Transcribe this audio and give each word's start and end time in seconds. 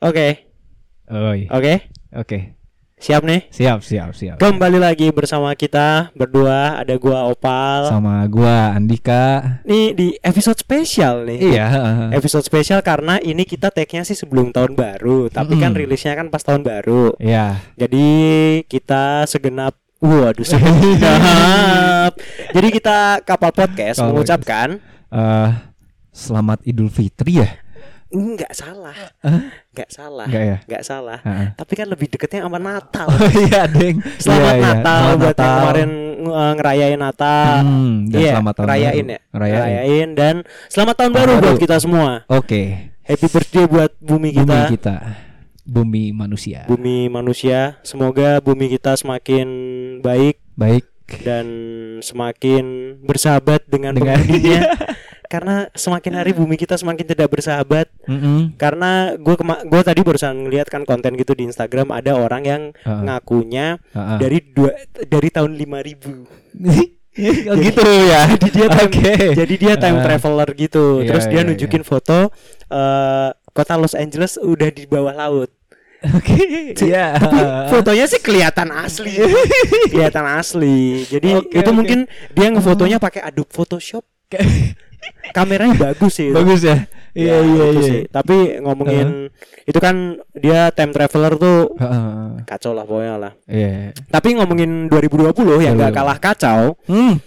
Oke, 0.00 0.48
Oi. 1.12 1.44
oke. 1.52 1.74
Oke. 2.16 2.56
Siap 2.96 3.20
nih? 3.20 3.52
Siap, 3.52 3.84
siap, 3.84 4.16
siap. 4.16 4.36
Kembali 4.40 4.80
lagi 4.80 5.12
bersama 5.12 5.52
kita 5.52 6.08
berdua, 6.16 6.80
ada 6.80 6.96
gua 6.96 7.28
Opal. 7.28 7.84
Sama 7.84 8.24
gua 8.24 8.72
Andika. 8.72 9.60
Nih 9.68 9.92
di 9.92 10.08
episode 10.24 10.56
spesial 10.56 11.28
nih. 11.28 11.52
Iya. 11.52 11.66
Episode 12.16 12.48
spesial 12.48 12.80
karena 12.80 13.20
ini 13.20 13.44
kita 13.44 13.68
tag-nya 13.68 14.00
sih 14.00 14.16
sebelum 14.16 14.56
tahun 14.56 14.72
baru, 14.72 15.28
tapi 15.28 15.60
kan 15.60 15.76
Mm-mm. 15.76 15.84
rilisnya 15.84 16.16
kan 16.16 16.32
pas 16.32 16.40
tahun 16.40 16.64
baru. 16.64 17.12
Iya. 17.20 17.60
Jadi 17.76 18.08
kita 18.64 19.28
segenap 19.28 19.76
Waduh 20.00 20.48
segenap 20.48 22.16
Jadi 22.56 22.68
kita 22.72 23.20
Kapal 23.20 23.52
Podcast 23.52 24.00
Kapal 24.00 24.08
mengucapkan 24.08 24.68
Eh, 25.12 25.50
selamat 26.08 26.64
Idul 26.64 26.88
Fitri 26.88 27.44
ya? 27.44 27.52
Enggak 28.10 28.50
salah 28.52 28.96
Enggak 29.22 29.88
salah 29.88 30.26
Enggak 30.26 30.44
ya? 30.44 30.56
Enggak 30.66 30.82
salah 30.82 31.18
Heeh. 31.22 31.48
Tapi 31.54 31.72
kan 31.72 31.86
lebih 31.86 32.06
deketnya 32.08 32.42
sama 32.42 32.58
Natal 32.58 33.06
Oh 33.14 33.30
iya, 33.32 33.62
Deng. 33.64 34.02
Selamat 34.16 34.42
Iya, 34.42 34.50
iya. 34.52 34.66
Natal 34.66 34.98
Selamat 34.98 35.16
buat 35.16 35.30
Natal. 35.32 35.54
kemarin 35.56 35.90
uh, 36.20 36.52
ngerayain 36.54 36.98
Natal. 36.98 37.54
Hmm, 37.60 37.94
dan 38.06 38.18
Iya, 38.18 38.30
selamat 38.32 38.52
tahun 38.52 38.68
rayain 38.68 39.04
baru. 39.04 39.10
ya. 39.10 39.20
Rayain. 39.32 40.08
dan 40.12 40.34
selamat 40.66 40.94
tahun 40.96 41.12
baru 41.12 41.32
baru. 41.32 41.42
buat 41.44 41.58
kita 41.58 41.76
semua. 41.78 42.10
Oke. 42.26 42.62
Happy 43.00 43.26
birthday 43.26 43.64
buat 43.64 43.90
bumi 43.96 44.28
kita. 44.32 44.44
Bumi 44.44 44.70
kita. 44.70 44.94
Bumi 45.62 46.04
manusia. 46.10 46.60
Bumi 46.66 47.06
manusia. 47.06 47.78
Semoga 47.80 48.38
bumi 48.38 48.66
kita 48.68 48.94
semakin 48.94 49.46
baik 50.00 50.42
Baik. 50.52 50.84
dan 51.22 51.46
semakin 52.00 52.64
bersahabat 53.00 53.64
dengan, 53.64 53.94
Dengan- 53.94 54.18
penghuninya. 54.18 54.60
Karena 55.30 55.70
semakin 55.72 56.12
hari 56.16 56.34
bumi 56.34 56.54
kita 56.54 56.74
semakin 56.74 57.06
tidak 57.06 57.30
bersahabat. 57.30 57.86
Mm-mm. 58.10 58.58
Karena 58.58 58.90
gue 59.14 59.34
kema 59.34 59.62
gue 59.62 59.80
tadi 59.80 60.00
barusan 60.02 60.34
ngeliat 60.42 60.66
kan 60.66 60.82
konten 60.82 61.14
gitu 61.14 61.30
di 61.32 61.46
Instagram 61.46 61.90
ada 61.90 62.12
orang 62.12 62.42
yang 62.42 62.62
Heeh. 62.76 63.00
ngakunya 63.06 63.78
Heeh. 63.88 64.18
dari 64.18 64.38
dua 64.42 64.74
dari 65.00 65.28
tahun 65.30 65.54
5000 65.54 66.50
oh 67.50 67.56
gitu 67.56 67.82
ya. 67.84 68.22
jadi 68.34 68.48
dia 68.50 68.68
time, 68.68 68.86
Oke. 68.88 69.12
jadi 69.34 69.54
dia 69.56 69.74
time 69.76 69.98
Ah. 69.98 70.04
traveler 70.04 70.48
gitu 70.54 70.84
Iya, 71.00 71.06
terus 71.06 71.24
dia 71.26 71.42
iya, 71.42 71.46
nunjukin 71.46 71.82
foto 71.82 72.30
eh, 72.66 73.28
kota 73.50 73.74
Los 73.74 73.94
Angeles 73.94 74.34
udah 74.36 74.68
di 74.68 74.86
bawah 74.86 75.12
laut 75.12 75.50
Oke. 76.00 76.72
Iya. 76.72 77.18
fotonya 77.68 78.06
sih 78.06 78.18
kelihatan 78.18 78.72
asli 78.72 79.20
kelihatan 79.92 80.24
asli 80.32 81.04
jadi 81.04 81.44
Oke, 81.44 81.52
itu 81.52 81.66
oke. 81.66 81.76
mungkin 81.76 81.98
dia 82.30 82.48
ngefotonya 82.48 82.96
pakai 82.96 83.20
Adobe 83.22 83.50
Photoshop 83.50 84.02
kameranya 85.30 85.76
bagus 85.76 86.12
sih. 86.16 86.30
Bagus 86.30 86.62
ya. 86.62 86.86
Ya, 87.10 87.42
Iya 87.42 87.42
iya 87.42 87.64
iya. 87.74 87.82
sih. 87.82 88.00
tapi 88.06 88.62
ngomongin 88.62 89.34
itu 89.66 89.78
kan 89.82 90.14
dia 90.30 90.70
time 90.70 90.94
traveler 90.94 91.34
tuh 91.34 91.74
Heeh. 91.74 92.46
kacau 92.46 92.70
lah 92.70 92.86
pokoknya 92.86 93.16
lah 93.18 93.32
Iya. 93.50 93.90
tapi 94.06 94.38
ngomongin 94.38 94.86
2020 94.86 95.34
yang 95.58 95.74
gak 95.74 95.90
2020. 95.90 95.98
kalah 95.98 96.18
kacau 96.22 96.60
Hmm. 96.86 97.18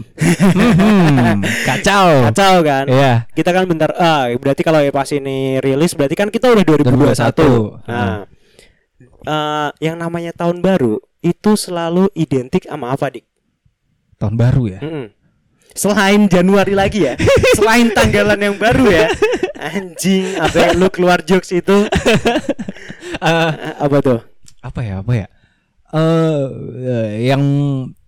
Hmm. 0.56 1.44
Kacau. 1.68 2.32
kacau 2.32 2.56
kan 2.64 2.86
Iya. 2.88 3.28
kita 3.36 3.52
kan 3.52 3.68
bentar 3.68 3.92
ah 3.96 4.32
berarti 4.34 4.64
kalau 4.64 4.80
pas 4.88 5.12
ini 5.12 5.60
rilis 5.60 6.00
berarti 6.00 6.16
kan 6.16 6.32
kita 6.32 6.48
udah 6.48 6.64
2021. 6.64 7.84
2021. 7.84 7.84
Nah, 7.84 8.24
eh, 9.24 9.70
yang 9.84 10.00
namanya 10.00 10.32
tahun 10.32 10.64
baru 10.64 10.96
itu 11.20 11.56
selalu 11.56 12.08
identik 12.14 12.68
sama 12.68 12.92
apa, 12.92 13.12
Dik? 13.12 13.28
Tahun 14.16 14.36
baru 14.36 14.64
ya. 14.70 14.80
Mm-mm. 14.80 15.08
Selain 15.74 16.30
Januari 16.30 16.74
lagi 16.78 17.10
ya. 17.10 17.14
Selain 17.58 17.90
tanggalan 17.92 18.38
yang 18.38 18.56
baru 18.58 18.86
ya. 18.90 19.08
Anjing, 19.74 20.38
apa 20.38 20.56
yang 20.70 20.74
lu 20.78 20.88
keluar 20.94 21.20
jokes 21.22 21.52
itu? 21.52 21.78
Eh, 23.24 23.52
apa 23.80 23.98
tuh? 24.04 24.20
apa 24.60 24.80
ya? 24.84 25.00
Apa 25.00 25.14
ya? 25.16 25.28
Eh, 25.94 26.44
yang 27.30 27.44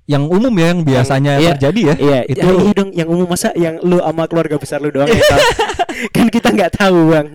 yang 0.05 0.27
umum 0.27 0.51
ya 0.59 0.73
yang 0.73 0.81
biasanya 0.83 1.33
iya, 1.39 1.51
terjadi 1.55 1.81
ya. 1.81 1.95
Iya, 1.95 2.19
itu 2.27 2.41
itu 2.41 2.49
iya 2.51 2.73
dong 2.75 2.89
yang 2.91 3.07
umum 3.07 3.27
masa 3.29 3.49
yang 3.55 3.79
lu 3.79 4.01
sama 4.01 4.27
keluarga 4.27 4.57
besar 4.59 4.81
lu 4.83 4.91
doang 4.91 5.07
yang 5.07 5.21
tahu. 5.23 5.41
kan 6.11 6.27
kita 6.27 6.49
nggak 6.51 6.71
tahu, 6.75 6.99
Bang. 7.15 7.27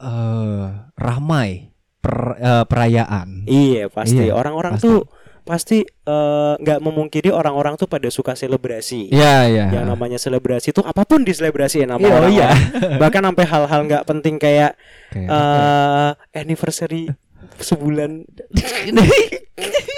eh 0.00 0.64
ramai 0.96 1.68
per- 2.00 2.38
eh, 2.40 2.64
perayaan. 2.64 3.44
Iya, 3.44 3.92
pasti 3.92 4.30
Iya, 4.30 4.32
orang-orang 4.32 4.80
pasti. 4.80 4.86
tuh 4.88 5.04
pasti 5.42 5.82
eh, 5.84 6.54
nggak 6.60 6.80
memungkiri 6.80 7.30
orang-orang 7.32 7.74
tuh 7.76 7.86
pada 7.90 8.08
suka 8.12 8.36
selebrasi. 8.36 9.10
Iya 9.10 9.36
iya. 9.48 9.66
yang 9.70 9.86
namanya 9.88 10.16
selebrasi 10.20 10.72
itu 10.72 10.82
apa 10.84 11.02
pun 11.04 11.24
diselebrasiin 11.24 11.90
sama 11.90 12.00
Iya, 12.02 12.10
oh 12.10 12.16
orang 12.20 12.32
iya. 12.32 12.48
bahkan 13.02 13.22
sampai 13.24 13.44
hal-hal 13.46 13.80
nggak 13.86 14.04
penting 14.06 14.36
kayak 14.38 14.76
Kayak 15.10 15.28
eh 15.28 16.10
anniversary 16.38 17.10
sebulan 17.58 18.24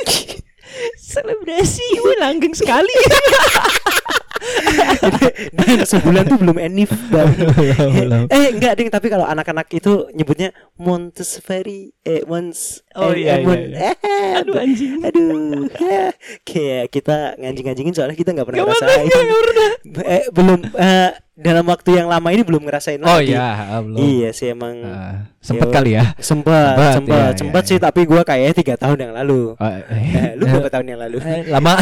selebrasi 1.12 1.86
langgeng 2.18 2.56
sekali. 2.56 2.96
dan 5.58 5.78
sebulan 5.82 6.24
tuh 6.26 6.38
belum 6.38 6.56
enif 6.56 6.90
Belum. 7.08 8.24
eh 8.34 8.46
enggak 8.50 8.74
ding 8.76 8.88
tapi 8.88 9.06
kalau 9.06 9.24
anak-anak 9.24 9.66
itu 9.70 10.08
nyebutnya 10.12 10.50
Montessori 10.76 11.92
eh 12.02 12.22
Mons 12.24 12.84
Oh, 12.92 13.08
eh, 13.08 13.24
iya, 13.24 13.40
eh, 13.40 13.44
Mon- 13.44 13.56
iya, 13.72 13.96
eh, 13.96 14.38
Aduh 14.38 14.54
anjing. 14.56 15.00
aduh 15.00 15.64
ya. 15.80 16.12
kayak 16.48 16.92
kita 16.92 17.40
nganjing-nganjingin 17.40 17.94
soalnya 17.96 18.14
kita 18.14 18.36
nggak 18.36 18.46
pernah 18.46 18.68
ngerasain 18.68 19.06
eh, 20.04 20.24
belum 20.28 20.60
eh, 20.76 21.10
dalam 21.32 21.64
waktu 21.64 21.96
yang 21.96 22.12
lama 22.12 22.28
ini 22.28 22.44
belum 22.44 22.60
ngerasain 22.62 23.00
Oh 23.00 23.16
lagi 23.16 23.32
iya, 23.32 23.80
belum. 23.80 23.96
iya 23.96 24.30
sih 24.30 24.52
emang 24.52 24.76
Ah, 24.84 25.32
sempet 25.40 25.64
Yo. 25.64 25.72
kali 25.72 25.90
ya. 25.96 26.12
Sempat, 26.20 26.76
Sempat, 26.76 26.92
sempat, 26.94 27.16
iya, 27.16 27.38
sempat 27.40 27.62
iya, 27.64 27.68
sih. 27.68 27.76
iya. 27.76 27.84
Tapi 27.88 28.00
gua 28.04 28.20
kayaknya 28.20 28.52
tiga 28.54 28.74
tahun 28.76 28.98
yang 29.00 29.12
lalu. 29.16 29.56
Oh, 29.56 29.70
Eh, 29.88 30.36
lu 30.36 30.44
berapa 30.44 30.68
tahun 30.76 30.86
yang 30.92 31.00
lalu? 31.00 31.16
Eh, 31.18 31.48
lama 31.48 31.72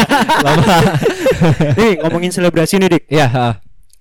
lama 0.46 0.76
nih 1.74 1.92
ngomongin 2.00 2.30
selebrasi 2.30 2.78
nih 2.78 2.88
dik. 2.88 3.04
ya 3.08 3.26
ah. 3.26 3.54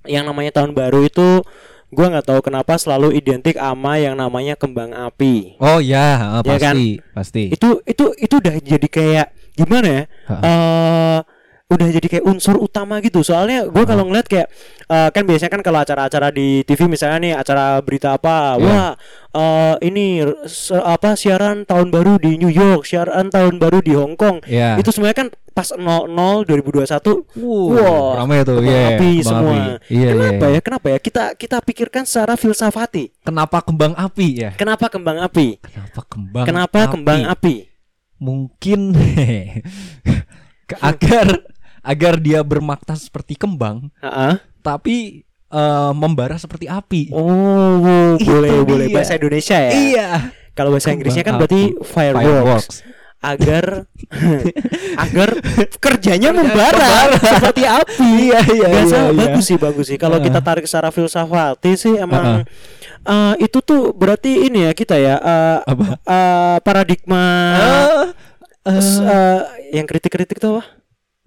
Yang 0.06 0.24
namanya 0.25 0.52
tahun 0.53 0.72
baru 0.72 1.02
itu 1.02 1.41
gua 1.90 2.06
nggak 2.08 2.28
tahu 2.30 2.40
kenapa 2.46 2.78
selalu 2.78 3.09
identik 3.12 3.58
sama 3.58 3.97
yang 3.97 4.14
namanya 4.14 4.53
kembang 4.53 4.94
api. 4.94 5.58
oh 5.58 5.81
ya 5.81 6.38
ah, 6.38 6.41
Ya 6.46 6.62
kan? 6.62 6.78
pasti 6.78 6.88
pasti 7.12 7.44
Itu 7.50 7.81
itu 7.84 8.14
itu 8.16 8.34
udah 8.38 8.56
jadi 8.56 8.88
kayak 8.88 9.28
gimana 9.58 9.88
ya? 9.90 10.03
Ha. 10.30 10.36
Eh 10.40 11.20
udah 11.69 11.85
jadi 11.85 12.07
kayak 12.09 12.25
unsur 12.25 12.57
utama 12.57 12.97
gitu. 12.97 13.22
Soalnya 13.22 13.69
gua 13.69 13.85
kalau 13.85 14.09
ngeliat 14.09 14.25
kayak 14.25 14.50
eh, 14.85 15.09
kan 15.13 15.22
biasanya 15.22 15.52
kan 15.53 15.62
kalau 15.62 15.80
acara-acara 15.80 16.28
di 16.30 16.66
TV 16.66 16.90
misalnya 16.90 17.18
nih 17.19 17.34
acara 17.34 17.78
berita 17.80 18.18
apa, 18.18 18.57
Ya. 18.57 18.66
wah 18.66 18.90
eh, 19.31 19.75
ini 19.85 20.19
se- 20.46 20.74
apa 20.75 21.13
siaran 21.13 21.63
tahun 21.63 21.90
baru 21.90 22.18
di 22.18 22.35
New 22.35 22.50
York, 22.50 22.84
siaran 22.84 23.29
tahun 23.29 23.62
baru 23.62 23.79
di 23.79 23.94
Hong 23.94 24.18
Kong. 24.18 24.41
ya 24.50 24.75
itu 24.75 24.90
semuanya 24.90 25.13
kan 25.16 25.28
pas 25.50 25.69
00 25.69 26.47
2021 26.47 27.38
Wow, 27.38 27.75
wah 27.75 28.09
ramai 28.18 28.41
tuh, 28.41 28.58
kembang 28.58 28.74
iya, 28.74 28.96
api 28.96 29.12
semua 29.19 29.52
api. 29.52 29.59
Iya, 29.91 30.08
kenapa 30.09 30.34
iya. 30.41 30.56
ya 30.56 30.62
kenapa 30.63 30.85
ya 30.88 30.97
kita 30.97 31.24
kita 31.35 31.58
pikirkan 31.59 32.03
secara 32.08 32.34
filsafati 32.34 33.03
kenapa 33.22 33.62
kembang 33.62 33.91
api 33.94 34.28
ya 34.40 34.50
kenapa 34.56 34.88
kembang 34.88 35.19
api 35.19 35.59
kenapa 35.59 36.02
kembang 36.08 36.46
kenapa 36.47 36.79
api? 36.79 36.91
kembang 36.96 37.22
api 37.28 37.56
mungkin 38.18 38.79
agar 40.81 41.28
agar 41.81 42.17
dia 42.17 42.40
bermakna 42.41 42.94
seperti 42.94 43.34
kembang 43.34 43.88
Heeh. 43.97 44.40
tapi 44.59 45.22
eh, 45.46 45.91
membara 45.93 46.35
seperti 46.35 46.66
api 46.66 47.09
oh 47.09 48.16
Itu 48.17 48.28
boleh 48.28 48.53
boleh 48.61 48.85
dia. 48.85 48.96
bahasa 48.96 49.14
Indonesia 49.14 49.58
ya 49.58 49.72
iya 49.72 50.08
kalau 50.52 50.70
bahasa 50.70 50.91
Inggrisnya 50.91 51.23
kan 51.23 51.37
berarti 51.37 51.72
api. 51.72 51.85
fireworks, 51.85 52.84
agar 53.20 53.87
agar 55.03 55.29
kerjanya 55.78 56.31
membara 56.31 57.16
seperti 57.16 57.64
api 57.64 58.11
Iya, 58.25 58.40
iya, 58.46 58.67
biasa 58.70 58.96
iya, 58.96 59.03
iya. 59.05 59.17
bagus 59.17 59.46
sih 59.46 59.58
bagus 59.58 59.85
sih 59.87 59.96
kalau 59.96 60.17
Heeh. 60.17 60.28
kita 60.28 60.40
tarik 60.40 60.64
secara 60.64 60.90
filsafati 60.90 61.72
sih 61.73 61.93
emang 61.96 62.43
Heeh. 62.43 62.43
eh, 63.05 63.34
itu 63.41 63.59
tuh 63.59 63.91
berarti 63.91 64.46
ini 64.46 64.67
ya 64.67 64.73
kita 64.73 64.96
ya 64.96 65.16
eh, 65.16 65.58
Apa? 65.66 65.84
eh, 65.97 66.58
paradigma 66.59 67.25
s- 68.66 68.99
eh, 68.99 69.08
eh, 69.08 69.40
yang 69.73 69.85
kritik-kritik 69.85 70.37
tuh 70.37 70.59
apa? 70.59 70.64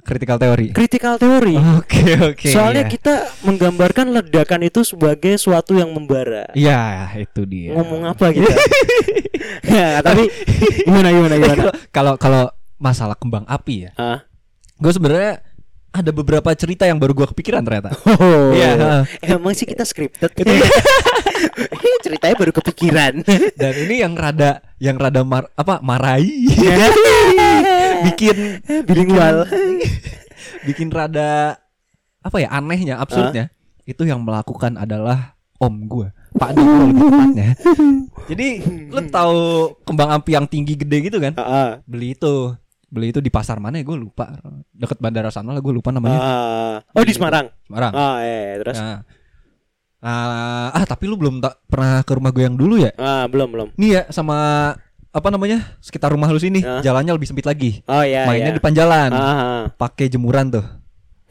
Critical 0.02 0.36
theory 0.36 0.68
Critical 0.70 1.14
theory. 1.16 1.54
oke 1.56 2.02
oke 2.34 2.48
Soalnya 2.50 2.84
iya. 2.84 2.90
kita 2.90 3.14
menggambarkan 3.42 4.10
ledakan 4.10 4.60
itu 4.62 4.82
sebagai 4.82 5.34
suatu 5.36 5.74
yang 5.74 5.90
membara. 5.90 6.50
Iya, 6.52 7.06
itu 7.16 7.46
dia. 7.46 7.72
Ngomong 7.72 8.10
apa 8.10 8.30
gitu? 8.30 8.46
ya, 9.72 10.02
tapi 10.02 10.26
gimana 10.82 11.08
gimana 11.08 11.34
gimana? 11.36 11.62
Kalau- 11.88 12.18
kalau 12.18 12.44
masalah 12.76 13.14
kembang 13.14 13.46
api 13.46 13.86
ya, 13.86 13.90
Ah. 13.94 14.26
gue 14.74 14.90
sebenarnya 14.90 15.38
ada 15.92 16.08
beberapa 16.08 16.48
cerita 16.56 16.82
yang 16.82 16.96
baru 16.96 17.12
gue 17.12 17.26
kepikiran 17.30 17.62
ternyata. 17.62 17.92
Oh. 18.18 18.50
Iya. 18.50 19.04
Emang 19.22 19.54
sih 19.54 19.68
kita 19.68 19.84
scripted. 19.84 20.32
Ini 21.82 21.90
ceritanya 22.00 22.34
baru 22.34 22.52
kepikiran. 22.54 23.22
Dan 23.54 23.74
ini 23.82 24.00
yang 24.00 24.14
rada 24.14 24.62
yang 24.78 24.94
rada 24.94 25.22
mar, 25.22 25.50
apa 25.52 25.82
marai, 25.82 26.26
bikin 28.10 28.36
bilingual. 28.86 29.46
bikin 30.66 30.88
rada 30.90 31.58
apa 32.22 32.36
ya 32.38 32.48
anehnya, 32.54 33.02
absurdnya. 33.02 33.50
Itu 33.82 34.06
yang 34.06 34.22
melakukan 34.22 34.78
adalah 34.78 35.34
om 35.58 35.74
gue. 35.86 36.08
Pak 36.32 36.50
gua 36.56 36.86
lebih 36.88 37.02
tepatnya. 37.06 37.48
Jadi 38.30 38.46
lu 38.88 39.00
tahu 39.10 39.38
kembang 39.84 40.10
api 40.16 40.30
yang 40.32 40.46
tinggi 40.48 40.74
gede 40.78 40.98
gitu 41.12 41.18
kan? 41.22 41.34
Heeh. 41.36 41.70
Beli 41.84 42.14
itu. 42.16 42.54
Beli 42.92 43.08
itu 43.08 43.20
di 43.24 43.32
pasar 43.32 43.56
mana 43.60 43.80
ya 43.80 43.84
gue 43.84 43.98
lupa. 43.98 44.32
Deket 44.72 44.98
bandara 45.00 45.30
sana 45.32 45.52
lah 45.52 45.62
gue 45.62 45.74
lupa 45.74 45.92
namanya. 45.92 46.18
Ah. 46.18 46.76
oh 46.94 47.04
di 47.04 47.14
Semarang. 47.14 47.48
Semarang. 47.68 47.92
Ah, 47.92 48.16
iya, 48.24 48.38
iya, 48.38 48.56
terus. 48.60 48.78
Nah. 48.78 49.00
Ah, 50.02 50.68
ah, 50.74 50.84
tapi 50.84 51.06
lu 51.06 51.14
belum 51.14 51.38
tak 51.38 51.62
pernah 51.70 52.02
ke 52.02 52.12
rumah 52.18 52.34
gue 52.34 52.42
yang 52.42 52.58
dulu 52.58 52.74
ya? 52.74 52.90
Ah, 52.98 53.24
belum 53.30 53.48
belum. 53.54 53.68
Nih 53.78 54.00
ya 54.00 54.02
sama 54.10 54.72
apa 55.12 55.28
namanya? 55.28 55.76
Sekitar 55.84 56.08
rumah 56.08 56.32
lu 56.32 56.40
sini, 56.40 56.64
Ah. 56.64 56.80
jalannya 56.80 57.12
lebih 57.12 57.28
sempit 57.28 57.44
lagi. 57.44 57.84
Oh 57.84 58.00
iya. 58.00 58.24
Mainnya 58.24 58.52
iya. 58.52 58.56
di 58.56 58.64
panjalan. 58.64 59.10
Ah, 59.12 59.20
ah. 59.20 59.62
Pakai 59.76 60.08
jemuran 60.08 60.48
tuh. 60.48 60.64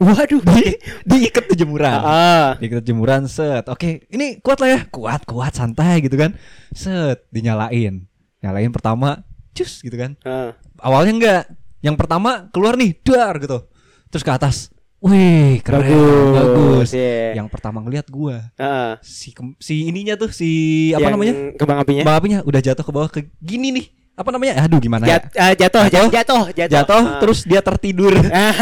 Waduh. 0.02 0.42
Di, 0.58 0.78
diikat 1.06 1.50
tuh 1.50 1.58
jemuran. 1.58 1.98
Ah. 1.98 2.54
Diikat 2.62 2.82
jemuran 2.86 3.26
set. 3.26 3.66
Oke, 3.66 4.06
ini 4.10 4.38
kuat 4.38 4.62
lah 4.62 4.70
ya. 4.70 4.80
Kuat, 4.90 5.26
kuat, 5.26 5.54
santai 5.54 6.02
gitu 6.02 6.14
kan. 6.14 6.34
Set, 6.70 7.26
dinyalain. 7.34 8.06
Nyalain 8.42 8.70
pertama, 8.70 9.22
cus 9.54 9.82
gitu 9.82 9.94
kan. 9.98 10.14
ah. 10.22 10.54
Awalnya 10.78 11.12
enggak. 11.14 11.42
Yang 11.82 11.96
pertama 11.98 12.50
keluar 12.54 12.78
nih, 12.78 12.94
dar 13.02 13.34
gitu. 13.42 13.66
Terus 14.14 14.22
ke 14.22 14.30
atas. 14.30 14.70
Wih, 15.02 15.58
keren, 15.60 15.82
Bagus. 15.82 16.30
bagus. 16.32 16.88
Iya. 16.94 17.42
Yang 17.42 17.48
pertama 17.50 17.82
ngeliat 17.82 18.06
gua, 18.06 18.54
Ah. 18.54 19.02
si 19.02 19.34
si 19.58 19.84
ininya 19.84 20.14
tuh 20.14 20.30
si 20.30 20.50
apa 20.92 21.02
Yang 21.02 21.12
namanya? 21.12 21.34
Kembang 21.58 21.78
apinya. 21.80 22.02
Kembang 22.06 22.16
apinya 22.16 22.38
udah 22.40 22.60
jatuh 22.62 22.84
ke 22.84 22.92
bawah 22.92 23.10
ke 23.10 23.20
gini 23.36 23.74
nih. 23.74 23.86
Apa 24.12 24.30
namanya? 24.30 24.62
Aduh, 24.62 24.78
gimana 24.78 25.02
ya? 25.02 25.18
Jat- 25.18 25.34
ah, 25.34 25.52
jatuh, 25.52 25.84
Jatuh. 25.84 25.88
jatuh, 25.88 26.08
jatuh, 26.12 26.42
jatuh. 26.54 26.70
Jatuh, 26.70 27.02
Ah. 27.02 27.18
terus 27.18 27.38
dia 27.42 27.58
tertidur. 27.60 28.14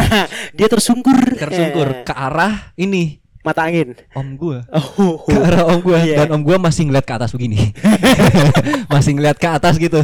Dia 0.56 0.66
tersungkur. 0.66 1.18
Tersungkur 1.36 1.88
Eh, 1.92 2.04
ke 2.08 2.14
arah 2.14 2.72
ini 2.74 3.20
mata 3.40 3.64
angin. 3.64 3.92
om 4.14 4.28
gua. 4.34 4.64
Oh. 4.72 5.20
ke 5.20 5.36
arah 5.36 5.68
om 5.68 5.80
gua 5.80 6.00
Iya. 6.00 6.24
dan 6.24 6.32
om 6.32 6.40
gua 6.40 6.56
masih 6.56 6.88
ngeliat 6.88 7.04
ke 7.04 7.12
atas 7.12 7.32
begini 7.32 7.72
masih 8.92 9.12
ngeliat 9.12 9.36
ke 9.36 9.48
atas 9.48 9.76
gitu 9.76 9.96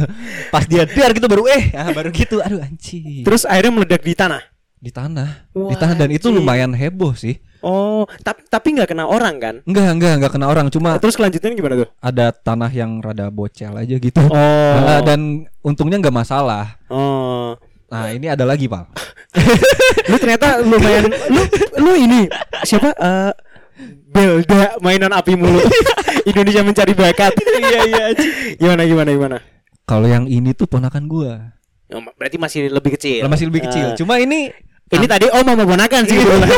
pas 0.49 0.65
dia 0.65 0.85
dar 0.85 1.13
gitu 1.13 1.25
baru 1.25 1.45
eh 1.45 1.69
ah, 1.71 1.89
baru 1.89 2.09
gitu 2.09 2.41
aduh 2.41 2.57
anjing 2.59 3.21
Terus 3.21 3.41
akhirnya 3.43 3.73
meledak 3.73 4.01
di 4.01 4.13
tanah. 4.13 4.41
Di 4.77 4.89
tanah 4.89 5.49
di 5.49 5.57
Wah, 5.57 5.73
tanah 5.75 5.95
dan 5.95 6.09
itu 6.09 6.29
lumayan 6.29 6.71
heboh 6.71 7.13
sih 7.13 7.37
Oh, 7.59 8.05
tapi 8.21 8.45
tapi 8.45 8.77
nggak 8.77 8.85
kena 8.87 9.09
orang 9.09 9.41
kan? 9.41 9.55
enggak 9.65 9.89
enggak 9.89 10.13
enggak 10.15 10.31
kena 10.31 10.45
orang 10.45 10.69
cuma 10.69 11.01
Terus 11.01 11.17
kelanjutannya 11.17 11.57
gimana 11.57 11.75
tuh? 11.75 11.89
ada 11.97 12.29
tanah 12.29 12.69
yang 12.69 13.01
rada 13.01 13.27
bocel 13.27 13.73
aja 13.73 13.95
gitu 13.95 14.21
Oh. 14.23 14.73
Nah, 14.85 15.01
dan 15.01 15.19
untungnya 15.59 15.97
nggak 15.97 16.13
masalah 16.15 16.77
Oh. 16.87 17.57
nah 17.87 18.11
ini 18.11 18.27
ada 18.27 18.43
lagi 18.43 18.67
pak 18.67 18.85
Lu 20.07 20.15
ternyata 20.15 20.59
lumayan 20.59 21.09
lu 21.27 21.41
lu 21.77 21.91
ini 21.95 22.29
siapa? 22.61 22.93
Eh 22.93 23.31
Belda 24.07 24.79
mainan 24.79 25.11
api 25.11 25.33
mulu. 25.33 25.59
Indonesia 26.29 26.61
mencari 26.61 26.93
bakat. 26.93 27.33
Iya 27.37 27.79
iya. 27.85 28.05
Gimana 28.55 28.81
gimana 28.83 29.09
gimana? 29.09 29.37
kalau 29.83 30.03
yang 30.05 30.25
ini 30.25 30.51
tuh 30.51 30.65
ponakan 30.65 31.05
gua 31.05 31.55
Oh, 31.87 32.03
berarti 32.13 32.35
masih 32.35 32.67
lebih 32.67 32.93
kecil. 32.93 33.23
masih 33.25 33.47
lebih 33.47 33.63
kecil 33.63 33.85
Eh, 33.85 33.95
cuma 33.95 34.19
ini 34.19 34.51
ini 34.89 35.05
tadi 35.05 35.25
Om 35.27 35.45
sama 35.45 35.63
ponakan 35.63 36.01
sih 36.03 36.15
kebetulan. 36.15 36.49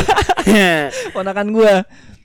ponakan 1.15 1.47
gua 1.49 1.73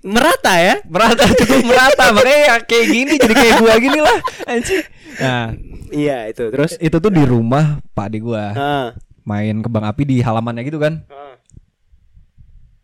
Merata 0.00 0.52
ya? 0.54 0.76
merata 0.84 1.24
cukup 1.26 1.64
merata 1.64 2.12
makanya 2.12 2.38
ya 2.38 2.54
kayak 2.60 2.86
gini 2.86 3.14
jadi 3.16 3.34
kayak 3.34 3.54
gua 3.56 3.74
gini 3.78 3.98
lah 3.98 4.18
anjing 4.46 4.84
nah 5.16 5.46
Iya 5.88 6.26
itu. 6.28 6.50
Terus 6.50 6.74
itu 6.76 6.92
tuh 6.94 7.08
di 7.08 7.22
rumah 7.22 7.78
pak 7.90 8.08
di 8.08 8.18
gua 8.18 8.44
Ah. 8.52 8.88
main 9.22 9.56
kembang 9.58 9.86
api 9.86 10.02
di 10.04 10.16
halamannya 10.18 10.60
gitu 10.62 10.76
kan 10.76 11.06
Ah. 11.06 11.40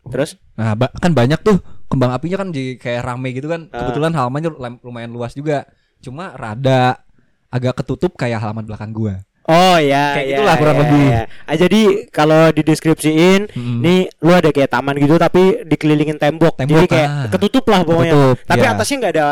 Terus? 0.06 0.40
nah 0.54 0.72
ba- 0.74 0.92
kan 0.92 1.10
banyak 1.10 1.40
tuh 1.40 1.60
kembang 1.86 2.10
apinya 2.10 2.38
kan 2.38 2.48
di 2.48 2.74
kayak 2.74 3.04
rame 3.04 3.30
gitu 3.30 3.46
kan 3.46 3.68
Ah. 3.68 3.84
kebetulan 3.84 4.12
halamannya 4.12 4.50
lum- 4.50 4.80
lumayan 4.80 5.10
luas 5.10 5.32
juga 5.32 5.68
cuma 6.00 6.32
rada 6.32 7.04
agak 7.48 7.76
ketutup 7.76 8.14
kayak 8.14 8.38
halaman 8.38 8.64
belakang 8.64 8.90
gua 8.90 9.20
Oh 9.42 9.76
ya, 9.76 10.14
Kayak 10.14 10.22
ya, 10.22 10.36
gitulah 10.36 10.54
kurang 10.56 10.76
ya, 10.76 10.80
lebih. 10.80 11.04
ya. 11.06 11.22
Ah, 11.42 11.56
jadi 11.56 11.80
kalau 12.08 12.42
dideskripsiin, 12.50 13.40
Mm-mm. 13.48 13.78
nih 13.80 14.00
lu 14.18 14.30
ada 14.30 14.48
kayak 14.48 14.68
taman 14.68 14.94
gitu 14.94 15.16
tapi 15.16 15.42
dikelilingin 15.64 16.16
tembok. 16.16 16.54
Tembok, 16.54 16.76
jadi 16.76 16.86
kayak 16.86 17.08
ah. 17.08 17.26
ketutup 17.28 17.64
lah 17.66 17.80
pokoknya. 17.82 18.12
Ketutup, 18.12 18.36
tapi 18.44 18.62
ya. 18.62 18.70
atasnya 18.70 18.96
nggak 19.00 19.12
ada 19.12 19.26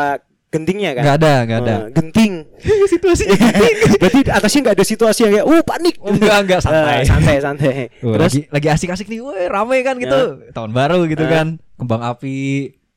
gentingnya 0.49 0.91
kan? 0.91 1.03
nggak 1.05 1.15
ada 1.15 1.33
nggak 1.45 1.59
ada 1.61 1.75
Eh, 1.77 1.81
genting. 1.93 2.31
situasi 2.91 3.23
Berarti 4.01 4.19
atasnya 4.27 4.59
nggak 4.61 4.75
ada 4.75 4.85
situasi 4.85 5.19
yang 5.21 5.33
kayak, 5.35 5.45
uh 5.45 5.61
panik. 5.61 5.95
Oh, 5.99 6.09
enggak, 6.09 6.37
enggak, 6.41 6.59
santai. 6.59 6.95
Eh, 6.99 7.05
santai, 7.05 7.35
santai. 7.37 7.73
Wah, 8.01 8.13
Terus, 8.17 8.33
lagi 8.33 8.39
lagi 8.49 8.67
asik-asik 8.71 9.07
nih 9.07 9.21
woi 9.21 9.45
rame 9.45 9.77
kan 9.81 9.95
gitu 9.95 10.19
tahun 10.49 10.71
baru 10.73 11.05
gitu 11.05 11.21
Ah. 11.21 11.31
kan 11.31 11.47
kembang 11.75 12.01
api 12.01 12.35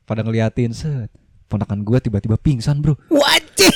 pada 0.03 0.25
ngeliatin 0.25 0.73
set 0.73 1.07
ponakan 1.45 1.85
gua 1.85 2.01
tiba-tiba 2.01 2.35
pingsan 2.35 2.81
bro 2.81 2.97
wajib. 3.07 3.71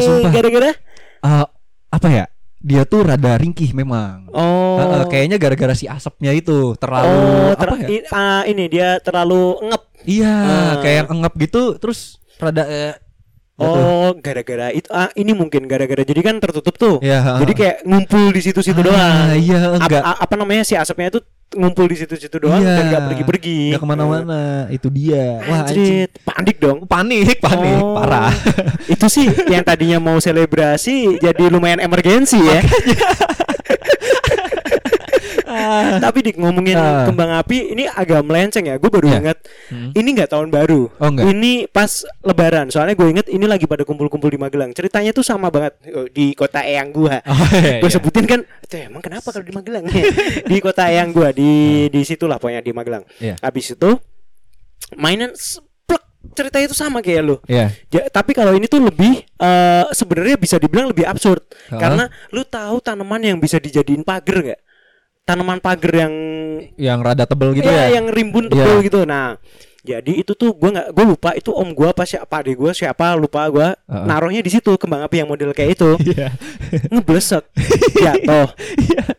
sumpah. 0.00 0.32
Gara-gara? 0.32 0.72
Ah, 1.20 1.46
apa 1.88 2.08
ya 2.08 2.24
dia 2.64 2.82
tuh 2.82 3.04
rada 3.04 3.36
ringkih 3.36 3.70
memang 3.70 4.24
Oh. 4.32 4.74
Heeh, 4.74 5.02
kayaknya 5.06 5.36
gara-gara 5.36 5.76
si 5.76 5.84
asapnya 5.86 6.32
itu 6.32 6.74
terlalu 6.74 7.14
oh, 7.14 7.52
ter- 7.54 7.70
apa 7.70 7.76
ya? 7.78 7.88
i- 7.92 8.06
ah, 8.10 8.42
ini 8.42 8.64
dia 8.66 8.98
terlalu 8.98 9.62
ngep. 9.62 9.82
Iya, 10.02 10.34
Ah. 10.34 10.72
kayak 10.80 11.06
engap 11.06 11.32
gitu 11.36 11.76
terus 11.76 12.18
rada 12.36 12.64
jatuh. 12.64 12.98
Oh, 13.54 14.10
gara-gara 14.18 14.68
itu 14.68 14.90
ah 14.90 15.14
ini 15.14 15.30
mungkin 15.30 15.64
gara-gara 15.64 16.02
jadi 16.02 16.20
kan 16.20 16.42
tertutup 16.42 16.74
tuh. 16.74 16.98
Ha, 16.98 17.38
Jadi 17.38 17.52
kayak 17.54 17.76
ngumpul 17.84 18.34
di 18.34 18.42
situ-situ 18.42 18.74
Ah, 18.76 18.84
doang. 18.84 19.38
iya, 19.38 19.78
enggak. 19.78 20.02
a- 20.02 20.18
apa 20.20 20.34
namanya 20.34 20.66
si 20.66 20.74
asapnya 20.74 21.06
itu 21.08 21.22
ngumpul 21.54 21.86
di 21.86 21.94
situ-situ 21.94 22.34
doang 22.36 22.58
Iya, 22.58 22.74
dan 22.74 22.84
gak 22.90 23.02
pergi-pergi. 23.06 23.58
Nggak 23.70 23.78
ke 23.78 23.86
mana-mana, 23.86 24.42
itu 24.68 24.90
dia. 24.90 25.38
Wah, 25.40 25.62
Anjrit, 25.62 26.10
panik 26.20 26.56
dong. 26.58 26.82
panik, 26.84 27.38
panik, 27.38 27.78
Oh. 27.78 27.94
parah. 27.94 28.34
itu 28.90 29.06
sih 29.06 29.30
yang 29.46 29.62
tadinya 29.62 30.02
mau 30.02 30.18
selebrasi 30.18 31.22
jadi 31.22 31.42
lumayan 31.46 31.78
emergensi 31.78 32.42
ya. 32.42 32.58
Tapi 36.04 36.18
di 36.20 36.30
ngomongin 36.36 36.76
Ah. 36.76 37.06
kembang 37.06 37.30
api 37.34 37.72
ini 37.72 37.84
agak 37.86 38.20
melenceng 38.22 38.64
ya. 38.64 38.76
Gue 38.76 38.90
baru 38.90 39.06
Iya. 39.08 39.18
ingat 39.20 39.38
Hmm. 39.68 39.90
ini 39.92 40.08
nggak 40.14 40.30
tahun 40.30 40.48
baru. 40.48 40.88
Oh? 40.90 41.10
Ini 41.10 41.66
pas 41.68 42.04
Lebaran. 42.20 42.68
Soalnya 42.68 42.94
gue 42.94 43.08
inget 43.08 43.26
ini 43.28 43.44
lagi 43.44 43.64
pada 43.64 43.82
kumpul-kumpul 43.82 44.28
di 44.28 44.36
Magelang. 44.36 44.72
Ceritanya 44.72 45.10
tuh 45.10 45.22
sama 45.22 45.48
banget 45.48 45.74
oh, 45.90 46.08
di 46.08 46.32
kota 46.32 46.60
eyang 46.60 46.90
gua. 46.90 47.20
Oh, 47.24 47.36
iya, 47.54 47.78
gue 47.80 47.88
iya. 47.88 47.94
sebutin 47.94 48.24
kan, 48.24 48.40
"Tuh, 48.64 48.80
emang 48.80 49.00
kenapa 49.00 49.28
kalau 49.28 49.44
di 49.44 49.52
Magelang? 49.52 49.84
di 50.50 50.56
kota 50.58 50.88
eyang 50.88 51.10
gua 51.10 51.30
di 51.30 51.52
di 51.88 52.00
situlah 52.02 52.36
pokoknya 52.36 52.60
di 52.60 52.72
Magelang. 52.72 53.04
Iya. 53.18 53.36
Habis 53.40 53.74
itu 53.74 53.90
mainan 54.94 55.32
ceritanya 56.34 56.66
itu 56.66 56.76
sama 56.76 57.04
kayak 57.04 57.22
lu. 57.22 57.36
Iya. 57.44 57.68
Ja- 57.92 58.08
tapi 58.08 58.32
kalau 58.32 58.56
ini 58.56 58.64
tuh 58.64 58.80
lebih 58.80 59.22
eh, 59.22 59.84
sebenarnya 59.92 60.40
bisa 60.40 60.56
dibilang 60.56 60.88
lebih 60.88 61.04
absurd 61.04 61.44
Hah? 61.68 61.76
karena 61.76 62.04
lu 62.32 62.42
tahu 62.42 62.80
tanaman 62.80 63.20
yang 63.20 63.36
bisa 63.36 63.60
dijadiin 63.60 64.00
pagar 64.00 64.40
nggak? 64.40 64.60
Tanaman 65.24 65.56
pagar 65.58 65.92
yang 65.98 66.14
Yang 66.76 66.98
rada 67.00 67.24
tebel 67.24 67.50
gitu 67.52 67.64
ya, 67.64 67.88
ya. 67.88 67.96
yang 67.96 68.06
rimbun 68.08 68.46
tebel 68.46 68.78
Iya. 68.78 68.84
gitu. 68.84 69.00
Nah, 69.02 69.40
jadi 69.80 70.12
itu 70.16 70.32
tuh 70.32 70.52
gua 70.52 70.70
nggak 70.70 70.88
gue 70.90 71.04
lupa 71.06 71.30
itu 71.32 71.48
om 71.48 71.68
gua 71.70 71.92
apa 71.92 72.04
siapa 72.04 72.40
adek 72.40 72.56
gua 72.56 72.72
siapa 72.72 73.12
lupa 73.14 73.44
gua 73.48 73.76
Heeh. 73.84 74.04
naruhnya 74.04 74.40
di 74.40 74.48
situ 74.48 74.76
kembang 74.76 75.00
api 75.02 75.20
yang 75.20 75.28
model 75.28 75.52
kayak 75.52 75.76
itu 75.76 75.92
Iya. 76.08 76.32
ngeblesek 76.88 77.44
jatuh 77.94 78.48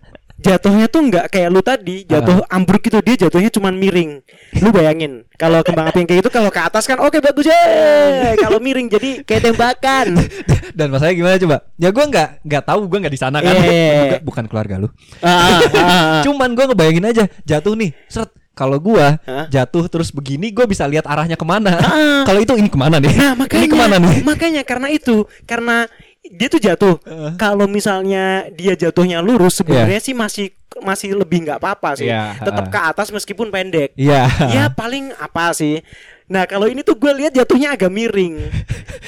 jatuhnya 0.46 0.86
tuh 0.86 1.02
nggak 1.10 1.25
kayak 1.34 1.50
lu 1.50 1.62
tadi 1.66 2.06
jatuh 2.06 2.46
ambruk 2.54 2.86
gitu 2.86 3.02
dia 3.02 3.16
jatuhnya 3.25 3.50
cuman 3.50 3.74
miring 3.74 4.22
lu 4.62 4.70
bayangin 4.70 5.25
kalau 5.42 5.66
kembang 5.66 5.90
api 5.90 6.06
yang 6.06 6.10
kayak 6.14 6.22
itu 6.22 6.30
kalau 6.30 6.54
ke 6.54 6.62
atas 6.62 6.86
kan 6.86 7.02
oke 7.02 7.18
bagus 7.18 7.50
ya 7.50 7.62
kalau 8.46 8.62
miring 8.62 8.86
jadi 8.86 9.25
kayak 9.25 9.50
tembakan 9.50 10.08
Dan 10.75 10.92
masalahnya 10.92 11.16
gimana 11.16 11.36
coba? 11.40 11.58
Ya 11.80 11.90
gua 11.96 12.06
nggak 12.12 12.30
nggak 12.44 12.64
tahu, 12.68 12.82
gua 12.92 12.98
nggak 13.00 13.16
di 13.16 13.22
sana 13.22 13.38
kan. 13.40 13.56
Iya. 13.56 14.20
Bukan- 14.20 14.52
keluarga 14.52 14.75
lu. 14.78 14.92
Ah, 15.24 15.32
ah, 15.32 15.60
ah. 15.80 16.22
Cuman 16.28 16.52
gua 16.52 16.68
ngebayangin 16.68 17.08
aja 17.08 17.24
jatuh 17.48 17.74
nih, 17.80 17.96
seret. 18.12 18.30
Kalau 18.56 18.80
gua 18.80 19.20
Hah? 19.28 19.52
jatuh 19.52 19.84
terus 19.92 20.16
begini, 20.16 20.52
gua 20.52 20.64
bisa 20.64 20.88
lihat 20.88 21.04
arahnya 21.08 21.36
ke 21.40 21.44
mana. 21.48 21.75
Ah. 21.80 22.24
Kalau 22.28 22.40
itu 22.44 22.56
ini 22.56 22.68
ke 22.72 22.80
mana 22.80 23.00
nih? 23.00 23.12
Nah 23.12 23.34
makanya 23.36 23.60
ini 23.60 23.68
ke 23.68 23.78
mana 23.80 23.96
nih? 24.00 24.16
Makanya 24.24 24.62
karena 24.64 24.88
itu 24.92 25.16
karena 25.48 25.88
dia 26.32 26.48
tuh 26.48 26.58
jatuh. 26.58 26.96
Heeh. 27.01 27.32
Kalau 27.36 27.65
misalnya 27.65 28.48
dia 28.50 28.74
jatuhnya 28.74 29.20
lurus 29.20 29.60
sebenarnya 29.60 30.00
sih 30.00 30.13
masih 30.13 30.50
masih 30.77 31.15
lebih 31.15 31.46
nggak 31.46 31.60
apa-apa 31.60 31.96
sih. 31.96 32.08
Iya, 32.08 32.36
Tetap 32.39 32.67
ke 32.67 32.79
atas 32.79 33.08
meskipun 33.10 33.48
pendek. 33.48 33.94
Iya. 33.96 34.27
ya 34.50 34.63
paling 34.67 35.13
apa 35.15 35.53
sih? 35.53 35.79
Nah 36.25 36.44
kalau 36.44 36.65
ini 36.65 36.82
tuh 36.82 36.98
gue 36.98 37.12
lihat 37.13 37.32
jatuhnya 37.32 37.77
agak 37.77 37.94
miring 37.94 38.50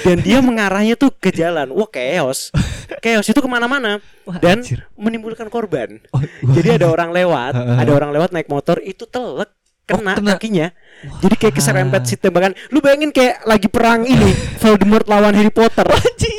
dan 0.06 0.22
dia 0.22 0.38
mengarahnya 0.38 0.94
tuh 0.94 1.10
ke 1.10 1.34
jalan. 1.34 1.74
Wah 1.74 1.90
chaos, 1.90 2.54
chaos 3.02 3.26
itu 3.26 3.40
ke 3.42 3.50
mana-mana 3.50 3.98
dan 4.38 4.62
anjir. 4.62 4.86
menimbulkan 4.94 5.50
korban. 5.50 5.98
Oh, 6.14 6.22
Jadi 6.54 6.78
ada 6.78 6.88
orang 6.88 7.10
lewat, 7.10 7.58
Heeh. 7.58 7.78
ada 7.82 7.92
orang 7.92 8.14
lewat 8.14 8.30
naik 8.32 8.46
motor 8.48 8.78
itu 8.80 9.10
telek 9.10 9.50
kena, 9.90 10.14
Oh, 10.14 10.22
kena. 10.22 10.38
kakinya. 10.38 10.68
Jadi 10.98 11.36
kayak 11.36 11.56
keserempet 11.56 12.02
si 12.04 12.16
tembakan. 12.16 12.54
Lu 12.70 12.80
bayangin 12.80 13.10
kayak 13.10 13.44
lagi 13.44 13.68
perang 13.68 14.02
ini 14.02 14.32
Voldemort 14.62 15.06
lawan 15.06 15.34
Harry 15.34 15.50
Potter. 15.50 15.86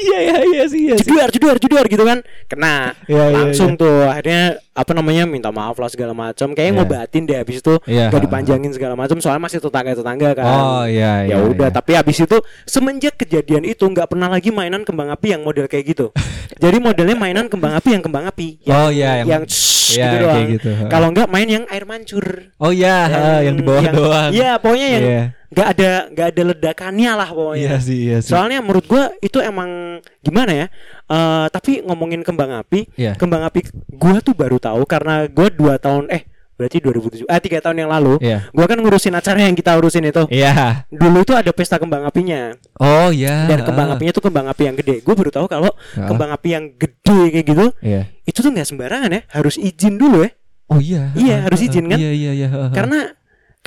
Iya 0.08 0.24
iya 0.24 0.40
iya 0.42 0.64
sih 0.66 0.80
iya 0.82 0.96
sih. 0.96 1.06
Jedar 1.06 1.30
jedar 1.30 1.56
jedar 1.60 1.84
gitu 1.86 2.02
kan. 2.02 2.18
Kena. 2.48 2.90
Iya, 3.06 3.24
iya, 3.28 3.38
Langsung 3.38 3.76
tuh 3.76 4.02
akhirnya 4.02 4.58
apa 4.72 4.90
namanya 4.90 5.26
minta 5.26 5.50
maaf 5.50 5.74
lah 5.74 5.86
segala 5.86 6.10
macam 6.10 6.54
kayaknya 6.54 6.70
Iya. 6.70 6.78
ngobatin 6.80 7.22
deh 7.24 7.36
habis 7.36 7.58
itu 7.58 7.74
Iya. 7.82 8.08
gak 8.08 8.22
dipanjangin 8.22 8.70
segala 8.70 8.94
macam 8.94 9.18
soalnya 9.18 9.42
masih 9.44 9.58
tetangga 9.58 9.90
tetangga 9.92 10.30
kan 10.32 10.46
Oh 10.46 10.84
iya 10.86 11.22
iya. 11.22 11.34
ya 11.34 11.42
udah 11.44 11.66
iya. 11.66 11.74
tapi 11.74 11.92
habis 11.92 12.14
itu 12.16 12.38
semenjak 12.62 13.14
kejadian 13.16 13.62
itu 13.64 13.82
nggak 13.82 14.06
pernah 14.06 14.26
lagi 14.26 14.48
mainan 14.48 14.82
kembang 14.82 15.10
api 15.10 15.34
yang 15.34 15.42
model 15.42 15.66
kayak 15.66 15.82
gitu 15.88 16.14
jadi 16.62 16.78
modelnya 16.78 17.14
mainan 17.14 17.46
kembang 17.46 17.74
api 17.74 17.90
yang 17.90 18.02
kembang 18.02 18.24
api 18.24 18.62
yang, 18.62 18.78
Oh 18.78 18.88
iya 18.88 19.10
yang, 19.18 19.26
yang 19.28 19.42
iya, 19.90 20.06
gitu 20.06 20.16
doang 20.20 20.46
gitu. 20.48 20.70
kalau 20.86 21.06
nggak 21.10 21.26
main 21.26 21.48
yang 21.48 21.64
air 21.66 21.82
mancur 21.82 22.26
Oh 22.56 22.70
iya, 22.70 22.96
ah, 23.04 23.40
yang 23.40 23.54
di 23.54 23.62
bawah 23.62 23.82
yang- 23.82 23.94
doang. 23.94 24.30
iya 24.30 24.48
pokoknya 24.57 24.88
yang 24.88 25.05
Iya. 25.05 25.25
nggak 25.49 25.69
ada 25.76 25.90
nggak 26.09 26.26
ada 26.33 26.43
ledakannya 26.49 27.11
lah 27.12 27.28
pokoknya 27.28 27.69
Iya 27.69 27.76
sih, 27.81 27.99
iya 28.09 28.17
sih. 28.25 28.33
Soalnya 28.33 28.64
menurut 28.64 28.88
gua 28.88 29.12
itu 29.21 29.37
emang 29.38 30.00
gimana 30.21 30.52
ya? 30.57 30.67
Eh 31.07 31.47
tapi 31.52 31.85
ngomongin 31.85 32.25
kembang 32.25 32.52
api, 32.55 32.88
Iya. 32.97 33.12
kembang 33.17 33.45
api 33.45 33.69
gua 33.90 34.21
tuh 34.21 34.33
baru 34.33 34.57
tahu 34.57 34.85
karena 34.85 35.28
gua 35.28 35.49
dua 35.49 35.76
tahun 35.76 36.09
eh 36.09 36.25
berarti 36.59 36.83
2007 36.83 37.23
ah 37.31 37.38
tiga 37.38 37.62
tahun 37.62 37.87
yang 37.87 37.90
lalu 37.93 38.19
Iya. 38.19 38.50
gua 38.50 38.67
kan 38.67 38.83
ngurusin 38.83 39.14
acara 39.14 39.47
yang 39.47 39.55
kita 39.55 39.78
urusin 39.78 40.02
itu 40.02 40.26
Iya. 40.26 40.83
dulu 40.90 41.23
itu 41.23 41.31
ada 41.31 41.55
pesta 41.55 41.78
kembang 41.78 42.02
apinya 42.02 42.50
Oh 42.83 43.14
iya. 43.14 43.47
dan 43.47 43.62
kembang 43.62 43.88
ah. 43.88 43.95
apinya 43.95 44.11
tuh 44.11 44.26
kembang 44.26 44.50
api 44.50 44.67
yang 44.67 44.75
gede 44.75 44.99
gue 44.99 45.14
baru 45.14 45.31
tahu 45.31 45.47
kalau 45.47 45.71
Ah. 45.95 46.11
kembang 46.11 46.35
api 46.35 46.49
yang 46.50 46.64
gede 46.75 47.21
kayak 47.31 47.47
gitu 47.47 47.67
Iya. 47.78 48.11
itu 48.26 48.38
tuh 48.43 48.50
nggak 48.50 48.67
sembarangan 48.67 49.07
ya 49.07 49.23
harus 49.31 49.55
izin 49.55 49.97
dulu 49.97 50.26
ya 50.26 50.35
Oh 50.69 50.83
iya. 50.83 51.09
Iya, 51.17 51.35
ah, 51.40 51.40
harus 51.49 51.64
izin 51.64 51.88
kan? 51.88 51.97
Iya 51.97 52.12
iya 52.12 52.31
iya. 52.35 52.49
karena 52.76 53.17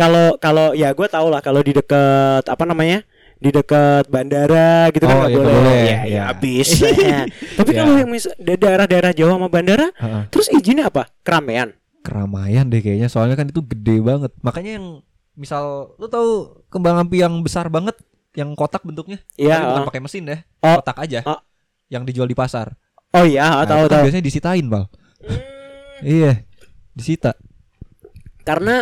kalau 0.01 0.25
kalau 0.37 0.73
ya 0.73 0.89
gue 0.91 1.07
tau 1.07 1.27
lah 1.27 1.39
kalau 1.39 1.61
di 1.61 1.71
deket 1.71 2.43
apa 2.43 2.63
namanya 2.63 3.05
di 3.37 3.49
dekat 3.49 4.05
bandara 4.07 4.89
gitu 4.89 5.01
kan 5.03 5.13
Oh, 5.13 5.19
nggak 5.19 5.29
iya, 5.29 5.37
boleh. 5.39 5.53
boleh, 5.55 5.81
ya, 5.83 5.99
ya 6.07 6.21
habis 6.29 6.69
Ya. 7.03 7.25
tapi 7.53 7.69
Iya. 7.71 7.79
kalau 7.79 7.93
yang 7.95 8.09
mis- 8.09 8.37
da- 8.37 8.53
daerah-daerah 8.55 9.11
Jawa 9.11 9.31
sama 9.35 9.47
bandara 9.47 9.87
Ah, 9.95 10.05
ah. 10.05 10.23
terus 10.29 10.45
izinnya 10.47 10.85
apa 10.87 11.09
keramaian 11.21 11.73
keramaian 12.01 12.65
deh 12.65 12.79
kayaknya 12.79 13.07
soalnya 13.07 13.33
kan 13.35 13.45
itu 13.45 13.61
gede 13.61 14.01
banget. 14.01 14.33
Makanya 14.41 14.81
yang 14.81 15.05
misal 15.31 15.93
lu 15.95 16.05
tahu 16.05 16.29
kembang 16.67 16.97
api 16.97 17.21
yang 17.21 17.33
besar 17.39 17.69
banget 17.69 17.93
yang 18.33 18.53
kotak 18.53 18.81
bentuknya? 18.81 19.21
Bukan 19.37 19.81
oh. 19.81 19.85
pakai 19.85 20.01
mesin 20.01 20.25
deh. 20.25 20.41
Oh. 20.59 20.81
Kotak 20.81 20.97
aja. 20.97 21.21
Oh. 21.23 21.37
Yang 21.89 22.09
dijual 22.09 22.25
di 22.25 22.33
pasar. 22.33 22.73
oh 23.11 23.21
iya 23.21 23.53
Nah, 23.53 23.69
tahu 23.69 23.85
kan 23.85 23.91
tahu 23.91 24.03
biasanya 24.09 24.25
disitain, 24.25 24.65
Bal. 24.65 24.89
Hmm, 25.21 25.37
Iya. 26.01 26.41
Disita. 26.91 27.37
karena 28.41 28.81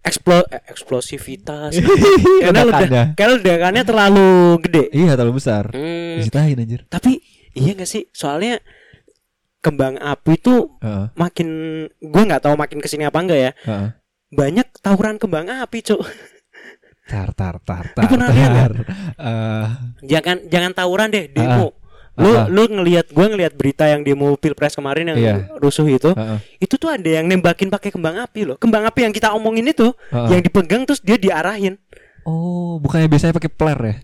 eksplo 0.00 0.40
eh, 0.46 0.62
eksplosivitas 0.66 1.76
karena 2.44 2.62
ledak 2.64 3.12
karena 3.14 3.32
ledakannya 3.36 3.84
terlalu 3.84 4.28
gede 4.60 4.84
Iya, 4.90 5.12
terlalu 5.12 5.34
besar. 5.36 5.68
Hmm, 5.70 6.16
Disitain 6.16 6.56
anjir. 6.56 6.82
tapi 6.86 7.20
iya 7.52 7.72
gak 7.72 7.84
sih 7.84 8.08
soalnya 8.10 8.58
kembang 9.60 9.96
api 9.96 10.34
tuh 10.36 10.80
Heeh. 10.80 11.12
makin 11.14 11.48
gue 11.92 12.22
nggak 12.24 12.42
tahu 12.42 12.56
makin 12.56 12.80
ke 12.80 12.88
sini 12.88 13.04
apa 13.04 13.18
enggak 13.18 13.40
ya 13.40 13.52
Heeh. 13.62 13.88
banyak 14.30 14.66
tawuran 14.78 15.16
kembang 15.16 15.46
api 15.50 15.82
cuk 15.82 16.00
Tar 17.02 17.34
tar 17.34 17.58
tar 17.58 17.90
tar. 17.90 18.06
lihat 18.06 18.50
tar. 18.54 18.72
Eh, 19.18 19.66
jangan 20.06 20.46
jangan 20.46 20.72
tawuran 20.72 21.10
deh 21.10 21.26
demo 21.26 21.66
Ah, 21.66 21.79
lu 22.20 22.30
lu 22.46 22.62
ngelihat 22.70 23.08
gue 23.08 23.26
ngelihat 23.26 23.52
berita 23.52 23.84
yang 23.84 24.00
demo 24.00 24.36
pilpres 24.36 24.72
kemarin 24.72 25.08
yang 25.08 25.18
Iya. 25.18 25.34
rusuh 25.56 25.86
itu 25.86 26.12
heeh. 26.12 26.38
itu 26.60 26.74
tuh 26.76 26.88
ada 26.88 27.08
yang 27.10 27.24
nembakin 27.24 27.66
pakai 27.66 27.88
kembang 27.88 28.20
api 28.20 28.44
loh 28.44 28.56
kembang 28.56 28.84
api 28.84 29.00
yang 29.02 29.12
kita 29.12 29.32
omongin 29.32 29.66
itu 29.66 29.90
Heeh. 30.08 30.28
yang 30.28 30.40
dipegang 30.40 30.84
terus 30.84 31.00
dia 31.00 31.16
diarahin 31.16 31.80
Oh, 32.22 32.76
bukannya 32.76 33.08
biasanya 33.08 33.32
pakai 33.32 33.48
flare 33.50 33.82
ya? 33.82 33.96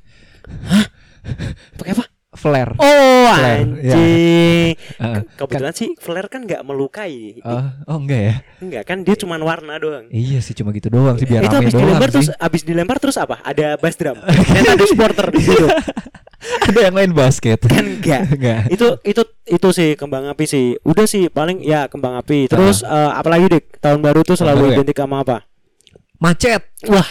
pakai 1.76 1.92
apa 1.92 2.04
Flare. 2.36 2.72
oh 2.76 3.32
Flare, 3.32 3.64
anjing 3.64 4.72
Heeh. 4.76 5.14
Ke- 5.18 5.24
kebetulan 5.38 5.72
sih 5.72 5.88
flare 5.96 6.28
kan 6.28 6.40
nggak 6.40 6.62
melukai 6.62 7.40
Oh, 7.40 7.64
oh 7.86 7.98
enggak 7.98 8.20
ya? 8.22 8.34
enggak 8.58 8.82
kan 8.84 9.00
dia 9.00 9.16
cuma 9.16 9.34
warna 9.36 9.74
doang 9.76 10.06
Iya 10.08 10.38
sih 10.38 10.52
cuma 10.52 10.70
gitu 10.70 10.86
doang 10.88 11.16
sih 11.16 11.24
biar 11.24 11.42
itu 11.42 11.50
doang 11.50 11.64
dilempar 11.66 12.08
sih. 12.08 12.14
terus 12.14 12.28
habis 12.36 12.62
dilempar 12.62 12.96
terus 12.98 13.16
apa 13.16 13.40
ada 13.40 13.74
bass 13.74 13.94
drum 13.94 14.20
dan 14.20 14.62
ada 14.70 14.84
supporter 14.84 15.26
gitu 15.32 15.66
ada 16.62 16.78
yang 16.80 16.94
main 16.94 17.10
basket. 17.10 17.58
kan 17.58 17.82
enggak 17.82 18.22
Enggak. 18.32 18.60
itu 18.68 18.86
itu 19.02 19.22
itu 19.44 19.68
sih 19.72 19.90
kembang 19.94 20.28
api 20.28 20.44
sih 20.44 20.66
udah 20.80 21.04
sih 21.04 21.26
paling 21.26 21.58
ya 21.60 21.86
kembang 21.86 22.14
api 22.14 22.46
terus 22.46 22.80
eh, 22.80 23.10
apalagi 23.12 23.48
dik 23.48 23.80
tahun 23.80 23.98
baru 23.98 24.20
tuh 24.22 24.36
selalu 24.36 24.60
baru 24.60 24.68
ya? 24.68 24.76
identik 24.76 24.96
sama 24.96 25.16
apa 25.20 25.38
Macet. 26.16 26.62
wah 26.86 27.04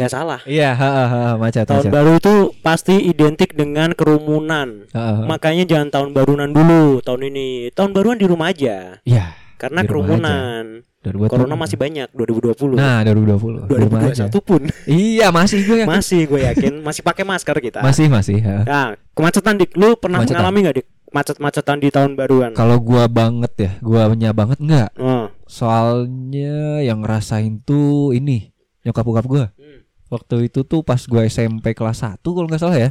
nggak 0.00 0.10
salah 0.10 0.40
Iya, 0.42 0.72
heeh, 0.72 1.06
heeh, 1.06 1.32
macet, 1.36 1.64
tahun 1.64 1.84
macet. 1.84 1.92
baru 1.92 2.10
itu 2.16 2.34
pasti 2.58 2.94
identik 3.02 3.52
dengan 3.52 3.92
kerumunan 3.92 4.88
Heeh. 4.88 5.16
makanya 5.22 5.64
jangan 5.66 5.88
tahun 5.90 6.08
barunan 6.10 6.48
dulu 6.48 6.98
tahun 7.00 7.28
ini 7.28 7.46
tahun 7.70 7.92
baruan 7.92 8.16
di 8.16 8.24
rumah 8.24 8.48
aja 8.48 8.96
Iya. 9.02 9.36
karena 9.54 9.84
kerumunan 9.84 10.80
2020. 10.98 11.28
corona 11.28 11.54
masih 11.54 11.76
banyak 11.76 12.08
2020 12.10 12.76
Nah, 12.76 13.00
2020. 13.02 13.64
Di 13.66 13.76
rumah 13.78 14.00
aja. 14.02 14.24
2021 14.26 14.40
pun 14.42 14.60
Iya, 14.84 15.28
masih 15.30 15.58
gue 15.62 15.78
masih 15.86 16.20
gue 16.24 16.40
yakin 16.42 16.72
masih 16.80 17.00
pakai 17.00 17.22
masker 17.22 17.56
kita 17.58 17.80
masih 17.80 18.08
masih. 18.08 18.36
heeh. 18.38 18.64
nah 18.64 18.92
kemacetan 19.10 19.56
dik 19.56 19.72
lu 19.74 19.94
pernah 19.94 20.20
Kemacetan. 20.20 20.40
mengalami 20.40 20.58
nggak 20.62 20.76
dik 20.76 20.88
macet-macetan 21.10 21.76
di 21.76 21.88
tahun 21.88 22.14
baruan 22.14 22.52
Kalau 22.52 22.78
gua 22.78 23.04
banget 23.06 23.52
ya, 23.58 23.70
guanya 23.80 24.30
banget 24.30 24.58
enggak. 24.58 24.94
oh. 24.94 25.26
Soalnya 25.44 26.56
yang 26.80 27.00
ngerasain 27.00 27.60
tuh 27.60 28.10
ini 28.10 28.50
nyokap 28.80 29.02
bokap 29.02 29.24
gua. 29.24 29.44
Hmm. 29.52 29.69
Waktu 30.10 30.50
itu 30.50 30.66
tuh 30.66 30.82
pas 30.82 30.98
gua 31.06 31.22
SMP 31.24 31.70
kelas 31.72 32.02
1 32.02 32.18
kalau 32.20 32.46
nggak 32.50 32.58
salah 32.60 32.78
ya. 32.78 32.90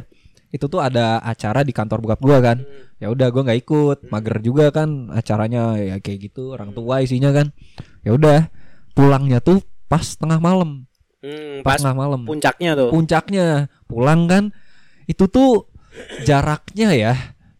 Itu 0.50 0.66
tuh 0.66 0.80
ada 0.82 1.20
acara 1.20 1.62
di 1.62 1.70
kantor 1.70 2.00
bokap 2.02 2.20
gua 2.24 2.40
kan. 2.40 2.64
Ya 2.96 3.12
udah 3.12 3.28
gua 3.28 3.44
nggak 3.44 3.60
ikut, 3.60 3.98
mager 4.08 4.40
juga 4.40 4.72
kan 4.72 5.12
acaranya 5.12 5.76
ya 5.76 5.96
kayak 6.00 6.32
gitu, 6.32 6.56
orang 6.56 6.72
tua 6.72 7.04
isinya 7.04 7.30
kan. 7.30 7.52
Ya 8.00 8.16
udah, 8.16 8.48
pulangnya 8.96 9.38
tuh 9.44 9.60
pas 9.86 10.02
tengah 10.16 10.40
malam. 10.40 10.88
Hmm, 11.20 11.60
pas 11.60 11.76
Pas, 11.76 11.84
tengah 11.84 11.96
malam. 12.00 12.24
puncaknya 12.24 12.72
tuh 12.72 12.88
Puncaknya 12.88 13.68
pulang 13.84 14.24
kan 14.24 14.48
itu 15.04 15.28
tuh 15.28 15.68
jaraknya 16.24 16.96
ya. 16.96 17.14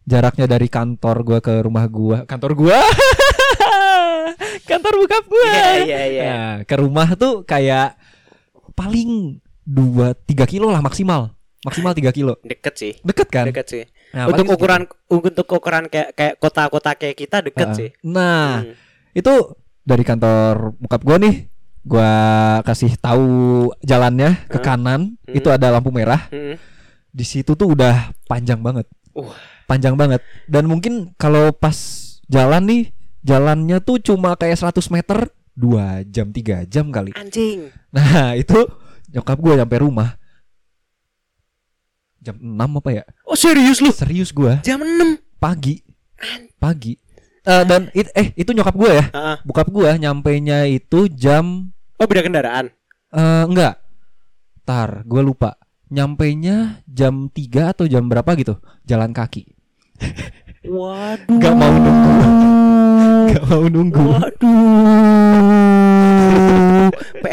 Jaraknya 0.08 0.48
dari 0.48 0.66
kantor 0.72 1.16
gua 1.22 1.38
ke 1.44 1.60
rumah 1.60 1.84
gua, 1.86 2.24
kantor 2.24 2.56
gua. 2.56 2.80
kantor 4.70 4.92
bokap 5.04 5.24
gua. 5.28 5.44
Iya, 5.44 5.68
iya, 5.84 6.00
iya. 6.08 6.24
Nah, 6.24 6.54
ke 6.64 6.74
rumah 6.80 7.08
tuh 7.14 7.44
kayak 7.44 7.94
paling 8.72 9.38
2 9.70 10.18
3 10.26 10.50
kilo 10.50 10.66
lah 10.68 10.82
maksimal. 10.82 11.30
Maksimal 11.60 11.92
3 11.92 12.10
kilo. 12.10 12.34
deket 12.42 12.74
sih 12.74 12.92
Deket 13.00 13.28
kan? 13.30 13.46
deket 13.46 13.66
sih 13.68 13.84
Nah, 14.10 14.26
untuk 14.26 14.42
ukuran 14.50 14.90
untuk 15.06 15.46
ukuran 15.46 15.86
kayak 15.86 16.18
kayak 16.18 16.34
kota-kota 16.36 16.98
kayak 16.98 17.14
kita 17.14 17.46
deket 17.46 17.68
segitu. 17.68 17.78
sih 17.78 17.88
Nah, 18.02 18.66
Hmm. 18.66 18.74
itu 19.12 19.34
dari 19.80 20.02
kantor 20.02 20.74
bokap 20.76 21.02
gua 21.02 21.16
nih. 21.16 21.46
Gua 21.80 22.10
kasih 22.60 22.98
tahu 22.98 23.24
jalannya 23.80 24.50
ke 24.50 24.58
Hah? 24.58 24.64
kanan, 24.66 25.14
Hmm. 25.14 25.32
itu 25.32 25.46
ada 25.46 25.70
lampu 25.70 25.88
merah. 25.88 26.26
Hmm. 26.28 26.58
Di 27.08 27.22
situ 27.22 27.54
tuh 27.54 27.70
udah 27.70 28.10
panjang 28.26 28.58
banget. 28.58 28.90
Wah. 29.14 29.30
Panjang 29.64 29.94
banget. 29.94 30.20
Dan 30.44 30.66
mungkin 30.66 31.14
kalau 31.14 31.54
pas 31.54 31.76
jalan 32.26 32.66
nih, 32.66 32.82
jalannya 33.20 33.78
tuh 33.78 34.02
cuma 34.02 34.34
kayak 34.34 34.58
100 34.58 34.90
meter, 34.90 35.30
2 35.54 36.02
jam, 36.04 36.28
3 36.28 36.66
jam 36.66 36.90
kali. 36.90 37.14
anjing 37.14 37.70
Nah, 37.90 38.34
itu 38.34 38.58
nyokap 39.10 39.38
gua 39.38 39.54
nyampe 39.56 39.76
rumah 39.76 40.14
jam 42.20 42.36
6 42.36 42.78
apa 42.84 42.90
ya? 42.92 43.04
oh 43.24 43.34
serius 43.34 43.80
lu 43.80 43.90
Serius 43.90 44.30
gua 44.30 44.60
jam 44.60 44.80
6 44.80 45.16
pagi. 45.40 45.80
Pagi. 46.60 46.92
Eh, 47.40 47.64
dan 47.64 47.88
it- 47.96 48.12
eh 48.12 48.36
itu 48.36 48.52
nyokap 48.52 48.76
gua 48.76 48.90
ya. 48.92 49.04
Heeh. 49.08 49.36
Bokap 49.42 49.72
gua 49.72 49.96
nyampainya 49.96 50.68
itu 50.68 51.08
jam 51.08 51.72
oh 51.96 52.04
beda 52.04 52.20
kendaraan 52.20 52.68
eh 53.10 53.44
enggak. 53.48 53.80
Tar, 54.62 55.02
gua 55.08 55.24
lupa. 55.24 55.50
Nyampainya 55.90 56.84
jam 56.86 57.26
3 57.26 57.72
atau 57.74 57.88
jam 57.88 58.06
berapa 58.06 58.28
gitu? 58.38 58.60
Jalan 58.84 59.10
kaki. 59.10 59.48
waduh 60.68 61.36
Gak 61.40 61.54
mau 61.56 61.72
nunggu. 61.72 62.12
Gak 63.32 63.44
mau 63.48 63.64
nunggu. 63.66 64.04
waduh 64.12 65.19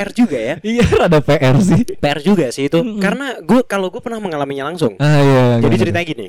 PR 0.07 0.13
juga 0.13 0.37
ya 0.39 0.55
Iya, 0.59 0.83
rada 0.97 1.19
PR 1.19 1.55
sih. 1.59 1.81
PR 1.93 2.19
juga 2.19 2.45
sih 2.49 2.63
itu 2.65 2.79
Mm-mm. 2.79 2.97
karena 2.97 3.37
gue 3.37 3.59
kalau 3.63 3.87
gue 3.87 3.99
pernah 3.99 4.17
mengalaminya 4.17 4.67
langsung 4.67 4.95
Ah 4.95 5.19
iya. 5.19 5.43
Jadi 5.57 5.67
gimana 5.67 5.77
ceritanya 5.77 6.07
gini. 6.07 6.27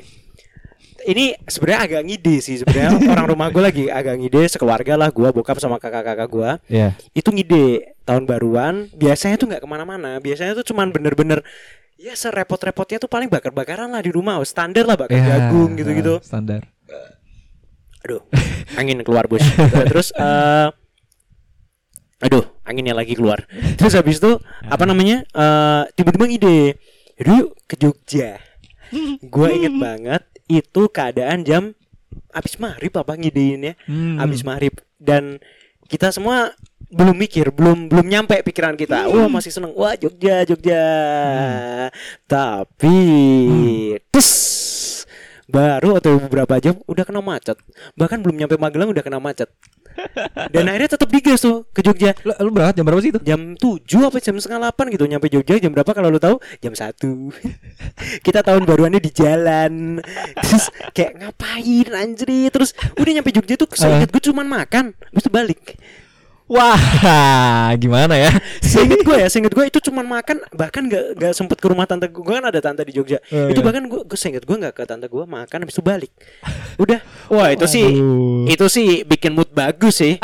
Ini 0.99 1.31
sebenarnya 1.41 1.79
agak 1.81 2.01
ngide 2.03 2.35
sih 2.37 2.55
sebenarnya 2.57 2.91
orang 3.13 3.27
rumah 3.29 3.47
gue 3.47 3.63
lagi 3.63 3.83
agak 3.87 4.19
ngide 4.19 4.41
sekeluarga 4.45 4.93
lah 4.93 5.09
gue 5.09 5.29
bokap 5.29 5.55
sama 5.55 5.77
kakak-kakak 5.77 6.27
gue? 6.27 6.49
Iya. 6.69 6.89
itu 7.13 7.29
ngide 7.29 7.65
tahun 8.03 8.23
baruan 8.25 8.91
biasanya 8.93 9.35
tuh 9.35 9.47
nggak 9.47 9.63
ke 9.63 9.69
mana-mana 9.69 10.19
biasanya 10.19 10.53
tuh 10.53 10.65
cuman 10.65 10.89
bener-bener 10.89 11.39
ya 11.95 12.11
serepot-repotnya 12.13 12.97
tuh 12.97 13.07
paling 13.07 13.27
bakar-bakaran 13.27 13.87
lah 13.87 13.99
di 13.99 14.09
rumah 14.09 14.39
standar 14.43 14.83
lah 14.83 14.95
bakar 14.95 15.13
Iya, 15.13 15.27
jagung 15.29 15.75
gitu-gitu 15.75 16.19
Standar. 16.19 16.67
aduh 17.99 18.23
angin 18.73 19.03
keluar 19.03 19.27
bos 19.27 19.43
terus 19.91 20.15
eh 20.15 20.67
aduh 22.19 22.43
anginnya 22.67 22.93
lagi 22.93 23.15
keluar. 23.15 23.47
Terus 23.79 23.95
habis 23.95 24.19
itu 24.19 24.37
apa 24.67 24.83
namanya 24.83 25.23
eh 25.31 25.83
tiba-tiba 25.95 26.25
ngide 26.27 26.59
Yaudah 27.19 27.35
yuk 27.35 27.51
ke 27.67 27.75
Jogja. 27.75 28.39
Gue 29.19 29.47
inget 29.59 29.75
banget 29.75 30.23
itu 30.47 30.87
keadaan 30.87 31.43
jam 31.43 31.75
abis 32.31 32.55
maghrib 32.57 32.95
apa 32.95 33.19
ngideinnya 33.19 33.75
Hmm. 33.83 34.23
abis 34.23 34.47
maghrib. 34.47 34.79
Dan 34.95 35.43
kita 35.91 36.15
semua 36.15 36.55
belum 36.89 37.13
mikir 37.19 37.51
belum 37.51 37.91
belum 37.91 38.07
nyampe 38.07 38.39
pikiran 38.47 38.79
kita. 38.79 39.11
Wah 39.11 39.27
masih 39.27 39.51
seneng. 39.51 39.75
Wah 39.75 39.99
Jogja 39.99 40.47
Jogja. 40.47 40.83
Tapi 42.23 42.97
tes 44.09 44.29
baru 45.49 45.99
atau 45.99 46.15
beberapa 46.23 46.55
jam 46.63 46.79
udah 46.87 47.03
kena 47.03 47.19
macet. 47.19 47.59
Bahkan 47.99 48.23
belum 48.23 48.39
nyampe 48.39 48.55
Magelang 48.55 48.95
udah 48.95 49.03
kena 49.03 49.19
macet 49.19 49.51
dan 50.53 50.63
akhirnya 50.69 50.89
tetap 50.95 51.09
digas 51.11 51.39
tuh 51.43 51.67
ke 51.75 51.83
Jogja. 51.83 52.15
Lu, 52.23 52.31
lu 52.47 52.49
berangkat 52.55 52.75
jam 52.79 52.85
berapa 52.87 53.01
sih 53.03 53.11
itu? 53.11 53.19
jam 53.25 53.39
7 53.57 54.07
apa 54.07 54.17
jam 54.23 54.35
setengah 54.39 54.71
8 54.71 54.95
gitu 54.95 55.03
nyampe 55.05 55.27
Jogja 55.27 55.59
jam 55.59 55.71
berapa 55.75 55.91
kalau 55.91 56.09
lu 56.09 56.19
tahu? 56.21 56.39
Jam 56.63 56.73
1 56.73 56.95
kita 58.25 58.39
tahun 58.41 58.63
baruannya 58.63 59.01
di 59.03 59.11
jalan. 59.11 59.99
Terus 60.39 60.71
kayak 60.95 61.19
ngapain 61.19 61.87
anjir 61.93 62.29
terus 62.51 62.71
udah 62.95 63.11
nyampe 63.11 63.31
Jogja 63.33 63.55
tuh 63.57 63.69
seingat 63.73 64.09
gue 64.11 64.21
cuman 64.29 64.45
makan 64.45 64.93
habis 64.93 65.23
itu 65.25 65.31
balik 65.31 65.61
Wah, 66.49 66.81
gimana 67.75 68.17
ya? 68.17 68.33
seinget 68.59 69.01
gue 69.01 69.13
ya 69.15 69.27
seinget 69.27 69.49
gue 69.49 69.65
itu 69.65 69.79
cuman 69.79 70.01
makan 70.03 70.41
bahkan 70.51 70.81
gak, 70.83 71.13
gak 71.15 71.33
sempet 71.33 71.55
ke 71.55 71.67
rumah 71.67 71.85
tante 71.85 72.05
gue 72.05 72.19
kan 72.25 72.41
ada 72.41 72.57
tante 72.57 72.81
di 72.81 72.89
Jogja 72.91 73.21
Oh, 73.29 73.47
itu 73.47 73.59
iya. 73.59 73.65
bahkan 73.65 73.85
gue, 73.85 74.01
gue 74.01 74.17
seinget 74.17 74.41
gue 74.41 74.57
gak 74.59 74.73
ke 74.73 74.83
tante 74.83 75.05
gue 75.05 75.23
makan 75.23 75.57
habis 75.59 75.73
itu 75.73 75.81
balik 75.81 76.09
udah 76.75 76.99
wah 77.27 77.49
itu 77.49 77.65
sih 77.65 77.85
Waduh. 77.85 78.49
itu 78.49 78.65
sih 78.67 78.89
bikin 79.03 79.31
mood 79.31 79.49
bagus 79.51 79.99
sih 79.99 80.17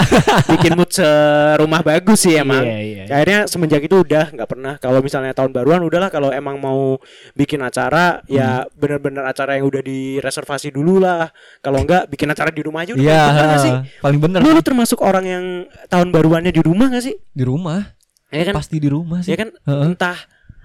bikin 0.47 0.73
mood 0.73 0.89
serumah 0.89 1.81
bagus 1.81 2.21
sih 2.21 2.33
emang 2.35 2.63
Iya, 2.63 2.77
iya. 2.81 3.03
akhirnya 3.07 3.39
semenjak 3.45 3.81
itu 3.81 3.95
udah 3.99 4.31
nggak 4.31 4.47
pernah 4.47 4.73
kalau 4.77 4.99
misalnya 4.99 5.29
tahun 5.31 5.51
baruan 5.51 5.83
udahlah 5.83 6.09
kalau 6.09 6.29
emang 6.29 6.57
mau 6.57 6.97
bikin 7.33 7.61
acara 7.61 8.25
ya 8.25 8.47
Hmm. 8.55 8.71
bener-bener 8.73 9.21
acara 9.21 9.57
yang 9.57 9.67
udah 9.67 9.81
direservasi 9.81 10.69
dulu 10.69 10.97
lah 10.97 11.27
kalau 11.59 11.81
enggak 11.81 12.07
bikin 12.07 12.25
acara 12.25 12.49
di 12.49 12.61
rumah 12.61 12.81
aja 12.81 12.93
udah 12.93 13.03
Iya, 13.03 13.13
paling 13.19 13.27
bener 13.27 13.45
nggak 13.45 13.59
sih 13.59 13.73
paling 13.99 14.19
bener 14.19 14.39
lu, 14.39 14.49
lu 14.49 14.61
termasuk 14.61 14.99
orang 15.01 15.25
yang 15.25 15.45
tahun 15.85 16.07
baruannya 16.15 16.49
di 16.49 16.61
rumah 16.61 16.87
gak 16.89 17.03
sih 17.03 17.15
di 17.29 17.43
rumah. 17.43 17.83
ya 18.27 18.43
kan 18.43 18.55
Pasti 18.55 18.77
di 18.77 18.87
rumah 18.87 19.19
sih. 19.19 19.31
ya 19.31 19.37
kan 19.37 19.49
Heeh. 19.53 19.83
entah 19.85 20.15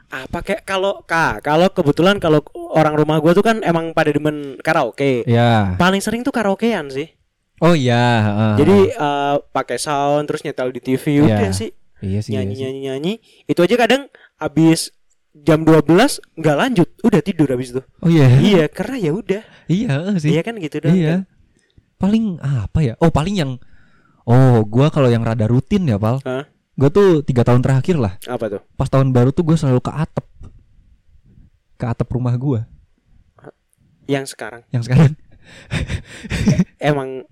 apa 0.09 0.39
kayak 0.41 0.63
kalau 0.65 1.03
kak 1.05 1.39
kalau 1.41 1.67
kebetulan 1.69 2.17
kalau 2.17 2.43
orang 2.71 2.95
rumah 2.95 3.19
gua 3.19 3.31
tuh 3.31 3.43
kan 3.43 3.63
emang 3.63 3.91
pada 3.91 4.11
demen 4.11 4.59
karaoke 4.59 5.23
Ya. 5.23 5.75
paling 5.77 5.99
sering 5.99 6.23
tuh 6.23 6.31
karaokean 6.31 6.87
sih 6.89 7.11
Oh 7.59 7.75
iya. 7.75 8.03
heeh. 8.21 8.53
jadi 8.59 8.77
eh, 8.93 9.37
pakai 9.51 9.77
sound 9.77 10.25
terus 10.25 10.43
nyetel 10.43 10.71
di 10.71 10.81
TV 10.81 11.05
udah 11.21 11.47
Iya. 11.47 11.53
sih 11.53 11.71
iya 12.01 12.19
sih. 12.21 12.33
nyanyi 12.33 12.47
iya 12.49 12.57
sih. 12.57 12.63
nyanyi 12.65 12.81
nyanyi 12.83 13.13
itu 13.45 13.61
aja 13.61 13.77
kadang 13.77 14.03
habis 14.35 14.91
jam 15.33 15.63
12 15.63 15.87
nggak 16.35 16.57
lanjut 16.59 16.89
udah 17.01 17.21
tidur 17.21 17.47
habis 17.47 17.71
itu 17.71 17.83
Oh 18.01 18.09
iya. 18.09 18.27
iya 18.41 18.65
karena 18.67 18.97
ya 18.99 19.13
udah 19.13 19.43
Iya 19.69 19.95
sih. 20.17 20.35
iya 20.35 20.43
kan 20.43 20.59
gitu 20.59 20.81
doang 20.81 20.97
Iya. 20.97 21.11
kan? 21.13 21.21
Paling 21.97 22.25
apa 22.41 22.79
ya? 22.81 22.95
Oh 22.99 23.13
paling 23.13 23.37
yang 23.37 23.61
Oh 24.31 24.63
gua 24.63 24.89
kalau 24.89 25.11
yang 25.11 25.27
rada 25.27 25.45
rutin 25.45 25.83
ya 25.85 25.99
pal. 25.99 26.23
Hah? 26.23 26.47
Gua 26.79 26.87
tuh 26.89 27.21
tiga 27.21 27.43
tahun 27.43 27.61
terakhir 27.61 27.99
lah. 27.99 28.15
Apa 28.25 28.47
tuh? 28.47 28.63
Pas 28.73 28.87
tahun 28.87 29.11
baru 29.11 29.35
tuh 29.35 29.43
gue 29.43 29.57
selalu 29.59 29.83
ke 29.83 29.91
atap 29.91 30.25
Ke 31.75 31.91
atap 31.91 32.09
rumah 32.09 32.33
gua. 32.37 32.65
Yang 34.07 34.33
sekarang? 34.33 34.63
Yang 34.71 34.83
sekarang. 34.87 35.13
Emang 36.79 37.27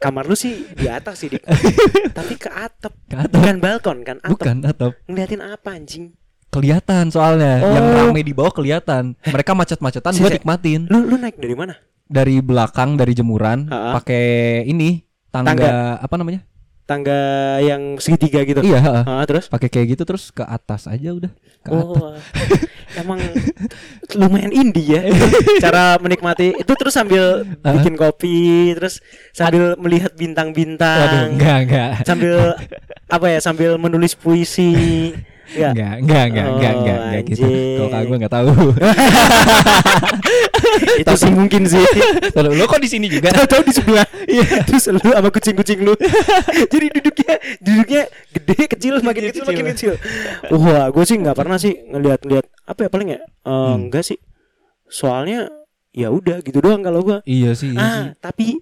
kamar 0.00 0.24
lu 0.24 0.32
sih 0.34 0.64
di 0.72 0.86
atas 0.86 1.20
sih 1.20 1.28
Dik. 1.28 1.44
tapi 2.18 2.34
ke 2.36 2.48
atap 2.48 2.92
Ke 3.04 3.16
atap 3.18 3.34
bukan 3.34 3.56
balkon 3.58 3.98
kan? 4.00 4.16
Atap 4.20 4.30
Bukan 4.30 4.56
atap 4.64 4.92
ngeliatin 5.04 5.40
apa 5.40 5.70
anjing? 5.72 6.12
Kelihatan 6.48 7.10
soalnya. 7.10 7.58
Yang 7.60 7.84
Oh. 7.84 7.94
rame 8.06 8.20
di 8.22 8.30
bawah 8.30 8.54
kelihatan. 8.54 9.18
Mereka 9.26 9.52
macet-macetan 9.52 10.12
gue 10.12 10.22
Sisa- 10.22 10.36
nikmatin. 10.38 10.86
Lu 10.86 11.02
lu 11.02 11.16
naik 11.16 11.34
dari 11.36 11.56
mana? 11.56 11.74
Dari 12.04 12.38
belakang 12.38 12.94
Dari 12.94 13.10
jemuran 13.10 13.66
pakai 13.66 14.24
ini 14.64 15.02
tangga, 15.34 15.50
Tangga. 15.50 15.70
Apa 15.98 16.14
namanya? 16.14 16.40
Tangga 16.84 17.20
yang 17.58 17.96
segitiga 17.96 18.44
gitu? 18.44 18.60
Iya. 18.60 19.02
Ah, 19.02 19.24
terus? 19.24 19.48
Pakai 19.48 19.66
kayak 19.66 19.96
gitu 19.96 20.02
terus 20.04 20.28
ke 20.28 20.44
atas 20.44 20.84
aja 20.84 21.10
udah 21.10 21.32
ke 21.64 21.68
atas. 21.72 21.96
Oh, 21.96 22.12
emang 23.00 23.16
lumayan 24.12 24.52
indie 24.52 24.92
ya. 24.92 25.00
Cara 25.64 25.96
menikmati 25.96 26.52
itu 26.54 26.72
terus 26.76 26.92
sambil 26.92 27.48
bikin 27.58 27.96
kopi, 27.96 28.76
terus 28.76 29.00
sambil 29.32 29.72
melihat 29.80 30.12
bintang-bintang, 30.12 31.32
enggak 31.32 31.58
enggak. 31.64 31.90
Sambil 32.04 32.52
apa 33.08 33.26
ya 33.32 33.40
sambil 33.40 33.80
menulis 33.80 34.12
puisi, 34.12 35.16
enggak 35.56 35.72
enggak 35.72 35.94
enggak 36.04 36.24
enggak 36.28 36.44
Oh, 36.44 36.54
enggak 36.60 36.74
enggak 36.76 37.20
gitu. 37.32 37.48
Anjing. 37.48 37.74
kalau 37.74 37.88
kagak 37.88 38.04
gue 38.04 38.16
enggak 38.20 38.34
tahu 38.36 38.52
itu 40.96 41.14
sih 41.14 41.30
mungkin 41.30 41.62
sih. 41.64 41.80
Tahu, 42.30 42.52
lo 42.52 42.64
kok 42.64 42.78
di 42.78 42.86
sini 42.86 43.06
juga 43.06 43.30
Tahu 43.30 43.62
di 43.62 43.72
sebelah, 43.72 44.06
terus 44.64 44.84
lu 44.88 45.00
sama 45.00 45.28
kucing-kucing 45.28 45.80
lu, 45.80 45.92
jadi 46.72 46.86
duduknya 46.90 47.34
duduknya 47.58 48.02
gede 48.30 48.56
kecil 48.68 48.94
makin 49.00 49.22
Kecil, 49.24 49.32
kecil, 49.32 49.42
kecil. 49.42 49.48
makin 49.50 49.66
kecil. 49.70 49.92
Wah, 50.54 50.86
gue 50.88 51.04
sih 51.04 51.16
nggak 51.16 51.34
pernah 51.34 51.56
sih 51.56 51.72
ngeliat-ngeliat 51.84 52.46
apa 52.64 52.80
ya 52.80 52.88
paling 52.88 53.08
ya, 53.10 53.20
Eh, 53.20 53.48
Hmm. 53.48 53.86
enggak 53.86 54.04
sih. 54.04 54.18
Soalnya 54.86 55.48
ya 55.90 56.08
udah 56.08 56.40
gitu 56.40 56.58
doang 56.58 56.80
kalau 56.80 57.00
gua. 57.00 57.18
iya 57.24 57.52
sih 57.52 57.70
iya 57.70 57.84
sih 57.84 58.02
Ah, 58.04 58.16
tapi 58.16 58.58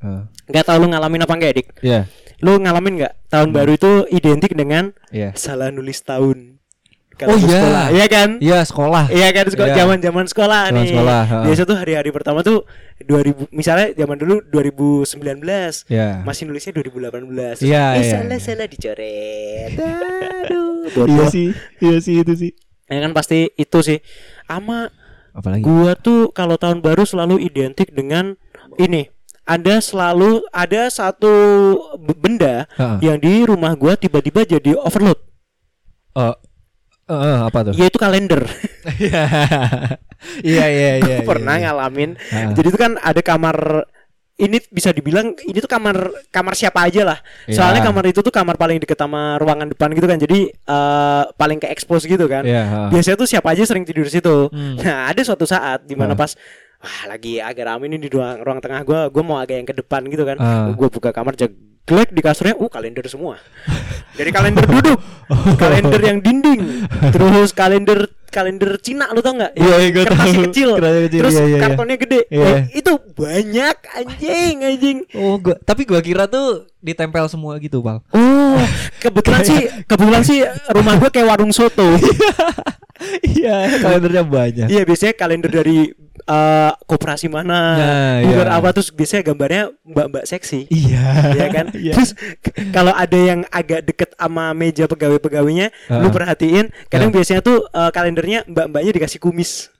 Eh, 0.00 0.22
nggak 0.46 0.64
tahu 0.64 0.76
lu 0.78 0.86
ngalamin 0.88 1.20
apa 1.20 1.34
enggak, 1.34 1.52
Dik? 1.54 1.68
Iya 1.80 2.08
Lu 2.40 2.56
ngalamin 2.56 2.94
nggak 2.96 3.14
tahun 3.28 3.50
baru 3.50 3.72
itu 3.74 3.90
identik 4.08 4.52
dengan 4.52 4.96
iya 5.10 5.32
salah 5.34 5.68
nulis 5.68 6.00
tahun? 6.00 6.59
Oh, 7.26 7.36
di 7.36 7.44
iya. 7.44 7.58
sekolah, 7.58 7.84
iya 7.90 8.06
kan? 8.06 8.28
iya 8.38 8.58
sekolah 8.62 9.04
Iya 9.10 9.28
kan 9.30 9.46
sekolah 9.48 9.68
Iya. 9.68 9.78
zaman-zaman 9.82 10.24
sekolah 10.24 10.62
Zaman 10.68 10.76
nih. 10.80 10.88
sekolah. 10.88 11.22
Biasa 11.44 11.62
tuh 11.64 11.76
hari-hari 11.76 12.10
pertama 12.10 12.38
tuh 12.40 12.64
2000 13.02 13.50
misalnya 13.50 13.92
zaman 13.92 14.16
dulu 14.16 14.34
2019 14.46 15.84
Iya. 15.86 16.22
masih 16.22 16.46
nulisnya 16.46 16.72
2018. 16.72 17.60
Iya, 17.60 17.84
eh, 17.94 18.00
iya. 18.00 18.12
salah 18.14 18.38
salah 18.38 18.66
dicoret. 18.66 19.70
Aduh, 20.46 21.06
iya 21.06 21.24
sih 21.28 21.48
iya 21.78 21.96
sih 21.98 22.14
itu 22.18 22.32
sih 22.34 22.52
Ya 22.86 22.98
kan 23.00 23.12
pasti 23.12 23.52
itu 23.52 23.78
sih. 23.80 23.98
Ama 24.46 24.90
apalagi 25.30 25.62
gua 25.62 25.94
tuh 25.94 26.30
kalau 26.30 26.56
tahun 26.56 26.80
baru 26.80 27.04
selalu 27.04 27.38
identik 27.40 27.90
dengan 27.90 28.34
ini. 28.76 29.06
Ada 29.46 29.78
selalu 29.78 30.46
ada 30.50 30.86
satu 30.86 31.30
benda 31.98 32.70
Heeh. 32.72 32.98
yang 33.02 33.18
di 33.18 33.42
rumah 33.42 33.74
gua 33.74 33.94
tiba-tiba 33.94 34.42
jadi 34.42 34.74
overload, 34.76 35.18
Eh, 36.12 36.34
eh, 37.10 37.18
eh, 37.18 37.38
apa 37.42 37.58
tuh 37.66 37.74
yaitu 37.74 37.98
kalender. 37.98 38.46
iya 38.94 39.24
iya 40.46 40.64
iya 40.70 40.90
iya 41.00 41.16
Gua 41.20 41.36
pernah 41.36 41.56
iya. 41.58 41.72
ngalamin. 41.72 42.10
Ah. 42.30 42.52
Jadi 42.52 42.66
itu 42.70 42.78
kan 42.78 42.96
ada 42.96 43.20
kamar 43.20 43.84
ini 44.40 44.56
bisa 44.72 44.88
dibilang 44.88 45.36
ini 45.44 45.58
tuh 45.60 45.68
kamar 45.68 45.96
kamar 46.32 46.56
siapa 46.56 46.88
aja 46.88 47.04
lah. 47.04 47.18
Soalnya 47.44 47.84
Iya. 47.84 47.88
kamar 47.92 48.04
itu 48.08 48.20
tuh 48.24 48.32
kamar 48.32 48.56
paling 48.56 48.80
deket 48.80 48.96
sama 48.96 49.36
ruangan 49.36 49.68
depan 49.68 49.92
gitu 49.92 50.06
kan. 50.08 50.16
Jadi 50.16 50.48
eh, 50.48 51.22
paling 51.34 51.58
ke 51.60 51.68
expose 51.68 52.08
gitu 52.08 52.24
kan. 52.24 52.46
Iya, 52.48 52.62
ha. 52.64 52.80
Biasanya 52.88 53.16
tuh 53.18 53.28
siapa 53.28 53.52
aja 53.52 53.68
sering 53.68 53.84
tidur 53.84 54.08
di 54.08 54.12
situ. 54.12 54.48
Hmm. 54.48 54.80
Nah, 54.80 55.12
ada 55.12 55.20
suatu 55.20 55.44
saat 55.44 55.84
di 55.84 55.92
mana 55.92 56.16
Ah. 56.16 56.18
pas 56.18 56.32
wah 56.80 57.12
lagi 57.12 57.36
agak 57.36 57.68
rame 57.68 57.92
nih 57.92 58.00
di 58.00 58.08
ruang, 58.08 58.40
ruang 58.40 58.60
tengah 58.64 58.80
gua, 58.88 59.00
gua 59.12 59.20
mau 59.20 59.36
agak 59.36 59.60
yang 59.60 59.68
ke 59.68 59.76
depan 59.76 60.00
gitu 60.08 60.24
kan. 60.24 60.40
Ah. 60.40 60.72
Gua 60.72 60.88
buka 60.88 61.12
kamar 61.12 61.36
jeglek 61.90 62.14
di 62.14 62.22
kasurnya, 62.22 62.54
uh 62.54 62.70
kalender 62.70 63.02
semua. 63.10 63.34
Dari 64.18 64.30
kalender 64.30 64.62
duduk, 64.62 64.98
kalender 65.56 66.00
yang 66.02 66.18
dinding, 66.20 66.86
terus 67.14 67.50
kalender 67.56 68.10
kalender 68.30 68.78
Cina 68.78 69.10
lu 69.10 69.18
tau 69.24 69.34
nggak? 69.34 69.58
Iya, 69.58 69.66
Yang 69.66 69.80
iya, 69.80 69.90
gua 69.90 70.04
kertasnya 70.06 70.30
tahu. 70.30 70.44
kecil, 70.46 70.70
kecil, 70.78 71.08
terus 71.18 71.34
iya, 71.34 71.42
iya, 71.42 71.50
iya. 71.50 71.60
kartonnya 71.66 71.96
gede. 71.98 72.20
Iya. 72.30 72.46
Eh, 72.46 72.60
itu 72.78 72.92
banyak 73.18 73.76
anjing 73.96 74.54
anjing. 74.62 74.98
Oh, 75.18 75.34
gua, 75.42 75.56
tapi 75.66 75.82
gua 75.82 75.98
kira 75.98 76.30
tuh 76.30 76.70
ditempel 76.78 77.26
semua 77.26 77.58
gitu, 77.58 77.82
Bang. 77.82 78.06
Oh, 78.14 78.39
kebetulan 78.98 79.40
sih 79.42 79.60
kebetulan 79.86 80.22
sih 80.22 80.38
rumah 80.70 80.94
gua 80.98 81.10
kayak 81.12 81.28
warung 81.28 81.52
soto. 81.52 81.86
Iya, 83.24 83.80
kalendernya 83.80 84.24
banyak. 84.28 84.66
Iya 84.68 84.84
biasanya 84.84 85.14
kalender 85.16 85.48
dari 85.48 85.88
eh, 86.20 86.72
koperasi 86.84 87.32
mana, 87.32 87.60
Nah, 87.80 88.16
bukan 88.28 88.48
iya. 88.48 88.58
apa 88.60 88.68
terus 88.76 88.92
biasanya 88.92 89.22
gambarnya 89.32 89.62
mbak-mbak 89.88 90.24
seksi. 90.28 90.68
Iya. 90.68 91.32
Iya 91.32 91.46
kan? 91.48 91.66
Iya. 91.80 91.96
Terus 91.96 92.12
kalau 92.76 92.92
ada 92.92 93.16
yang 93.16 93.40
agak 93.48 93.88
deket 93.88 94.12
sama 94.20 94.52
meja 94.52 94.84
pegawai-pegawainya, 94.84 95.72
Heeh. 95.72 96.00
lu 96.04 96.12
perhatiin 96.12 96.68
kadang 96.92 97.08
Heeh. 97.08 97.16
biasanya 97.16 97.40
tuh 97.40 97.64
eh, 97.72 97.90
kalendernya 97.90 98.44
mbak-mbaknya 98.44 98.92
dikasih 99.00 99.16
kumis. 99.16 99.72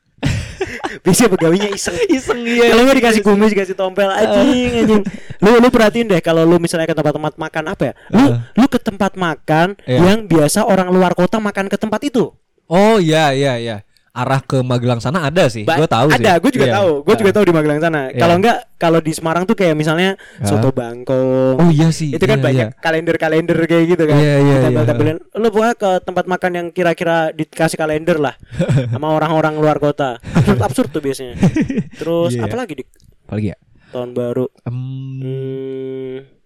Biasanya 1.01 1.29
pegawainya 1.35 1.69
iseng. 1.73 1.97
Iseng 2.17 2.41
iya. 2.45 2.73
Kalau 2.73 2.83
nggak 2.87 2.99
dikasih 3.01 3.23
kumis, 3.25 3.51
dikasih 3.53 3.77
tompel 3.77 4.09
anjing 4.09 4.73
anjing. 4.85 5.03
Lu 5.41 5.51
lu 5.59 5.69
perhatiin 5.69 6.07
deh 6.09 6.21
kalau 6.21 6.45
lu 6.45 6.61
misalnya 6.61 6.89
ke 6.89 6.97
tempat-tempat 6.97 7.35
makan 7.37 7.65
apa 7.73 7.83
ya? 7.83 7.95
Lu 8.13 8.25
Heeh. 8.25 8.37
lu 8.57 8.67
ke 8.69 8.79
tempat 8.79 9.13
makan 9.17 9.69
Iya. 9.85 9.99
yang 10.05 10.19
biasa 10.27 10.65
orang 10.65 10.93
luar 10.93 11.13
kota 11.17 11.41
makan 11.41 11.67
ke 11.67 11.77
tempat 11.77 12.01
itu. 12.05 12.33
Oh 12.71 12.97
iya 13.03 13.35
iya 13.35 13.59
iya. 13.59 13.77
Arah 14.11 14.42
ke 14.42 14.59
Magelang 14.61 14.99
sana 14.99 15.23
ada 15.23 15.46
sih. 15.46 15.62
Gue 15.62 15.87
tahu 15.87 16.11
sih. 16.11 16.18
Ada, 16.18 16.37
gue 16.37 16.51
juga 16.51 16.66
Iya. 16.66 16.75
tahu. 16.77 16.90
Gue 17.07 17.14
juga 17.14 17.31
Ah. 17.31 17.37
tahu 17.38 17.44
di 17.46 17.55
Magelang 17.55 17.79
sana. 17.79 18.01
Iya. 18.09 18.18
Kalau 18.18 18.35
enggak 18.37 18.57
kalau 18.75 18.99
di 18.99 19.12
Semarang 19.12 19.44
tuh 19.44 19.55
kayak 19.55 19.73
misalnya 19.73 20.18
Ah. 20.38 20.46
soto 20.46 20.70
bangkong. 20.70 21.57
Oh 21.57 21.70
iya 21.70 21.88
sih. 21.90 22.11
itu 22.11 22.20
kan 22.20 22.38
iya, 22.38 22.44
banyak 22.44 22.68
iya. 22.68 22.81
kalender-kalender 22.81 23.55
kayak 23.64 23.85
gitu 23.88 24.03
kan. 24.05 24.18
Iya, 24.18 24.35
iya, 24.40 24.55
Ditempel-tempelin. 24.61 25.16
Lu 25.33 25.46
pokoknya 25.49 25.75
ke 25.75 25.90
tempat 26.03 26.25
makan 26.27 26.51
yang 26.53 26.66
kira-kira 26.68 27.16
dikasih 27.31 27.77
kalender 27.77 28.18
lah 28.18 28.35
sama 28.92 29.14
orang-orang 29.14 29.55
luar 29.55 29.79
kota. 29.79 30.18
Absurd 30.18 30.59
absurd 30.61 30.88
tuh 30.90 31.01
biasanya. 31.01 31.38
Terus 32.01 32.35
Iya, 32.35 32.42
iya. 32.42 32.51
apa 32.51 32.57
lagi 32.57 32.73
dik? 32.77 32.88
Apalagi 33.25 33.49
ya? 33.49 33.59
tahun 33.90 34.11
baru. 34.11 34.46
Em, 34.62 34.79
Hmm, 35.20 36.39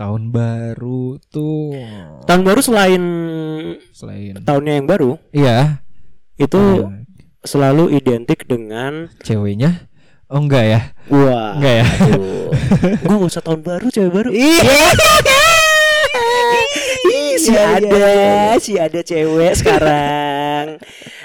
tahun 0.00 0.22
baru 0.32 1.20
tuh. 1.30 1.76
Tahun 2.26 2.42
baru 2.42 2.60
selain 2.60 3.02
selain 3.92 4.40
tahunnya 4.42 4.72
yang 4.82 4.86
baru 4.88 5.10
iya. 5.30 5.84
itu 6.40 6.58
eh, 6.58 7.06
selalu 7.44 7.94
identik 7.94 8.46
dengan 8.48 9.10
ceweknya? 9.22 9.88
Oh 10.32 10.40
enggak 10.40 10.64
ya? 10.64 10.80
Wah. 11.12 11.60
enggak 11.60 11.74
ya? 11.84 11.86
Gue 13.04 13.14
gak 13.20 13.30
usah 13.36 13.44
tahun 13.44 13.60
baru 13.60 13.86
cewek 13.92 14.12
baru. 14.16 14.28
iya. 14.32 14.64
Ih, 14.64 14.90
si 17.42 17.50
Iya, 17.50 17.64
ada, 17.76 18.06
si 18.56 18.72
ada 18.76 19.00
cewek 19.00 19.52
sekarang. 19.60 20.78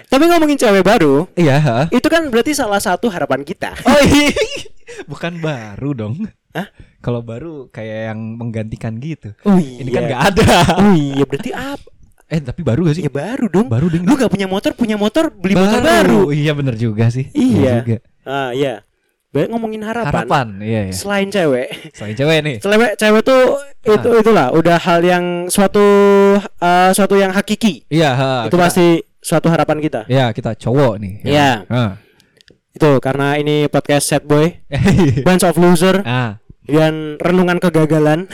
Tapi 0.08 0.24
ngomongin 0.26 0.56
cewek 0.56 0.82
baru, 0.82 1.28
iya 1.34 1.60
ha? 1.60 1.80
itu 1.90 2.08
kan 2.08 2.26
berarti 2.28 2.52
salah 2.52 2.80
satu 2.80 3.08
harapan 3.08 3.44
kita. 3.44 3.76
oh 3.86 4.02
iya 4.02 4.34
bukan 5.04 5.38
baru 5.38 5.92
dong 5.94 6.16
Hah? 6.52 6.72
kalau 6.98 7.20
baru 7.20 7.68
kayak 7.70 8.10
yang 8.10 8.20
menggantikan 8.34 8.96
gitu 8.98 9.36
Oh 9.44 9.60
iya. 9.60 9.84
ini 9.84 9.90
kan 9.92 10.02
nggak 10.08 10.24
ada 10.32 10.52
Oh 10.80 10.96
iya, 10.96 11.22
berarti 11.22 11.52
apa? 11.52 11.88
eh 12.28 12.40
tapi 12.40 12.60
baru 12.60 12.84
gak 12.84 12.96
sih 12.96 13.04
Ya 13.04 13.12
baru 13.12 13.46
dong. 13.48 13.68
baru 13.68 13.88
ding 13.88 14.04
Lu 14.04 14.16
gak 14.16 14.28
punya 14.28 14.48
motor, 14.48 14.72
punya 14.74 14.96
motor, 14.96 15.28
beli 15.30 15.54
motor 15.54 15.80
baru. 15.80 16.32
iya 16.32 16.52
bener 16.52 16.76
juga 16.76 17.08
sih 17.08 17.28
Iya. 17.32 17.84
juga. 17.84 17.98
Ah, 18.24 18.52
iya. 18.52 18.87
Baik 19.28 19.52
ngomongin 19.52 19.84
harapan. 19.84 20.08
harapan 20.24 20.48
iya 20.64 20.82
iya 20.88 20.94
Selain 20.96 21.28
cewek, 21.28 21.68
selain 21.92 22.16
cewek 22.16 22.38
nih 22.42 22.56
cewek 22.58 22.92
cewek 22.96 23.22
tuh 23.22 23.44
itu 23.84 24.10
itulah 24.24 24.56
udah 24.56 24.80
hal 24.80 25.04
yang 25.04 25.26
suatu 25.48 25.84
eh, 26.40 26.92
suatu 26.96 27.16
yang 27.16 27.36
hakiki. 27.36 27.84
iya 27.92 28.16
ha, 28.16 28.32
itu 28.48 28.56
kita- 28.56 28.64
pasti 28.64 28.88
suatu 29.20 29.52
harapan 29.52 29.84
kita. 29.84 30.02
Iya 30.08 30.32
kita 30.32 30.56
cowok 30.56 30.94
nih. 30.98 31.14
Iya. 31.28 31.68
Ah. 31.68 32.00
Itu 32.72 33.04
karena 33.04 33.36
ini 33.36 33.68
podcast 33.68 34.08
set 34.08 34.24
boy, 34.24 34.64
bunch 35.28 35.44
of 35.44 35.58
loser 35.58 36.00
ah. 36.02 36.40
dan 36.64 37.20
renungan 37.20 37.60
kegagalan. 37.60 38.26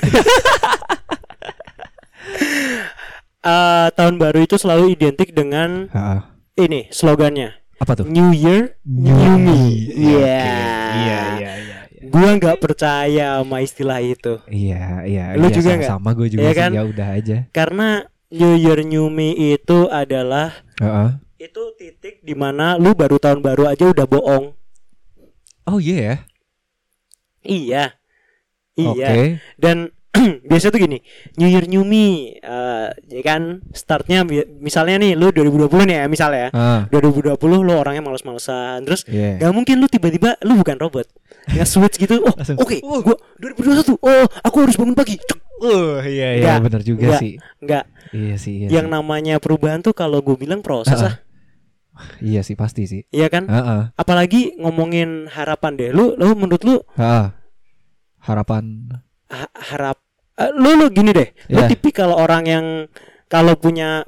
Eh, 3.43 3.87
tahun 3.99 4.23
baru 4.23 4.39
itu 4.39 4.55
selalu 4.55 4.95
identik 4.95 5.35
dengan 5.35 5.91
Ah. 5.91 6.31
ini 6.55 6.87
slogannya 6.87 7.51
Apa 7.83 7.99
tuh? 7.99 8.05
New 8.07 8.31
Year 8.31 8.79
New 8.87 9.11
Me. 9.35 9.59
Iya. 9.91 10.39
Iya 10.95 11.19
iya 11.35 11.51
iya. 11.59 11.77
Gua 12.07 12.29
nggak 12.35 12.57
percaya 12.59 13.43
sama 13.43 13.59
istilah 13.59 13.99
itu 13.99 14.39
Iya 14.47 15.03
iya. 15.03 15.25
Lu 15.35 15.47
iya, 15.47 15.55
juga 15.55 15.69
sama, 15.69 15.77
nggak? 15.79 15.91
sama 15.91 16.09
gue 16.15 16.27
juga 16.31 16.41
Iya 16.41 16.51
sih. 16.51 16.59
kan? 16.63 16.71
Ya 16.71 16.83
udah 16.83 17.07
aja. 17.11 17.37
karena 17.51 17.87
New 18.31 18.53
Year 18.55 18.79
New 18.81 19.11
Me 19.11 19.29
itu 19.35 19.91
adalah 19.91 20.63
Heeh. 20.79 21.09
itu 21.41 21.63
titik 21.75 22.23
di 22.23 22.33
mana 22.33 22.79
lu 22.79 22.95
baru 22.95 23.19
tahun 23.19 23.43
baru 23.43 23.67
aja 23.67 23.91
udah 23.91 24.07
bohong. 24.07 24.55
Oh 25.65 25.77
iya 25.77 25.95
ya. 25.99 26.15
Iya. 27.43 27.83
Iya. 28.73 28.89
Oke. 29.11 29.23
Dan 29.55 29.91
biasa 30.45 30.69
tuh 30.69 30.77
gini, 30.77 31.01
New 31.35 31.45
Year 31.45 31.65
New 31.65 31.81
Me, 31.81 32.05
eh, 32.35 32.87
ya 33.09 33.21
kan 33.23 33.65
startnya 33.69 34.21
misalnya 34.55 34.97
nih 34.97 35.13
lu 35.13 35.29
2020 35.29 35.73
nih 35.83 35.95
ya 35.95 36.05
misalnya 36.05 36.39
ya. 36.39 36.49
Ah. 36.53 36.81
2020 36.87 37.33
lu 37.59 37.73
orangnya 37.73 37.99
males-malesan 37.99 38.83
Terus 38.83 39.03
Iya. 39.05 39.39
gak 39.39 39.51
mungkin 39.51 39.77
lu 39.77 39.87
tiba-tiba 39.87 40.37
lu 40.39 40.53
bukan 40.55 40.77
robot 40.77 41.09
Nge-switch 41.49 41.97
gitu 41.97 42.21
Oh 42.21 42.29
oke 42.55 42.77
"Oh." 42.79 43.01
gua 43.01 43.17
2021 43.35 43.97
Oh 43.99 44.25
aku 44.39 44.57
harus 44.59 44.75
bangun 44.75 44.93
pagi 44.93 45.17
Cek. 45.17 45.39
Uh, 45.57 45.97
iya 46.03 46.27
iya 46.35 46.53
bener 46.59 46.83
juga 46.83 47.07
nggak, 47.09 47.19
sih. 47.19 47.33
Enggak 47.57 47.83
Iya 48.11 48.35
sih. 48.37 48.53
Iya 48.59 48.67
Yang 48.71 48.85
sih. 48.85 48.93
namanya 48.93 49.35
perubahan 49.39 49.79
tuh 49.79 49.91
kalau 49.91 50.19
gue 50.19 50.35
bilang 50.35 50.59
proses 50.59 50.93
Ah, 50.93 51.01
lah 51.01 51.15
Iya 52.19 52.41
sih 52.41 52.53
pasti 52.53 52.83
sih. 52.83 53.01
Iya 53.09 53.27
kan 53.27 53.45
Heeh. 53.45 53.81
Apalagi 53.93 54.53
ngomongin 54.55 55.25
harapan 55.27 55.73
deh 55.73 55.89
Lu, 55.89 56.13
lu 56.13 56.33
menurut 56.33 56.61
lu 56.61 56.75
Ah. 56.93 57.33
Harapan. 58.19 58.93
ha- 59.27 59.49
harap 59.65 60.02
eh, 60.35 60.51
Lu 60.53 60.75
lu 60.75 60.89
gini 60.89 61.11
deh 61.11 61.29
Lu 61.47 61.61
Iya. 61.61 61.69
tipikal 61.69 62.11
orang 62.11 62.43
yang 62.43 62.65
Kalau 63.25 63.55
punya 63.55 64.05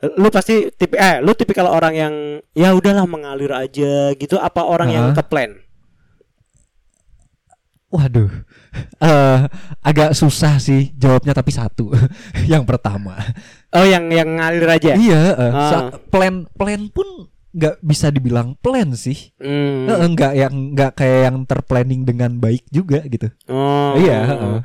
lu 0.00 0.32
pasti 0.32 0.72
tipe 0.72 0.96
eh 0.96 1.20
lu 1.20 1.36
tipikal 1.36 1.68
orang 1.68 1.92
yang 1.92 2.14
ya 2.50 2.72
udahlah 2.72 3.04
mengalir 3.04 3.52
aja 3.52 3.92
gitu 4.14 4.40
apa 4.40 4.64
orang 4.64 4.88
yang 4.88 5.04
Ah. 5.06 5.12
ke 5.12 5.22
plan 5.22 5.52
Waduh, 7.90 8.30
eh 9.02 9.38
agak 9.82 10.14
susah 10.14 10.56
sih 10.56 10.94
jawabnya 10.94 11.34
tapi 11.34 11.50
satu. 11.50 11.90
yang 12.48 12.62
pertama, 12.62 13.18
oh 13.68 13.82
yang 13.82 14.06
yang 14.08 14.38
ngalir 14.38 14.62
aja 14.70 14.94
iya, 14.94 15.34
Ah. 15.34 15.50
sa- 15.68 15.90
plan 16.06 16.46
plan 16.48 16.86
pun 16.86 17.26
nggak 17.50 17.82
bisa 17.82 18.08
dibilang 18.08 18.54
plan 18.56 18.94
sih. 18.94 19.34
Hmm. 19.36 19.84
Eh, 19.84 20.06
nggak 20.06 20.32
yang 20.32 20.54
nggak 20.70 20.92
kayak 20.94 21.20
yang 21.26 21.42
terplanning 21.42 22.06
dengan 22.06 22.38
baik 22.38 22.62
juga 22.70 23.02
gitu. 23.04 23.26
Oh. 23.50 23.98
Iya, 23.98 24.18
heeh. 24.28 24.56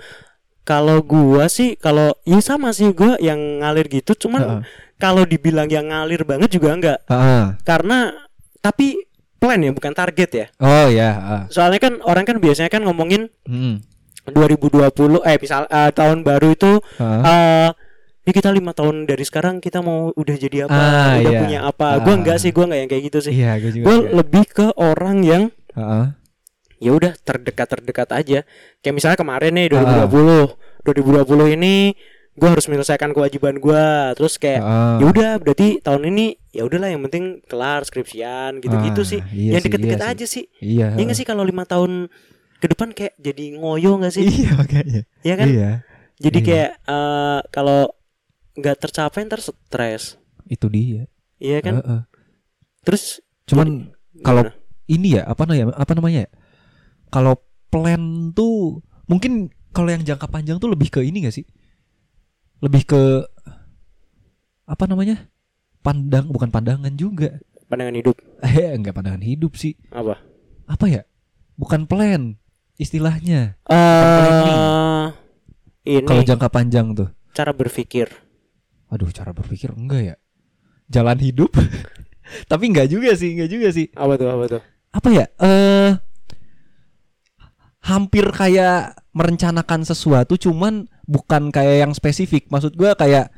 Kalau 0.65 0.99
gua 0.99 1.45
sih 1.45 1.78
kalau 1.78 2.17
ya 2.23 2.41
sama 2.41 2.73
sih 2.73 2.89
gua 2.89 3.15
yang 3.17 3.38
ngalir 3.62 3.86
gitu 3.88 4.17
cuman 4.17 4.41
Heeh. 4.41 4.62
kalau 4.97 5.21
dibilang 5.23 5.69
yang 5.69 5.88
ngalir 5.88 6.25
banget 6.25 6.49
juga 6.51 6.73
enggak. 6.73 6.99
Ah. 7.06 7.54
Karena 7.62 8.10
tapi 8.60 8.97
plan 9.38 9.58
ya 9.58 9.69
bukan 9.69 9.93
target 9.93 10.30
ya. 10.32 10.45
Oh 10.58 10.89
ya, 10.89 11.10
ah. 11.13 11.43
Soalnya 11.47 11.78
kan 11.80 11.93
orang 12.01 12.25
kan 12.25 12.38
biasanya 12.38 12.67
kan 12.67 12.82
ngomongin 12.82 13.30
Hmm. 13.45 13.86
2020 14.25 14.89
eh 15.21 15.38
misal 15.38 15.69
eh, 15.69 15.91
tahun 15.91 16.25
baru 16.25 16.49
itu 16.51 16.82
Ah. 16.97 17.21
eh 17.21 17.69
ini 18.25 18.34
kita 18.34 18.49
lima 18.49 18.73
tahun 18.73 19.06
dari 19.06 19.21
sekarang 19.21 19.62
kita 19.62 19.80
mau 19.80 20.10
udah 20.12 20.34
jadi 20.36 20.65
apa, 20.65 20.73
Ah, 20.73 21.13
udah 21.15 21.30
iya. 21.30 21.39
punya 21.39 21.60
apa. 21.62 22.01
Gua 22.01 22.10
Ah. 22.10 22.17
enggak 22.17 22.38
sih, 22.41 22.49
gua 22.49 22.65
enggak 22.65 22.80
yang 22.82 22.89
kayak 22.89 23.04
gitu 23.06 23.19
sih. 23.21 23.34
Iya, 23.38 23.51
gue 23.60 23.71
juga. 23.71 23.86
Gua 23.86 23.95
juga. 23.95 24.10
lebih 24.17 24.45
ke 24.49 24.67
orang 24.75 25.17
yang 25.21 25.43
Ah. 25.71 26.17
Ya 26.77 26.91
udah 26.91 27.13
terdekat-terdekat 27.17 28.09
aja. 28.11 28.39
Kayak 28.79 28.95
misalnya 28.95 29.17
kemarin 29.17 29.51
nih 29.53 29.67
Ah. 29.71 30.05
2020. 30.05 30.53
2020 30.83 31.55
ini 31.55 31.95
gua 32.33 32.51
harus 32.51 32.67
menyelesaikan 32.67 33.11
kewajiban 33.11 33.57
gua. 33.57 34.11
Terus 34.13 34.35
kayak 34.35 34.59
Ah. 34.59 34.97
ya 34.99 35.05
udah 35.05 35.31
berarti 35.38 35.79
tahun 35.79 36.09
ini 36.09 36.25
ya 36.49 36.63
udahlah 36.63 36.89
yang 36.89 37.03
penting 37.03 37.39
kelar 37.45 37.81
skripsian 37.81 38.59
gitu-gitu 38.59 39.01
Ah, 39.01 39.07
sih. 39.07 39.21
iya 39.31 39.51
yang 39.55 39.61
sih, 39.61 39.67
deket-deket 39.67 39.95
iya 39.95 40.03
sih. 40.03 40.13
aja 40.13 40.25
sih. 40.25 40.45
Iya. 40.59 40.88
Iya 40.93 41.03
nggak 41.03 41.17
sih 41.17 41.27
kalau 41.27 41.43
lima 41.43 41.63
tahun 41.63 42.11
ke 42.55 42.67
depan 42.71 42.89
kayak 42.91 43.13
jadi 43.17 43.45
ngoyo 43.55 43.99
nggak 43.99 44.13
sih? 44.13 44.23
Iya 44.25 44.51
makanya. 44.55 45.01
Iya 45.21 45.35
kan? 45.35 45.47
Iya. 45.47 45.71
Jadi 46.15 46.39
iya. 46.39 46.47
kayak 46.47 46.71
eh, 46.85 47.39
kalau 47.51 47.81
nggak 48.55 48.77
tercapai 48.79 49.19
ntar 49.23 49.39
stres. 49.39 50.15
Itu 50.45 50.67
dia. 50.67 51.07
Iya 51.38 51.59
kan? 51.59 51.73
Heeh. 51.79 52.01
Terus 52.83 53.19
Cuman 53.45 53.91
kalau 54.21 54.47
ini 54.85 55.17
ya 55.17 55.25
apa 55.25 55.43
namanya 55.43 55.73
apa 55.75 55.91
namanya 55.93 56.19
ya? 56.25 56.29
Kalau 57.09 57.35
plan 57.69 58.01
tuh 58.31 58.79
mungkin 59.05 59.47
kalau 59.71 59.91
yang 59.91 60.03
jangka 60.03 60.27
panjang 60.27 60.57
tuh 60.57 60.71
lebih 60.71 60.87
ke 60.89 61.03
ini 61.03 61.25
gak 61.25 61.35
sih? 61.35 61.45
Lebih 62.63 62.83
ke 62.87 63.01
apa 64.65 64.83
namanya? 64.85 65.29
Pandang 65.81 66.25
bukan 66.27 66.49
pandangan 66.49 66.93
juga. 66.97 67.37
pandangan 67.65 67.97
hidup 67.97 68.15
Eh 68.45 68.73
enggak 68.73 68.93
pandangan 68.93 69.21
hidup 69.21 69.53
sih. 69.57 69.77
apa? 69.89 70.17
Apa 70.65 70.85
ya? 70.89 71.01
Bukan 71.55 71.85
plan 71.85 72.35
istilahnya. 72.75 73.55
Eh 73.65 75.05
ini 75.85 76.01
Kalau 76.03 76.25
jangka 76.25 76.49
panjang 76.49 76.97
tuh. 76.97 77.09
cara 77.31 77.51
berpikir. 77.51 78.09
Aduh, 78.89 79.11
cara 79.11 79.35
berpikir 79.35 79.69
enggak 79.75 80.01
ya? 80.01 80.15
Jalan 80.87 81.19
hidup. 81.19 81.51
Tapi 82.51 82.63
enggak 82.73 82.89
juga 82.89 83.13
sih, 83.13 83.37
enggak 83.37 83.49
juga 83.51 83.67
sih. 83.69 83.91
Apa 83.93 84.17
tuh? 84.17 84.29
Apa 84.31 84.45
tuh? 84.49 84.61
apa 84.95 85.11
ya 85.11 85.27
eh 85.43 85.91
hampir 87.85 88.25
kayak 88.29 88.97
merencanakan 89.11 89.81
sesuatu 89.81 90.35
cuman 90.35 90.85
bukan 91.05 91.49
kayak 91.49 91.75
yang 91.79 91.91
spesifik 91.91 92.49
maksud 92.49 92.73
gua 92.73 92.93
kayak 92.93 93.29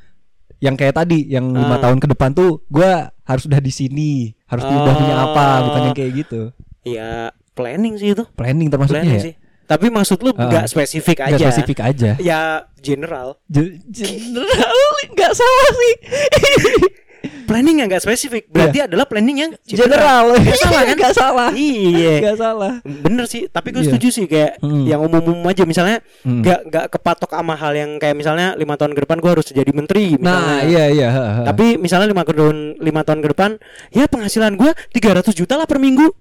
yang 0.57 0.73
kayak 0.73 0.95
tadi 0.95 1.27
yang 1.27 1.45
lima 1.47 1.75
Ah. 1.75 1.81
tahun 1.83 1.99
ke 1.99 2.07
depan 2.09 2.31
tuh 2.31 2.63
gua 2.67 3.11
harus 3.21 3.43
udah 3.45 3.59
di 3.59 3.69
sini 3.69 4.11
harus 4.45 4.63
udah 4.63 4.95
punya 4.95 5.15
apa 5.21 5.45
Oh. 5.45 5.57
bukan 5.67 5.81
yang 5.83 5.95
kayak 5.95 6.11
gitu 6.17 6.41
Ya 6.81 7.29
planning 7.51 7.95
sih 7.95 8.15
itu. 8.15 8.23
planning 8.31 8.67
termasuknya 8.67 9.03
Planning 9.03 9.19
ya 9.19 9.27
sih. 9.27 9.35
Tapi 9.67 9.91
maksud 9.91 10.17
lu 10.17 10.31
Ah. 10.31 10.47
nggak 10.47 10.65
spesifik 10.65 11.17
Nggak 11.19 11.35
aja. 11.35 11.45
spesifik 11.45 11.79
aja 11.83 12.11
Ya 12.17 12.41
general. 12.79 13.35
Je- 13.45 13.83
general 13.85 14.71
nggak 15.13 15.33
salah 15.33 15.69
sih 15.75 15.93
Planning 17.47 17.75
yang 17.77 17.87
nggak 17.87 18.03
spesifik 18.03 18.43
berarti 18.47 18.83
adalah 18.83 19.03
planning 19.03 19.37
yang 19.39 19.51
general 19.63 20.35
Nggak 20.35 20.59
salah 20.61 20.81
kan? 20.83 20.95
nggak 20.95 21.15
salah 21.15 21.49
Iya. 21.51 22.13
nggak 22.21 22.37
salah 22.37 22.73
Bener 22.83 23.25
sih, 23.25 23.47
tapi 23.47 23.71
gue 23.71 23.79
Iya. 23.79 23.89
setuju 23.89 24.07
sih 24.09 24.25
kayak 24.25 24.59
Hmm. 24.59 24.83
yang 24.83 24.99
umum-umum 24.99 25.41
aja 25.45 25.63
misalnya 25.63 26.03
Hmm. 26.21 26.41
nggak 26.41 26.59
nggak 26.67 26.85
kepatok 26.89 27.31
sama 27.31 27.53
hal 27.53 27.71
yang 27.71 27.95
kayak 27.95 28.13
misalnya 28.13 28.53
lima 28.53 28.75
tahun 28.75 28.91
ke 28.91 29.01
depan 29.01 29.17
gue 29.17 29.31
harus 29.31 29.47
jadi 29.47 29.71
menteri 29.71 30.13
misalnya. 30.13 30.27
nah 30.43 30.59
iya 30.61 30.83
iya 30.89 31.07
ha, 31.07 31.23
ha. 31.33 31.41
Tapi 31.45 31.77
misalnya 31.77 32.07
lima 32.07 32.21
tahun 32.21 32.57
lima 32.77 33.01
tahun 33.01 33.19
ke 33.19 33.27
depan 33.31 33.51
ya 33.89 34.05
penghasilan 34.05 34.53
gue 34.53 34.71
300 34.91 35.31
juta 35.33 35.55
lah 35.55 35.63
per 35.63 35.77
minggu. 35.77 36.11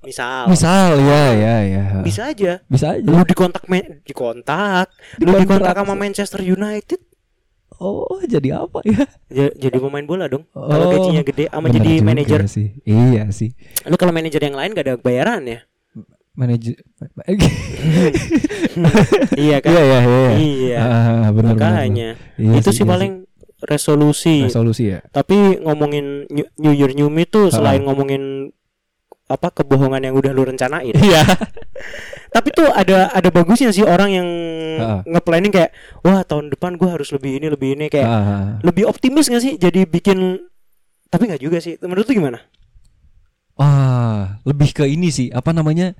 Misal. 0.00 0.48
misal 0.48 0.96
ya 0.98 1.24
ya 1.30 1.56
ya. 1.62 1.84
Bisa 2.00 2.28
aja. 2.28 2.60
bisa 2.64 2.92
aja 2.92 3.04
Lu 3.04 3.20
dikontak 3.22 3.64
me- 3.66 4.00
dikontak, 4.02 4.88
lu 5.18 5.28
Dikontrak. 5.28 5.40
dikontak 5.60 5.74
sama 5.76 5.94
Manchester 5.94 6.40
United 6.40 7.00
oh 7.76 8.20
jadi 8.22 8.60
apa 8.60 8.82
ya 8.82 9.04
Ja- 9.28 9.54
jadi 9.54 9.76
pemain 9.76 10.02
bola 10.02 10.26
dong. 10.26 10.46
Kalau 10.48 10.84
Oh, 10.84 10.90
gajinya 10.90 11.22
gede 11.22 11.44
sama 11.46 11.66
Bener 11.66 11.76
jadi 11.76 11.92
manajer. 12.00 12.40
sih. 12.46 12.68
Iya 12.82 13.28
sih. 13.30 13.50
Lu 13.84 13.94
kalau 13.94 14.10
manajer 14.10 14.38
yang 14.40 14.54
lain 14.54 14.72
gak 14.72 14.84
ada 14.84 14.94
bayaran 14.96 15.42
ya? 15.42 15.60
manajer 16.34 16.74
iya 19.36 19.56
kan 19.60 19.70
Iya 19.70 19.82
iya 19.84 19.98
iya. 20.02 20.30
Iya. 20.34 20.76
Ah, 20.76 21.26
benar 21.30 21.54
benar. 21.54 21.70
makanya 21.78 22.08
Iya 22.34 22.58
itu 22.58 22.68
sih, 22.68 22.74
sih 22.74 22.82
iya 22.82 22.90
paling 22.90 23.12
resolusi 23.62 24.36
resolusi 24.42 24.84
ya. 24.90 24.98
tapi 25.08 25.56
ngomongin 25.56 26.26
New 26.58 26.74
Year 26.74 26.90
New 26.90 27.06
Me 27.06 27.24
tuh 27.24 27.48
Ha-ha. 27.48 27.54
selain 27.54 27.80
ngomongin 27.80 28.50
apa 29.24 29.48
kebohongan 29.52 30.04
yang 30.04 30.14
udah 30.14 30.30
lu 30.30 30.42
rencanain 30.44 30.90
Iya. 30.92 31.22
tapi 32.34 32.50
tuh 32.50 32.66
ada 32.66 33.08
ada 33.08 33.30
bagusnya 33.30 33.70
sih 33.70 33.86
orang 33.86 34.10
yang 34.10 34.28
Ha-ha. 34.74 34.96
nge-planning 35.06 35.54
kayak 35.54 35.70
wah 36.02 36.20
tahun 36.20 36.50
depan 36.50 36.74
gua 36.74 36.98
harus 36.98 37.14
lebih 37.14 37.38
ini 37.38 37.46
lebih 37.46 37.78
ini 37.78 37.86
kayak 37.86 38.04
Ah, 38.04 38.58
lebih 38.60 38.84
optimis 38.84 39.30
gak 39.30 39.38
sih 39.38 39.54
jadi 39.54 39.86
bikin 39.86 40.42
tapi 41.06 41.30
nggak 41.30 41.38
juga 41.38 41.62
sih 41.62 41.78
menurut 41.78 42.04
lu 42.04 42.18
gimana 42.18 42.42
Wah, 43.54 44.42
lebih 44.42 44.74
ke 44.74 44.82
ini 44.82 45.14
sih, 45.14 45.30
apa 45.30 45.54
namanya? 45.54 45.94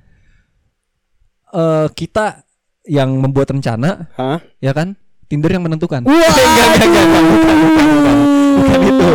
Eh 1.47 1.87
kita 1.95 2.43
yang 2.83 3.15
membuat 3.15 3.47
rencana, 3.47 4.11
Hah? 4.11 4.43
ya 4.59 4.75
kan? 4.75 4.99
Tinder 5.25 5.47
yang 5.49 5.63
menentukan. 5.63 6.03
Wah, 6.03 6.11
enggak, 6.19 6.35
enggak, 6.35 6.83
enggak, 6.83 7.05
enggak, 7.07 7.23
bukan, 7.31 7.55
bukan, 7.55 7.87
bukan. 7.95 8.17
Bukan 8.59 8.79
itu. 8.83 9.07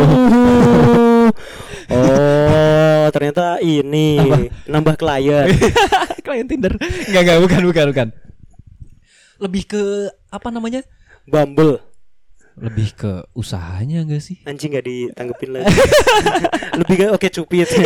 Oh, 1.93 2.79
ternyata 3.11 3.59
ini 3.59 4.17
Apa? 4.17 4.37
nambah 4.71 4.95
klien. 4.97 5.47
Klien 6.25 6.45
Tinder. 6.47 6.73
Enggak, 6.79 7.21
enggak, 7.27 7.37
bukan, 7.43 7.61
bukan, 7.67 7.85
bukan. 7.91 8.07
Lebih 9.41 9.63
ke 9.67 9.83
apa 10.29 10.47
namanya? 10.53 10.85
Bumble. 11.27 11.81
Lebih 12.55 12.93
ke 12.93 13.11
usahanya 13.33 14.05
enggak 14.05 14.21
sih? 14.21 14.37
Anjing 14.45 14.75
gak 14.75 14.85
ditanggepin 14.85 15.49
lagi. 15.59 15.71
Lebih 16.79 16.95
ke 16.95 17.05
oke 17.11 17.27
cupid. 17.29 17.67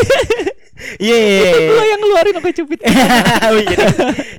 Iya. 0.99 1.71
Lo 1.71 1.83
yang 1.87 1.99
ngeluarin 2.03 2.35
oke 2.35 2.51
cupid. 2.51 2.83
oh 2.83 3.59
iya. 3.63 3.79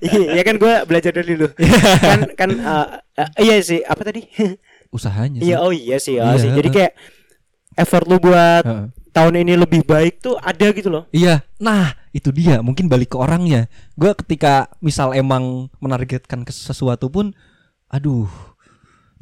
Iya, 0.05 0.25
ya 0.37 0.43
kan 0.45 0.61
gue 0.61 0.75
belajar 0.85 1.11
dari 1.17 1.33
dulu. 1.33 1.49
kan 2.01 2.21
kan 2.37 2.51
uh, 2.61 2.87
uh, 3.01 3.29
iya 3.41 3.57
sih, 3.65 3.81
apa 3.81 4.05
tadi? 4.05 4.29
Usahanya 4.93 5.41
sih. 5.41 5.49
Iya, 5.49 5.65
oh 5.65 5.73
iya 5.73 5.97
sih, 5.97 6.21
oh 6.21 6.29
Iya, 6.37 6.45
sih. 6.45 6.51
Jadi 6.53 6.69
kayak 6.69 6.93
effort 7.77 8.05
lu 8.09 8.21
buat 8.21 8.65
Heeh. 8.69 8.87
Tahun 9.17 9.41
ini 9.41 9.57
lebih 9.57 9.89
baik 9.89 10.21
tuh 10.21 10.37
ada 10.37 10.69
gitu 10.77 10.93
loh. 10.93 11.09
Iya, 11.09 11.41
nah 11.57 11.97
itu 12.13 12.29
dia. 12.29 12.61
Mungkin 12.61 12.85
balik 12.93 13.17
ke 13.17 13.19
orangnya. 13.19 13.73
Gue 13.97 14.13
ketika 14.13 14.69
misal 14.85 15.17
emang 15.17 15.73
menargetkan 15.81 16.45
ke 16.45 16.53
sesuatu 16.53 17.09
pun, 17.09 17.33
aduh, 17.89 18.29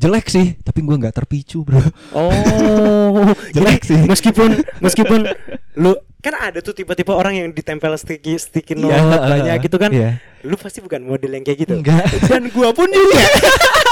jelek 0.02 0.26
sih. 0.26 0.58
Tapi 0.66 0.82
gue 0.82 0.98
nggak 0.98 1.14
terpicu, 1.14 1.62
bro. 1.62 1.78
Oh, 2.10 3.30
Jelek 3.54 3.86
jadi 3.86 3.94
sih. 3.94 4.00
Meskipun 4.02 4.50
meskipun 4.84 5.30
lu 5.78 5.94
kan 6.18 6.34
ada 6.40 6.58
tuh 6.58 6.74
tipe-tipe 6.74 7.12
orang 7.12 7.36
yang 7.36 7.48
ditempel 7.52 7.92
sticky 8.00 8.40
sticky 8.40 8.74
note 8.74 8.90
Iya, 8.90 9.22
banyak 9.22 9.56
gitu 9.70 9.76
kan. 9.78 9.94
Iya. 9.94 10.18
Lu 10.42 10.58
pasti 10.58 10.82
bukan 10.82 11.06
model 11.06 11.38
yang 11.38 11.44
kayak 11.46 11.58
gitu. 11.68 11.78
Enggak. 11.78 12.10
Dan 12.26 12.50
gua 12.50 12.74
pun 12.74 12.90
juga. 12.90 13.22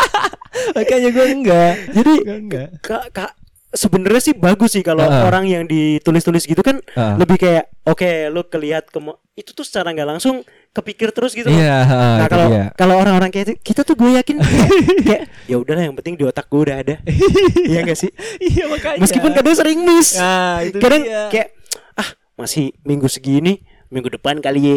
Makanya 0.77 1.09
gue 1.15 1.27
enggak. 1.31 1.75
Jadi 1.95 2.13
enggak. 2.27 2.69
kak 2.83 3.05
kak 3.15 3.33
sebenarnya 3.73 4.21
sih 4.21 4.35
bagus 4.37 4.77
sih 4.77 4.85
kalau 4.85 5.03
Heeh. 5.03 5.25
orang 5.25 5.45
yang 5.45 5.65
ditulis-tulis 5.65 6.45
gitu 6.45 6.61
kan 6.61 6.79
Heeh. 6.79 7.15
lebih 7.17 7.37
kayak 7.37 7.73
oke 7.83 8.05
lu 8.29 8.45
kelihat 8.47 8.87
kemo 8.89 9.17
itu 9.33 9.51
tuh 9.51 9.65
secara 9.65 9.97
nggak 9.97 10.09
langsung 10.17 10.45
kepikir 10.73 11.09
terus 11.11 11.33
gitu 11.33 11.49
loh. 11.49 11.57
Iya, 11.57 11.89
Nah 12.21 12.29
kalau 12.29 12.47
dia. 12.53 12.65
kalau 12.77 12.95
orang-orang 13.01 13.33
kayak 13.33 13.61
kita 13.61 13.81
tuh 13.81 13.97
gue 13.97 14.13
yakin 14.17 14.37
kayak, 14.41 14.69
kayak 15.09 15.23
ya 15.49 15.57
udahlah 15.57 15.85
yang 15.85 15.97
penting 15.97 16.21
di 16.21 16.25
otak 16.25 16.49
gue 16.49 16.61
udah 16.61 16.77
ada. 16.85 16.95
Iya 17.73 17.81
gak 17.83 17.97
sih? 17.97 18.13
Iya 18.39 18.69
makanya. 18.69 19.01
Meskipun 19.01 19.33
kadang 19.33 19.57
sering 19.57 19.81
miss. 19.81 20.21
Nah, 20.21 20.61
itu 20.61 20.77
kadang 20.77 21.01
dia. 21.05 21.33
kayak 21.33 21.49
ah 21.97 22.09
masih 22.37 22.77
minggu 22.85 23.09
segini 23.09 23.65
minggu 23.89 24.13
depan 24.13 24.41
kali 24.41 24.77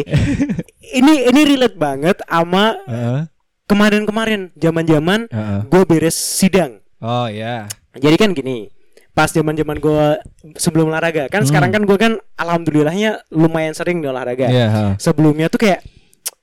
ini 1.00 1.28
ini 1.28 1.40
relate 1.44 1.76
banget 1.76 2.16
sama 2.24 2.80
Heeh. 2.88 3.20
kemarin-kemarin 3.66 4.56
zaman-zaman 4.56 5.28
Heeh. 5.28 5.60
gue 5.68 5.82
beres 5.84 6.16
sidang. 6.16 6.80
Oh 7.00 7.28
ya. 7.28 7.68
Jadi 7.92 8.16
kan 8.16 8.32
gini, 8.32 8.68
pas 9.16 9.26
zaman-zaman 9.26 9.80
gue 9.80 10.20
sebelum 10.54 10.92
olahraga 10.92 11.24
kan 11.26 11.40
Hmm. 11.40 11.48
sekarang 11.48 11.70
kan 11.72 11.82
gue 11.82 11.96
kan 11.96 12.12
alhamdulillahnya 12.36 13.24
lumayan 13.32 13.72
sering 13.72 13.98
di 13.98 14.06
olahraga. 14.06 14.44
Heeh. 14.44 14.90
Sebelumnya 15.00 15.48
tuh 15.48 15.56
kayak 15.58 15.80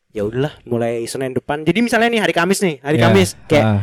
ya 0.09 0.25
udahlah 0.25 0.57
mulai 0.63 1.05
Senin 1.05 1.31
depan. 1.31 1.61
Jadi 1.61 1.79
misalnya 1.79 2.09
nih 2.09 2.21
hari 2.21 2.33
Kamis 2.33 2.59
nih, 2.59 2.81
hari 2.81 2.97
Iya, 2.97 3.03
Kamis 3.07 3.29
kayak 3.45 3.65
heeh. 3.65 3.81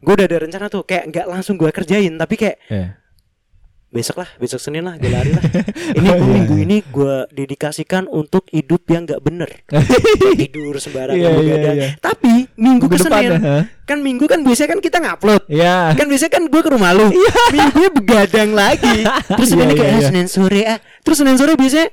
gue 0.00 0.12
udah 0.14 0.26
ada 0.26 0.38
rencana 0.40 0.66
tuh 0.66 0.82
kayak 0.82 1.04
nggak 1.08 1.26
langsung 1.28 1.54
gue 1.54 1.68
kerjain 1.68 2.16
tapi 2.16 2.34
kayak 2.34 2.56
Iya. 2.66 2.86
Besok 3.92 4.16
lah 4.18 4.28
besok 4.36 4.56
Senin 4.56 4.82
lah 4.82 4.96
gue 4.96 5.06
lari 5.06 5.30
lah 5.30 5.44
ini 6.00 6.08
Oh, 6.08 6.16
iya, 6.16 6.24
minggu 6.26 6.54
iya. 6.54 6.64
ini 6.64 6.76
gue 6.82 7.14
dedikasikan 7.28 8.08
untuk 8.08 8.48
hidup 8.48 8.88
yang 8.88 9.04
nggak 9.04 9.20
bener 9.20 9.50
tidur 10.40 10.74
sembarangan 10.76 11.12
Iya, 11.14 11.28
iya, 11.30 11.36
begadang. 11.38 11.76
iya. 11.76 11.88
tapi 12.00 12.32
minggu 12.54 12.84
ke 12.84 12.88
Minggu 12.88 12.96
depan, 12.98 13.20
Senin 13.20 13.32
ha? 13.38 13.58
kan 13.82 13.98
minggu 14.00 14.24
kan 14.24 14.40
biasanya 14.40 14.68
kan 14.70 14.80
kita 14.80 14.96
ngupload 14.98 15.42
Iya. 15.46 15.92
kan 15.92 16.06
biasanya 16.08 16.32
kan 16.32 16.44
gue 16.46 16.60
ke 16.60 16.70
rumah 16.70 16.90
lu 16.90 17.06
minggunya 17.52 17.90
begadang 17.92 18.50
lagi 18.52 18.96
terus 19.36 19.48
Iya, 19.48 19.54
Senin 19.54 19.68
iya, 19.68 19.76
kayak 19.76 19.86
ah, 19.86 19.94
iya. 19.94 20.08
Senin 20.08 20.26
sore 20.26 20.62
ah 20.64 20.78
terus 21.02 21.16
Senin 21.18 21.36
sore 21.36 21.52
biasanya 21.52 21.88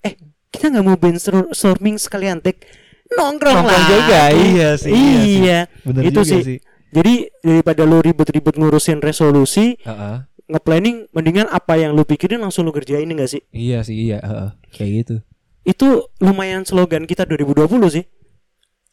eh 0.00 0.14
kita 0.48 0.66
nggak 0.68 0.84
mau 0.84 0.96
brainstorming 0.96 1.96
sekalian 1.96 2.40
tek 2.40 2.66
nongkrong, 3.08 3.62
Nongkrong 3.62 3.64
lah 3.64 3.88
juga, 3.88 4.22
iya 4.34 4.68
sih, 4.74 4.90
iya 4.90 5.14
sih. 5.16 5.32
iya 5.38 5.58
Bener 5.80 6.02
itu 6.04 6.18
juga 6.18 6.28
sih. 6.28 6.40
sih. 6.44 6.58
jadi 6.88 7.14
daripada 7.40 7.82
lu 7.82 8.00
ribet-ribet 8.00 8.54
ngurusin 8.54 8.98
resolusi 8.98 9.78
Heeh. 9.80 10.16
Nge-planning 10.48 11.06
mendingan 11.10 11.46
apa 11.46 11.76
yang 11.76 11.92
lu 11.92 12.02
pikirin 12.02 12.38
langsung 12.38 12.64
lu 12.64 12.72
kerjain 12.72 13.04
enggak 13.04 13.28
sih 13.30 13.42
Iya 13.50 13.80
sih, 13.82 13.96
iya, 14.02 14.18
heeh. 14.18 14.50
Kayak 14.70 14.90
gitu. 14.94 15.16
itu 15.62 15.88
lumayan 16.18 16.64
slogan 16.64 17.04
kita 17.04 17.22
2020 17.22 17.68
sih 17.90 18.04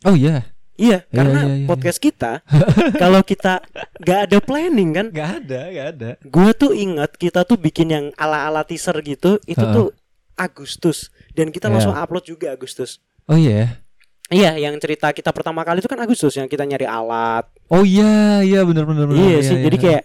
Oh 0.04 0.12
iya. 0.12 0.52
iya 0.76 1.00
Iya, 1.02 1.08
karena 1.10 1.39
iya, 1.41 1.56
iya, 1.58 1.65
podcast 1.65 1.98
kita 1.98 2.44
kalau 3.02 3.24
kita 3.24 3.63
nggak 3.98 4.20
ada 4.28 4.38
planning 4.39 4.91
kan 4.91 5.08
Gak 5.10 5.32
ada, 5.41 5.62
gak 5.70 5.88
ada. 5.96 6.10
Gue 6.22 6.52
tuh 6.52 6.72
ingat 6.72 7.15
kita 7.15 7.41
tuh 7.41 7.56
bikin 7.56 7.88
yang 7.88 8.06
ala-ala 8.15 8.62
teaser 8.62 9.00
gitu 9.00 9.39
Itu 9.44 9.63
Heeh. 9.63 9.72
tuh 9.74 9.88
Agustus 10.36 11.08
Dan 11.32 11.50
kita 11.50 11.68
Iya. 11.68 11.80
langsung 11.80 11.96
upload 11.96 12.28
juga 12.28 12.52
Agustus 12.52 13.00
Oh 13.26 13.39
iya. 13.39 13.80
Iya 14.28 14.60
yang 14.60 14.76
cerita 14.78 15.10
kita 15.10 15.32
pertama 15.32 15.63
kali 15.63 15.80
itu 15.80 15.88
kan 15.88 15.96
Agustus 15.98 16.36
Yang 16.36 16.52
kita 16.52 16.68
nyari 16.68 16.84
alat 16.84 17.48
Oh 17.72 17.82
iya, 17.82 18.44
iya 18.44 18.60
benar 18.62 18.84
benar 18.84 19.08
benar. 19.08 19.15
Iya 19.18 19.38
sih 19.41 19.58
jadi 19.58 19.78
kayak 19.80 20.04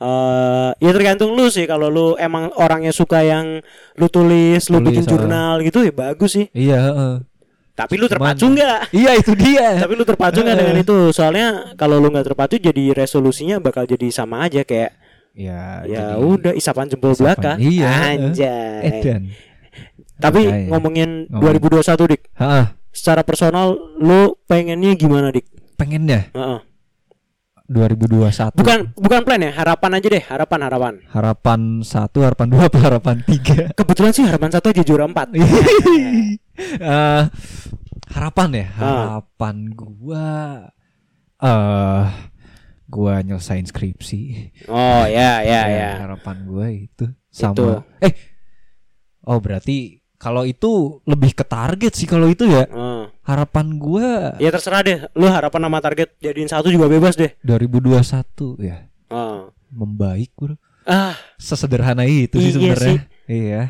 eh 0.00 0.70
ya 0.76 0.90
tergantung 0.90 1.36
lu 1.36 1.46
sih 1.46 1.64
kalau 1.64 1.86
lu 1.86 2.06
emang 2.16 2.48
orangnya 2.56 2.88
suka 2.90 3.20
yang 3.20 3.60
lu 3.94 4.06
tulis, 4.08 4.66
lu 4.66 4.80
Tulis, 4.80 4.86
bikin 4.86 5.04
jurnal 5.04 5.60
gitu 5.60 5.84
ya 5.84 5.92
bagus 5.92 6.34
sih. 6.34 6.46
Iya, 6.50 6.78
heeh. 6.88 7.14
Tapi 7.70 7.94
lu 7.96 8.06
terpacu 8.06 8.44
nggak? 8.46 8.92
Iya 8.92 9.10
itu 9.16 9.32
dia. 9.32 9.76
Tapi 9.76 9.92
lu 9.94 10.04
terpacu 10.04 10.40
nggak 10.40 10.56
dengan 10.56 10.76
Heeh. 10.76 10.84
itu? 10.84 10.96
Soalnya 11.12 11.76
kalau 11.76 11.96
lu 11.96 12.08
nggak 12.08 12.26
terpacu 12.26 12.56
jadi 12.56 12.92
resolusinya 12.92 13.56
bakal 13.56 13.84
jadi 13.84 14.08
sama 14.08 14.44
aja 14.44 14.64
kayak 14.64 14.96
ya, 15.32 15.84
ya 15.84 16.12
jadi- 16.12 16.20
udah 16.20 16.52
isapan 16.52 16.88
jempol 16.88 17.12
Isapan, 17.12 17.24
belaka. 17.24 17.52
iya. 17.56 17.92
Anjay. 18.16 18.80
Edan. 19.00 19.22
Tapi 20.16 20.40
Makanya. 20.44 20.68
ngomongin 20.68 21.10
Ngomong. 21.28 21.80
2021 21.80 22.04
dik, 22.12 22.22
Heeh. 22.36 22.64
secara 22.90 23.20
personal 23.20 23.72
lu 23.96 24.36
pengennya 24.44 24.92
gimana 24.92 25.32
dik? 25.32 25.48
Pengennya 25.76 26.28
Heeh. 26.32 26.58
2021. 27.70 28.58
Bukan 28.58 28.78
bukan 28.98 29.20
plan 29.22 29.38
ya, 29.38 29.54
harapan 29.54 29.90
aja 29.94 30.08
deh, 30.10 30.24
harapan 30.26 30.60
harapan. 30.66 30.94
harapan 31.06 31.60
satu, 31.80 32.26
harapan 32.26 32.50
dua, 32.50 32.66
apa 32.66 32.78
harapan 32.82 33.22
tiga. 33.22 33.70
Kebetulan 33.78 34.10
sih 34.10 34.26
harapan 34.26 34.50
satu 34.50 34.74
aja 34.74 34.82
juara 34.82 35.06
empat. 35.06 35.28
Eh, 36.60 37.22
harapan 38.12 38.48
ya, 38.52 38.66
Ah. 38.76 38.84
harapan 39.16 39.72
gua 39.72 40.68
eh 41.40 42.04
gua 42.84 43.14
nyelesain 43.24 43.64
skripsi. 43.64 44.52
oh 44.68 45.04
ya 45.08 45.40
ya 45.40 45.62
ya. 45.70 45.90
Harapan 46.04 46.36
gua 46.44 46.68
itu 46.68 47.08
sama 47.30 47.54
Itu. 47.54 47.64
eh 48.02 48.12
Oh, 49.22 49.40
berarti 49.40 49.99
kalau 50.20 50.44
itu 50.44 51.00
lebih 51.08 51.32
ke 51.32 51.42
target 51.42 51.96
sih 51.96 52.04
kalau 52.04 52.28
itu 52.28 52.44
ya. 52.44 52.68
Heeh. 52.68 53.08
Harapan 53.24 53.72
gua 53.74 54.36
Ya 54.36 54.52
terserah 54.52 54.84
deh, 54.84 54.98
lu 55.16 55.24
harapan 55.24 55.64
sama 55.64 55.80
target 55.80 56.12
jadiin 56.20 56.44
satu 56.44 56.68
juga 56.68 56.86
bebas 56.86 57.16
deh. 57.16 57.32
2021 57.40 58.60
ya. 58.60 58.84
Heeh. 59.08 59.40
Membaik, 59.72 60.30
Bro. 60.36 60.60
Ah, 60.84 61.16
Sesederhana 61.36 62.04
itu 62.04 62.36
sih 62.36 62.50
Iya 62.50 62.54
sebenarnya. 62.76 63.00
Iya. 63.24 63.62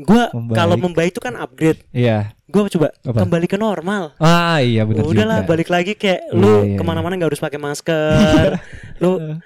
gua 0.00 0.32
Membaik. 0.32 0.56
kalau 0.56 0.76
membaik 0.80 1.10
itu 1.12 1.20
kan 1.20 1.36
upgrade. 1.36 1.84
Iya. 1.92 2.32
Gua 2.48 2.64
coba 2.66 2.88
Apa? 3.04 3.20
kembali 3.20 3.44
ke 3.44 3.60
normal. 3.60 4.16
Ah, 4.16 4.64
iya 4.64 4.88
benar 4.88 5.04
juga. 5.04 5.12
Udahlah 5.12 5.38
balik 5.44 5.68
lagi 5.68 5.92
kayak 5.92 6.32
Iya, 6.32 6.40
lu 6.40 6.52
iya, 6.64 6.76
ke 6.80 6.82
mana-mana 6.82 7.20
nggak 7.20 7.28
harus 7.28 7.42
pakai 7.42 7.60
masker. 7.60 8.56
lu 9.04 9.36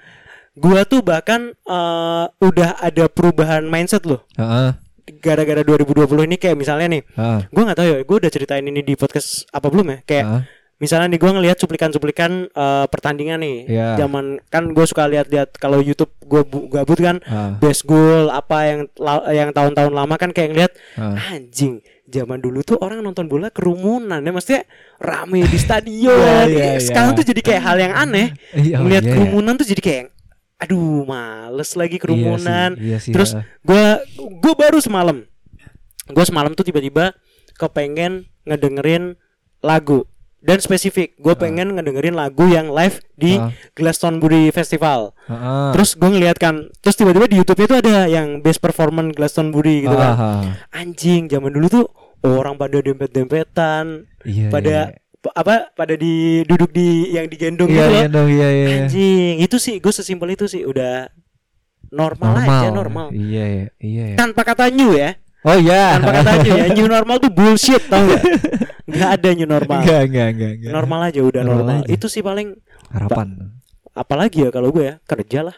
gua 0.55 0.87
tuh 0.87 1.03
bahkan 1.03 1.51
eh, 1.51 2.25
udah 2.39 2.79
ada 2.79 3.11
perubahan 3.11 3.67
mindset 3.67 4.07
loh. 4.07 4.23
Heeh. 4.39 4.84
Gara-gara 5.05 5.61
2020 5.61 6.25
ini 6.25 6.35
kayak 6.35 6.57
misalnya 6.57 6.87
nih, 6.89 7.01
Heeh. 7.13 7.39
gua 7.53 7.63
nggak 7.69 7.77
tahu 7.77 7.87
ya, 7.87 7.97
gua 8.01 8.17
udah 8.25 8.31
ceritain 8.31 8.65
ini 8.65 8.81
di 8.81 8.93
podcast 8.93 9.45
apa 9.49 9.69
belum 9.69 9.85
ya? 9.87 9.97
Kayak 10.03 10.25
Heeh. 10.25 10.43
misalnya 10.75 11.07
nih 11.07 11.19
gue 11.23 11.31
ngelihat 11.31 11.57
cuplikan-cuplikan 11.57 12.51
eh, 12.51 12.85
pertandingan 12.91 13.39
nih 13.39 13.57
Iya. 13.63 13.87
zaman 13.95 14.43
kan 14.51 14.75
gue 14.75 14.83
suka 14.83 15.07
lihat-lihat 15.07 15.55
kalau 15.55 15.79
YouTube 15.79 16.11
gue 16.19 16.43
gabut 16.67 16.99
kan 16.99 17.23
Ah, 17.23 17.55
best 17.55 17.87
goal 17.87 18.27
apa 18.27 18.57
yang 18.67 18.79
yang 19.31 19.49
tahun-tahun 19.55 19.95
lama 19.95 20.19
kan 20.19 20.35
kayak 20.35 20.51
ngeliat 20.51 20.71
ah. 20.99 21.15
anjing 21.31 21.79
zaman 22.05 22.43
dulu 22.43 22.59
tuh 22.59 22.75
orang 22.83 22.99
nonton 22.99 23.23
bola 23.25 23.55
kerumunan 23.55 24.19
ya 24.19 24.31
maksudnya 24.35 24.67
rame 24.99 25.47
di 25.47 25.55
stadion 25.55 26.11
Iya, 26.51 26.75
iya, 26.75 26.83
sekarang 26.83 27.15
iya. 27.15 27.17
tuh 27.17 27.25
jadi 27.31 27.39
kayak 27.41 27.61
hal 27.63 27.77
yang 27.79 27.93
aneh 27.95 28.27
Iya, 28.51 28.75
ngelihat 28.83 29.03
iya, 29.07 29.07
iya. 29.07 29.15
kerumunan 29.15 29.53
tuh 29.55 29.67
jadi 29.71 29.79
kayak 29.79 30.03
aduh 30.55 31.03
males 31.03 31.71
lagi 31.75 31.97
kerumunan 31.99 32.75
Iya 32.75 32.79
sih, 32.79 32.83
iya 32.83 32.97
sih, 32.99 33.11
terus 33.15 33.31
ah. 33.31 33.47
gue 33.63 33.85
gue 34.27 34.53
baru 34.53 34.77
semalam. 34.77 35.23
Gue 36.05 36.23
semalam 36.23 36.51
tuh 36.51 36.63
tiba-tiba 36.63 37.13
kepengen 37.53 38.25
ngedengerin 38.43 39.15
lagu. 39.59 40.05
Dan 40.39 40.61
spesifik 40.61 41.17
gue 41.17 41.33
pengen 41.33 41.73
ngedengerin 41.73 42.13
lagu 42.13 42.45
yang 42.45 42.69
live 42.69 43.01
di 43.13 43.33
Ah. 43.35 43.49
Glastonbury 43.73 44.49
Festival. 44.49 45.17
Ah. 45.25 45.73
terus 45.73 45.93
gue 45.93 46.05
ngeliat 46.05 46.37
kan 46.37 46.69
terus 46.79 46.93
tiba-tiba 46.93 47.25
di 47.25 47.35
YouTube 47.35 47.57
itu 47.59 47.73
ada 47.73 48.05
yang 48.05 48.39
best 48.39 48.61
performance 48.61 49.09
Glastonbury 49.11 49.81
gitu 49.81 49.91
Ah, 49.91 50.13
kan 50.13 50.13
anjing 50.71 51.25
zaman 51.25 51.49
dulu 51.49 51.65
tuh 51.67 51.85
orang 52.21 52.55
pada 52.55 52.77
dempet-dempetan 52.77 54.05
Iya, 54.21 54.49
pada 54.49 54.75
p- 55.15 55.33
apa 55.33 55.73
pada 55.73 55.93
di 55.93 56.13
duduk 56.43 56.69
di 56.69 57.09
yang 57.09 57.25
digendong 57.25 57.65
Iya, 57.67 57.81
gitu 57.81 57.89
loh. 57.89 58.01
dong, 58.13 58.29
iya, 58.29 58.47
iya. 58.51 58.67
anjing 58.79 59.35
itu 59.39 59.57
sih 59.57 59.77
gue 59.77 59.89
sesimpel 59.89 60.29
itu 60.31 60.45
sih. 60.45 60.61
Udah 60.61 61.09
normal, 61.87 62.33
aja 62.35 62.67
normal 62.69 63.07
Iya, 63.09 63.43
iya, 63.45 63.65
iya. 63.77 64.03
iya. 64.07 64.15
tanpa 64.15 64.41
kata 64.41 64.69
new 64.69 64.91
ya 64.91 65.13
Oh 65.41 65.53
iya. 65.53 65.95
tanpa 65.95 66.11
kata 66.15 66.31
new 66.39 66.53
ya 66.53 66.65
new 66.71 66.87
normal 66.87 67.15
tuh 67.17 67.29
bullshit 67.29 67.83
tau 67.83 68.01
gak 68.01 68.21
nggak 68.87 69.09
ada 69.11 69.29
new 69.31 69.47
normal 69.47 69.77
Enggak, 69.79 70.01
enggak, 70.03 70.27
enggak, 70.31 70.51
enggak. 70.55 70.71
normal 70.71 70.99
aja 71.03 71.19
udah 71.19 71.41
Normal 71.41 71.57
normal, 71.59 71.77
aja. 71.81 71.89
itu 71.91 72.05
sih 72.05 72.21
paling 72.21 72.47
Harapan. 72.87 73.27
apalagi 73.91 74.37
ya 74.39 74.49
kalau 74.49 74.69
gue 74.69 74.83
ya 74.83 74.95
kerja 75.03 75.41
lah 75.43 75.57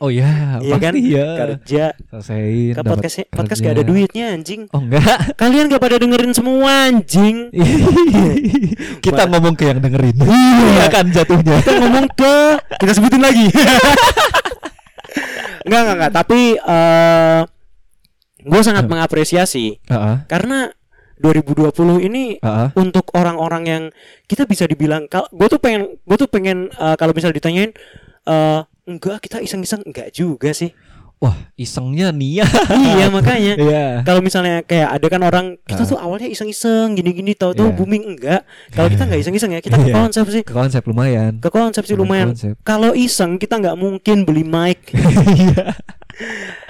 Oh 0.00 0.08
iya, 0.08 0.56
iya 0.58 0.80
kan 0.80 0.96
ya. 0.96 1.28
kerja 1.36 1.84
Selesaiin. 2.08 2.72
ke 2.72 2.80
podcast 2.80 3.14
podcast 3.28 3.60
kerja. 3.60 3.66
gak 3.66 3.74
ada 3.76 3.84
duitnya 3.84 4.26
anjing 4.32 4.64
Oh 4.70 4.80
enggak. 4.80 5.04
kalian 5.36 5.68
gak 5.68 5.76
pada 5.78 5.96
dengerin 5.96 6.32
semua 6.32 6.88
anjing 6.88 7.52
Kita 9.04 9.24
Ma- 9.24 9.30
ngomong 9.30 9.54
ke 9.54 9.64
yang 9.66 9.78
dengerin. 9.78 10.16
Iya. 10.16 10.32
Iya 10.70 10.86
kan 10.88 11.04
jatuhnya. 11.06 11.56
kita 11.58 11.72
ngomong 11.78 12.06
ke 12.10 12.34
kita 12.76 12.92
sebutin 12.94 13.20
lagi 13.20 13.48
nggak 15.70 15.80
nggak 15.86 15.96
nggak 16.02 16.12
tapi 16.12 16.58
eh 16.58 17.40
gue 18.42 18.60
sangat 18.66 18.84
mengapresiasi 18.90 19.78
Heeh. 19.86 20.16
karena 20.26 20.74
2020 21.22 22.08
ini 22.10 22.40
Heeh. 22.42 22.68
untuk 22.74 23.12
orang-orang 23.14 23.64
yang 23.68 23.84
kita 24.26 24.48
bisa 24.50 24.66
dibilang 24.66 25.06
gue 25.06 25.46
tuh 25.46 25.60
pengen 25.62 25.94
gue 26.02 26.16
tuh 26.18 26.26
pengen 26.26 26.72
eh, 26.74 26.96
kalau 26.98 27.14
misal 27.14 27.30
ditanyain 27.30 27.70
eh 28.26 28.60
enggak 28.90 29.22
kita 29.22 29.38
iseng-iseng 29.38 29.86
enggak 29.86 30.10
juga 30.10 30.50
sih 30.50 30.74
Wah, 31.20 31.36
isengnya 31.54 32.08
Nia. 32.10 32.48
iya 32.90 33.06
makanya 33.06 33.52
Iya. 33.54 33.86
kalau 34.02 34.24
misalnya 34.24 34.64
kayak 34.64 34.88
ada 34.90 35.06
kan 35.06 35.20
orang 35.20 35.46
kita 35.62 35.84
tuh 35.84 35.94
awalnya 35.94 36.24
iseng-iseng 36.26 36.96
gini-gini 36.96 37.32
tahu-tahu 37.34 37.68
Iya. 37.68 37.76
booming 37.76 38.04
enggak 38.08 38.40
kalau 38.70 38.88
kita 38.88 39.04
nggak 39.04 39.20
iseng-iseng 39.20 39.52
ya 39.52 39.60
kita 39.60 39.76
ke 39.76 39.84
Iya. 39.86 39.96
konsep 39.98 40.24
sih 40.26 40.40
Ke 40.40 40.54
konsep 40.54 40.80
lumayan. 40.82 41.36
ke 41.36 41.48
konsep 41.48 41.84
sih 41.84 41.92
lumayan 41.92 42.32
kalau 42.62 42.96
iseng 42.96 43.36
kita 43.36 43.54
nggak 43.54 43.76
mungkin 43.76 44.24
beli 44.24 44.42
mic 44.42 44.80
Iya. 45.44 45.76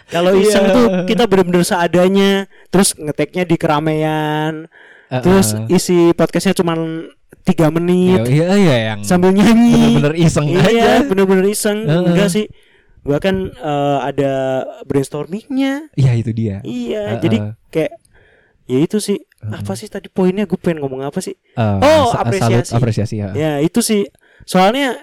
kalau 0.09 0.35
iseng 0.35 0.65
Iya. 0.65 0.75
tuh 0.75 0.87
kita 1.07 1.25
bener-bener 1.25 1.63
seadanya 1.63 2.31
terus 2.69 2.93
ngeteknya 2.93 3.43
di 3.45 3.55
keramaian 3.55 4.67
terus 5.13 5.55
Heeh. 5.55 5.71
isi 5.73 5.99
podcastnya 6.11 6.55
cuma 6.55 6.75
tiga 7.41 7.71
menit 7.71 8.27
Iya, 8.27 8.51
iya 8.53 8.77
yang 8.91 9.01
sambil 9.01 9.31
nyanyi 9.31 9.95
bener-bener 9.95 10.15
iseng 10.19 10.47
iya 10.47 10.59
aja. 10.61 10.87
bener-bener 11.03 11.47
iseng 11.47 11.79
Heeh. 11.83 12.03
enggak 12.05 12.29
sih 12.29 12.47
bahkan 13.03 13.49
eh, 13.51 13.99
ada 14.03 14.33
brainstormingnya 14.85 15.89
Iya, 15.95 16.13
itu 16.15 16.31
dia. 16.31 16.61
iya 16.63 17.17
Heeh. 17.17 17.21
jadi 17.21 17.37
kayak 17.69 17.93
ya 18.65 18.79
itu 18.79 18.99
sih 18.99 19.19
apa 19.43 19.73
sih 19.73 19.87
tadi 19.87 20.07
poinnya 20.07 20.45
gue 20.45 20.55
pengen 20.55 20.79
ngomong 20.81 21.03
apa 21.03 21.19
sih 21.19 21.33
Eh, 21.33 21.79
Oh, 21.81 22.13
apresiasi. 22.13 22.69
salut, 22.69 22.77
apresiasi 22.77 23.15
ya. 23.17 23.29
ya 23.33 23.53
itu 23.59 23.81
sih 23.81 24.05
soalnya 24.43 25.01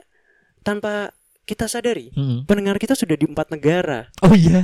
tanpa 0.61 1.11
kita 1.43 1.63
sadari 1.65 2.11
Mm-mm. 2.11 2.43
pendengar 2.43 2.75
kita 2.75 2.91
sudah 2.91 3.15
di 3.15 3.23
empat 3.23 3.47
negara 3.49 4.11
Oh 4.19 4.31
iya. 4.31 4.59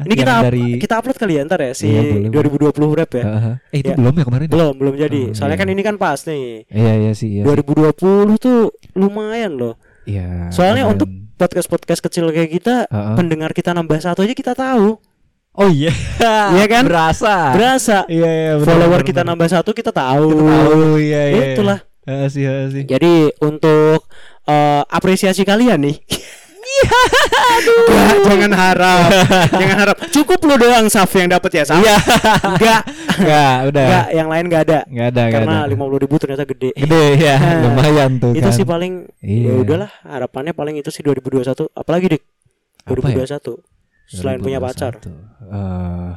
ini 0.00 0.12
kita 0.14 0.32
up- 0.36 0.44
dari 0.46 0.76
kita 0.76 0.94
upload 0.94 1.16
kali 1.16 1.32
ya 1.34 1.42
ntar 1.42 1.58
ya 1.58 1.72
si 1.72 1.88
Iya, 1.88 2.28
boleh, 2.28 2.28
2020 2.70 2.92
rap 2.94 3.10
ya 3.10 3.24
Heeh. 3.24 3.54
Eh 3.70 3.78
itu 3.80 3.88
Ya. 3.88 3.96
belum 3.96 4.14
ya 4.14 4.24
kemarin? 4.24 4.44
ya? 4.44 4.52
belum 4.52 4.74
belum 4.76 4.94
jadi 4.96 5.20
Oh, 5.22 5.34
soalnya 5.34 5.56
iya. 5.56 5.62
kan 5.64 5.68
ini 5.70 5.82
kan 5.82 5.96
pas 5.96 6.20
nih 6.22 6.44
Iya 6.70 6.92
iya 6.98 7.12
sih. 7.14 7.28
Iya, 7.34 7.44
2020 7.46 7.96
tuh 8.36 8.58
lumayan 8.94 9.52
loh 9.54 9.74
Iya. 10.04 10.48
soalnya 10.50 10.84
lumayan. 10.84 10.94
untuk 10.94 11.08
podcast 11.40 11.66
podcast 11.66 12.00
kecil 12.00 12.28
kayak 12.28 12.52
kita 12.52 12.74
Heeh. 12.84 13.14
pendengar 13.16 13.50
kita 13.50 13.72
nambah 13.72 13.96
satu 13.96 14.20
aja 14.20 14.34
kita 14.34 14.52
tahu 14.52 15.00
Oh 15.50 15.66
iya. 15.66 15.90
Iya 16.54 16.66
kan? 16.68 16.84
Berasa. 16.84 17.50
berasa 17.50 17.96
Iya 18.06 18.28
iya. 18.28 18.52
benar, 18.54 18.66
follower 18.66 18.90
benar, 18.94 19.02
kita 19.02 19.20
benar. 19.20 19.30
nambah 19.34 19.48
satu 19.50 19.70
kita 19.72 19.90
tahu 19.90 20.30
iya 20.96 21.22
iya. 21.26 21.44
itulah 21.50 21.78
Heeh 22.00 22.26
sih 22.28 22.44
heeh 22.44 22.66
sih. 22.70 22.82
jadi 22.84 23.12
untuk 23.40 24.04
eh, 24.44 24.82
apresiasi 24.86 25.42
kalian 25.42 25.80
nih 25.82 25.96
Nggak, 26.80 28.16
jangan 28.24 28.52
harap 28.52 29.08
jangan 29.50 29.76
harap 29.78 29.96
cukup 30.08 30.38
lu 30.42 30.54
doang 30.56 30.86
Saf 30.86 31.10
yang 31.12 31.28
dapat 31.28 31.50
ya 31.52 31.64
Saf 31.64 31.78
Iya. 31.78 31.96
enggak 32.46 32.82
Enggak, 33.12 33.56
udah. 33.68 33.84
enggak 33.84 34.06
yang 34.12 34.28
lain 34.28 34.44
enggak 34.46 34.62
ada 34.64 34.78
Enggak 34.84 35.06
ada, 35.06 35.20
enggak 35.20 35.34
karena 35.36 35.56
ada. 35.58 35.68
lima 35.68 35.84
puluh 35.84 35.98
ribu 35.98 36.14
ternyata 36.16 36.44
gede 36.44 36.70
Gede 36.72 37.04
ya, 37.16 37.36
Nah, 37.36 37.60
lumayan 37.66 38.10
tuh 38.16 38.32
itu 38.32 38.42
kan. 38.42 38.52
sih 38.52 38.64
paling 38.64 38.92
ya 39.18 39.28
Iya. 39.28 39.52
udahlah 39.56 39.90
harapannya 40.02 40.52
paling 40.52 40.74
itu 40.76 40.88
sih 40.88 41.02
2021 41.02 41.44
apalagi 41.70 42.06
dik 42.10 42.22
Apa 42.82 42.96
ya? 43.06 43.24
2021 43.28 43.60
selain 44.08 44.38
punya 44.38 44.58
pacar 44.58 44.92
2021. 44.96 45.14
Eh, 45.46 46.10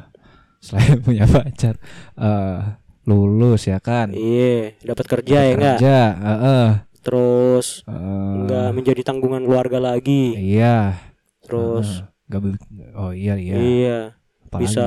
selain 0.58 0.96
punya 0.98 1.24
pacar 1.26 1.74
eh 2.16 2.58
lulus 3.04 3.62
ya 3.64 3.76
kan. 3.78 4.08
iya 4.10 4.72
dapat 4.80 5.04
kerja 5.06 5.36
ya 5.38 5.52
enggak 5.52 5.76
Kerja, 5.76 5.98
heeh. 6.16 6.66
Terus 7.04 7.84
Eh, 7.84 7.92
enggak 7.92 8.72
menjadi 8.72 9.00
tanggungan 9.04 9.44
keluarga 9.44 9.78
lagi 9.78 10.32
Iya. 10.34 10.96
terus 11.40 12.00
Heeh. 12.00 12.12
Nggak 12.24 12.40
beli- 12.40 12.64
oh 12.94 13.12
iya 13.12 13.34
iya. 13.36 13.54
iya 13.54 13.98
Apalagi 14.42 14.64
bisa 14.64 14.86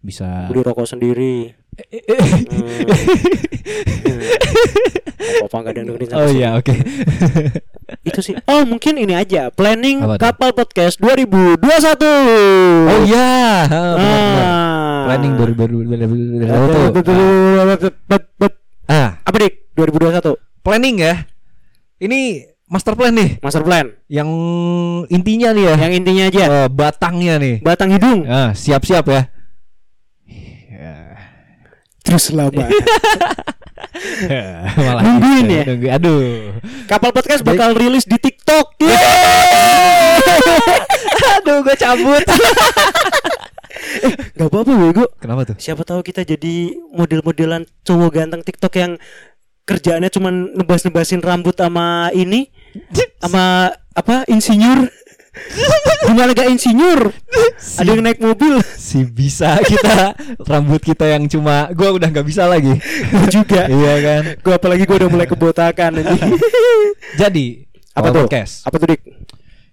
bisa 0.00 0.28
beli 0.48 0.60
rokok 0.60 0.88
sendiri 0.88 1.52
Hmm. 1.74 1.90
apa 5.44 5.56
enggak 5.56 5.72
ada 5.72 5.82
dengerin 5.82 6.08
Oh 6.12 6.28
iya, 6.28 6.48
oke. 6.54 6.70
itu 8.08 8.20
sih 8.20 8.34
oh 8.44 8.62
mungkin 8.62 8.94
ini 8.94 9.12
aja 9.12 9.48
planning 9.50 9.98
kapal 10.16 10.52
podcast 10.52 11.00
2021 11.00 11.58
Oh 12.86 13.00
iya, 13.02 13.66
ah. 13.66 15.02
Planning 15.04 15.32
2021. 15.34 16.46
Ah, 18.86 19.16
apa 19.20 19.36
dik 19.36 19.74
2021 19.74 20.36
planning 20.62 20.96
ya. 21.00 21.14
Ini 21.96 22.44
master 22.64 22.92
plan 22.92 23.10
nih 23.10 23.38
master 23.38 23.60
plan 23.60 23.86
yang 24.08 24.26
intinya 25.06 25.50
nih 25.50 25.64
ya. 25.64 25.74
yang 25.78 25.92
intinya 25.94 26.22
aja 26.26 26.42
Eh, 26.42 26.66
batangnya 26.68 27.32
nih. 27.36 27.54
batang 27.60 27.88
hidung 27.88 28.24
Ah, 28.24 28.50
siap-siap 28.52 29.04
ya. 29.06 29.20
terus 32.00 32.30
lama 32.30 32.68
Malah 34.76 35.00
Nungguin 35.02 35.44
gitu, 35.44 35.54
ya? 35.54 35.62
nunggu- 35.64 35.90
Aduh. 35.92 36.20
kapal 36.84 37.10
podcast 37.10 37.40
bakal 37.40 37.72
rilis 37.72 38.04
di 38.04 38.16
TikTok 38.16 38.74
Aduh, 41.34 41.60
gue 41.60 41.74
cabut. 41.74 42.22
Gak 44.34 44.44
apa-apa 44.44 44.70
bego 44.74 45.04
Kenapa 45.16 45.40
tuh? 45.44 45.56
Siapa 45.56 45.82
tahu 45.82 46.00
kita 46.00 46.22
jadi 46.22 46.74
model-modelan 46.90 47.62
cowok 47.82 48.10
ganteng 48.12 48.40
TikTok 48.42 48.72
yang 48.74 48.92
kerjaannya 49.64 50.12
cuma 50.12 50.28
nebas-nebasin 50.30 51.24
rambut 51.24 51.56
sama 51.56 52.12
ini 52.12 52.52
sama 53.22 53.72
apa 53.96 54.28
insinyur. 54.28 54.88
Gimana 56.06 56.30
gak 56.30 56.46
insinyur. 56.46 57.10
Ada 57.82 57.90
yang 57.90 58.06
naik 58.06 58.22
mobil. 58.22 58.62
Si 58.62 59.02
bisa 59.02 59.58
kita 59.66 60.14
rambut 60.46 60.78
kita 60.78 61.10
yang 61.10 61.26
cuma 61.26 61.66
gua 61.74 61.90
udah 61.90 62.06
nggak 62.06 62.22
bisa 62.22 62.46
lagi. 62.46 62.70
Gua 63.10 63.26
juga. 63.26 63.66
Iya 63.66 63.94
kan. 63.98 64.22
gue 64.38 64.54
apalagi 64.54 64.86
gue 64.86 64.94
udah 64.94 65.10
mulai 65.10 65.26
kebotakan 65.26 65.90
Jadi 67.20 67.66
apa 67.98 68.14
tuh? 68.14 68.30
podcast. 68.30 68.62
Apa 68.62 68.76
tuh 68.78 68.94
dik? 68.94 69.02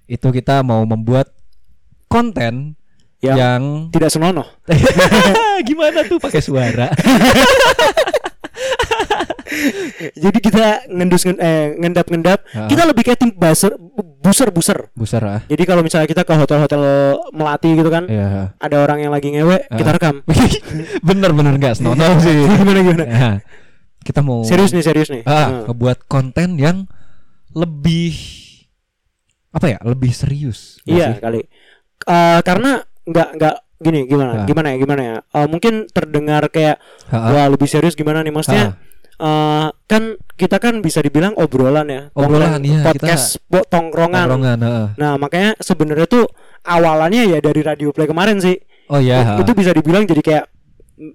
Itu 0.09 0.34
kita 0.34 0.65
mau 0.65 0.82
membuat 0.82 1.30
konten 2.09 2.74
yang, 3.22 3.38
yang 3.38 3.61
tidak 3.93 4.09
senonoh. 4.09 4.49
Gimana 5.70 6.01
tuh 6.09 6.18
pakai 6.18 6.41
suara? 6.41 6.89
Jadi 10.14 10.38
kita 10.38 10.64
ngendus 10.88 11.24
ngen- 11.24 11.38
eh, 11.38 11.76
ngendap-ngendap 11.76 12.39
Ha. 12.49 12.66
kita 12.66 12.84
lebih 12.84 13.04
kayak 13.04 13.20
tim 13.20 13.32
buser 13.32 13.76
buser 14.18 14.49
buser 14.49 14.80
Buser 14.91 15.22
ah. 15.22 15.41
jadi 15.45 15.64
kalau 15.64 15.82
misalnya 15.82 16.06
kita 16.06 16.22
ke 16.22 16.34
hotel-hotel 16.34 16.82
melati 17.32 17.70
gitu 17.74 17.88
kan 17.88 18.06
Iya. 18.06 18.56
ada 18.56 18.78
orang 18.80 18.99
yang 18.99 19.12
lagi 19.12 19.30
ngewe 19.30 19.68
kita 19.68 19.89
Ah. 19.89 19.95
rekam 19.95 20.16
Bener-bener 21.08 21.54
nggak 21.54 21.76
senonoh 21.76 22.18
sih. 22.18 22.47
gimana 22.60 22.80
gimana 22.80 23.04
Ya. 23.04 23.30
kita 24.02 24.20
mau 24.20 24.41
Serius 24.41 24.72
nih, 24.72 24.82
serius 24.82 25.10
nih. 25.10 25.24
ah, 25.24 25.45
Hmm. 25.45 25.62
ngebuat 25.68 26.06
konten 26.06 26.56
yang 26.56 26.88
lebih 27.52 28.16
apa 29.52 29.68
ya? 29.68 29.80
Lebih 29.82 30.12
serius. 30.12 30.80
Iya 30.84 31.12
sih? 31.12 31.20
kali. 31.20 31.41
Eh, 32.02 32.39
karena 32.41 32.80
nggak 33.04 33.30
nggak 33.36 33.56
gini 33.78 33.99
gimana 34.06 34.32
Ah. 34.34 34.45
gimana 34.45 34.68
ya 34.72 34.78
gimana 34.78 35.02
ya. 35.02 35.16
Eh, 35.36 35.47
mungkin 35.47 35.74
terdengar 35.88 36.47
kayak 36.47 36.80
Ha-ha. 37.10 37.30
wah 37.30 37.47
lebih 37.47 37.66
serius 37.66 37.93
gimana 37.93 38.22
nih 38.22 38.32
maksudnya. 38.32 38.78
Eh, 39.22 39.67
kan 39.86 40.03
kita 40.34 40.57
kan 40.57 40.82
bisa 40.82 40.99
dibilang 40.99 41.38
obrolan 41.38 41.86
ya. 41.86 42.01
Obrolan, 42.11 42.57
iya, 42.59 42.82
Podcast 42.82 43.38
bo- 43.45 43.61
tongkrongan. 43.63 44.26
Tongkrongan, 44.26 44.59
heeh. 44.59 44.88
Nah 44.97 45.13
makanya 45.15 45.53
sebenarnya 45.57 46.09
tuh 46.09 46.26
awalannya 46.61 47.30
ya 47.30 47.39
dari 47.39 47.61
radio 47.61 47.93
play 47.93 48.05
kemarin 48.05 48.41
sih. 48.41 48.57
Oh 48.89 48.97
iya. 48.97 49.22
ha. 49.22 49.34
Itu 49.38 49.53
bisa 49.53 49.69
dibilang 49.72 50.03
jadi 50.03 50.19
kayak 50.19 50.45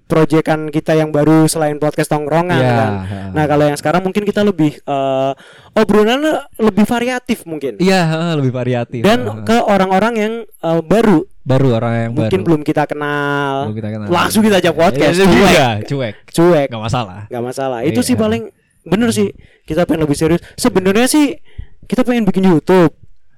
proyekan 0.03 0.67
kita 0.67 0.91
yang 0.93 1.15
baru 1.15 1.47
selain 1.47 1.79
podcast 1.79 2.11
tongkrongan 2.11 2.59
Iya, 2.59 2.73
kan. 2.75 2.91
Nah 3.31 3.43
kalau 3.47 3.63
yang 3.65 3.77
sekarang 3.77 4.03
mungkin 4.03 4.23
kita 4.23 4.43
lebih 4.43 4.75
eh, 4.77 5.31
obrolannya 5.73 6.43
lebih 6.59 6.83
variatif 6.83 7.43
mungkin. 7.43 7.79
Iya, 7.79 8.01
ha, 8.03 8.19
lebih 8.35 8.51
variatif. 8.51 8.99
Dan 8.99 9.23
Ha. 9.23 9.43
ke 9.43 9.57
orang-orang 9.61 10.13
yang 10.15 10.33
eh, 10.43 10.81
baru 10.83 11.23
baru 11.47 11.79
orang 11.79 11.93
yang 11.95 12.11
mungkin 12.11 12.39
baru. 12.43 12.47
belum 12.51 12.61
kita 12.61 12.83
kenal. 12.83 13.71
Belum 13.71 13.77
kita 13.79 13.89
kenal. 13.95 14.07
Langsung 14.11 14.41
kita 14.43 14.59
ajak 14.59 14.75
podcast. 14.75 15.15
Iya, 15.15 15.23
cuek. 15.23 15.47
iya, 15.47 15.67
cuek. 15.81 16.15
Cuek. 16.27 16.67
Gak 16.67 16.83
masalah. 16.83 17.19
Gak 17.31 17.43
masalah. 17.43 17.79
Itu 17.87 18.03
sih 18.03 18.13
Iya. 18.13 18.21
paling 18.21 18.43
bener 18.83 19.09
sih. 19.15 19.31
Kita 19.63 19.87
pengen 19.87 20.03
lebih 20.03 20.17
serius. 20.19 20.43
Sebenarnya 20.53 21.07
sih 21.07 21.39
kita 21.87 22.03
pengen 22.03 22.27
bikin 22.27 22.43
YouTube. 22.43 22.91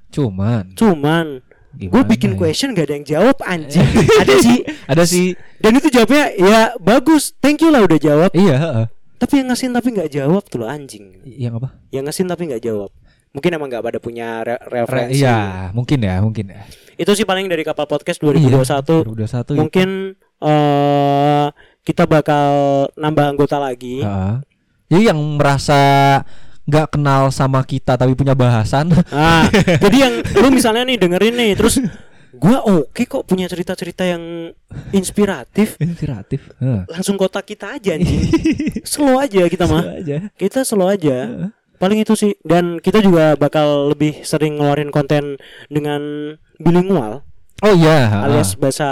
Cuman 0.09 0.73
Cuman 0.73 1.45
gue 1.69 2.01
bikin 2.03 2.33
ya? 2.33 2.37
question 2.41 2.73
gak 2.73 2.89
ada 2.89 2.93
yang 2.97 3.05
jawab 3.05 3.37
anjing. 3.45 3.85
ada 4.25 4.33
sih. 4.41 4.57
Ada 4.89 5.03
sih. 5.05 5.27
Dan 5.61 5.77
itu 5.77 5.93
jawabnya 5.93 6.33
ya 6.33 6.59
bagus. 6.81 7.37
Thank 7.37 7.61
you 7.61 7.69
lah 7.69 7.85
udah 7.85 7.99
jawab. 8.01 8.33
Iya. 8.33 8.89
Tapi 9.19 9.43
yang 9.43 9.51
ngesin 9.51 9.75
tapi 9.75 9.91
nggak 9.91 10.09
jawab 10.09 10.47
tuh 10.47 10.63
loh 10.63 10.69
anjing. 10.71 11.11
Yang 11.27 11.59
apa? 11.59 11.69
Yang 11.91 12.03
ngesin 12.09 12.25
tapi 12.25 12.41
nggak 12.47 12.63
jawab. 12.63 12.89
Mungkin 13.29 13.51
emang 13.53 13.69
nggak 13.69 13.83
pada 13.83 13.99
punya 13.99 14.41
re- 14.41 14.57
Re- 14.57 14.83
referensi. 14.83 15.21
Iya, 15.21 15.69
mungkin 15.71 15.99
ya, 16.01 16.17
mungkin 16.17 16.45
ya. 16.49 16.61
Itu 16.95 17.13
sih 17.13 17.23
paling 17.23 17.45
dari 17.45 17.61
kapal 17.61 17.85
podcast 17.85 18.17
Iya, 18.17 18.57
2021. 18.57 19.05
2021 19.05 19.53
Mungkin 19.55 19.89
eh 20.39 21.45
kita 21.81 22.03
bakal 22.05 22.49
nambah 22.95 23.25
anggota 23.29 23.57
lagi. 23.57 24.01
Heeh. 24.01 24.35
Jadi 24.89 25.03
yang 25.05 25.19
merasa 25.37 25.79
nggak 26.65 26.97
kenal 26.97 27.29
sama 27.29 27.61
kita 27.61 27.97
tapi 27.97 28.13
punya 28.13 28.37
bahasan 28.37 28.93
Nah, 28.93 29.49
jadi 29.83 29.97
yang 29.99 30.13
lu 30.37 30.53
misalnya 30.53 30.85
nih 30.85 31.01
dengerin 31.01 31.33
nih 31.33 31.51
terus 31.57 31.81
gua 32.29 32.61
oke 32.61 33.09
kok 33.09 33.25
punya 33.25 33.49
cerita-cerita 33.49 34.05
yang 34.05 34.53
inspiratif 34.91 35.81
inspiratif. 35.81 36.45
Heeh. 36.57 36.85
langsung 36.85 37.17
kotak 37.17 37.45
kita 37.47 37.73
aja 37.73 37.97
anjing. 37.97 38.21
slow 38.85 39.17
aja 39.17 39.49
kita 39.49 39.65
mah. 39.65 39.81
Itu 39.81 39.93
aja. 39.97 40.17
Kita 40.37 40.59
slow 40.61 40.89
aja. 40.89 41.49
Paling 41.79 42.03
itu 42.03 42.13
sih 42.13 42.35
dan 42.43 42.77
kita 42.77 42.99
juga 42.99 43.33
bakal 43.33 43.89
lebih 43.89 44.21
sering 44.21 44.59
ngeluarin 44.59 44.91
konten 44.91 45.39
dengan 45.67 46.35
bilingual 46.57 47.23
Oh 47.59 47.75
iya, 47.75 48.23
alias 48.23 48.55
bahasa 48.55 48.87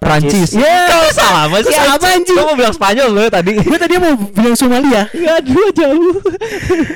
Prancis. 0.00 0.56
Ya, 0.56 0.88
Kau 0.88 1.04
sama 1.12 1.60
sih. 1.60 1.68
Sama, 1.68 2.00
anjing. 2.00 2.32
Kau 2.32 2.48
mau 2.48 2.56
bilang 2.56 2.72
Spanyol 2.72 3.12
lo 3.12 3.28
tadi. 3.28 3.52
gue 3.52 3.76
tadi 3.76 4.00
mau 4.00 4.16
bilang 4.16 4.56
Somalia. 4.56 5.04
Enggak 5.12 5.40
dua 5.44 5.68
jauh. 5.76 6.16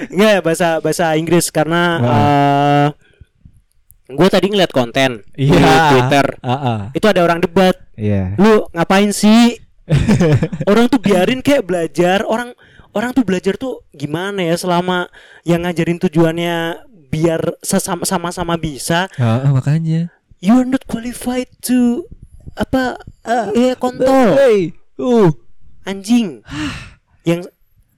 Enggak, 0.08 0.40
bahasa 0.40 0.80
bahasa 0.80 1.12
Inggris 1.12 1.52
karena 1.52 1.82
Nah. 2.00 2.86
gue 4.08 4.28
tadi 4.32 4.48
ngeliat 4.48 4.72
konten 4.72 5.20
di 5.36 5.52
Iya. 5.52 5.92
Twitter. 5.92 6.26
Heeh. 6.40 6.78
Itu 6.96 7.04
ada 7.04 7.20
orang 7.20 7.44
debat. 7.44 7.76
Iya. 8.00 8.40
Lu 8.40 8.64
ngapain 8.72 9.12
sih? 9.12 9.60
orang 10.64 10.88
tuh 10.88 11.04
biarin 11.04 11.44
kayak 11.44 11.68
belajar. 11.68 12.24
Orang 12.24 12.56
orang 12.94 13.10
tuh 13.10 13.22
belajar 13.22 13.54
tuh 13.54 13.82
gimana 13.90 14.40
ya 14.40 14.54
selama 14.54 15.10
yang 15.42 15.62
ngajarin 15.62 15.98
tujuannya 15.98 16.80
biar 17.10 17.58
sesama 17.60 18.02
sama-sama 18.02 18.54
bisa. 18.56 19.06
Heeh, 19.14 19.50
makanya. 19.50 20.10
You 20.38 20.58
are 20.58 20.66
not 20.66 20.82
qualified 20.84 21.46
to 21.66 22.06
apa 22.54 22.98
eh 23.56 23.74
kontol 23.74 24.34
Hey. 24.34 24.74
Uh. 24.94 25.30
anjing. 25.84 26.42
yang 27.28 27.44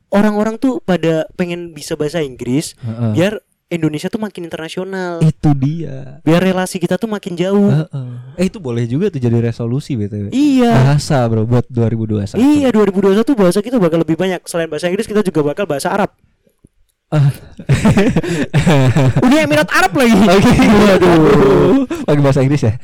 orang-orang 0.09 0.57
tuh 0.57 0.79
pada 0.81 1.27
pengen 1.35 1.73
bisa 1.73 1.95
bahasa 1.95 2.23
Inggris 2.23 2.79
Heeh. 2.79 3.13
biar 3.13 3.33
Indonesia 3.67 4.07
tuh 4.07 4.23
makin 4.23 4.47
internasional. 4.47 5.19
Itu 5.27 5.51
dia. 5.59 6.23
Biar 6.23 6.39
relasi 6.39 6.79
kita 6.79 6.95
tuh 6.95 7.11
makin 7.11 7.35
jauh. 7.35 7.67
Heeh. 7.67 8.09
Eh 8.39 8.47
itu 8.47 8.63
boleh 8.63 8.87
juga 8.87 9.11
tuh 9.11 9.19
jadi 9.19 9.43
resolusi 9.43 9.99
BTW. 9.99 10.31
Iya. 10.31 10.71
Bahasa 10.71 11.27
bro 11.27 11.43
buat 11.43 11.67
2021. 11.67 12.39
Iya 12.39 12.71
2021 12.71 13.27
bahasa 13.35 13.59
kita 13.59 13.83
bakal 13.83 14.07
lebih 14.07 14.15
banyak 14.15 14.39
Selain 14.47 14.71
bahasa 14.71 14.87
Inggris 14.87 15.11
kita 15.11 15.27
juga 15.27 15.43
bakal 15.43 15.67
bahasa 15.67 15.91
Arab 15.91 16.15
Ah. 17.07 17.31
Udah 19.27 19.39
Emirat 19.47 19.71
Arab 19.71 19.95
lagi 19.95 20.15
Oke. 20.27 20.51
Waduh 20.59 21.87
Pakai 22.03 22.23
bahasa 22.23 22.43
Inggris 22.43 22.63
ya? 22.67 22.75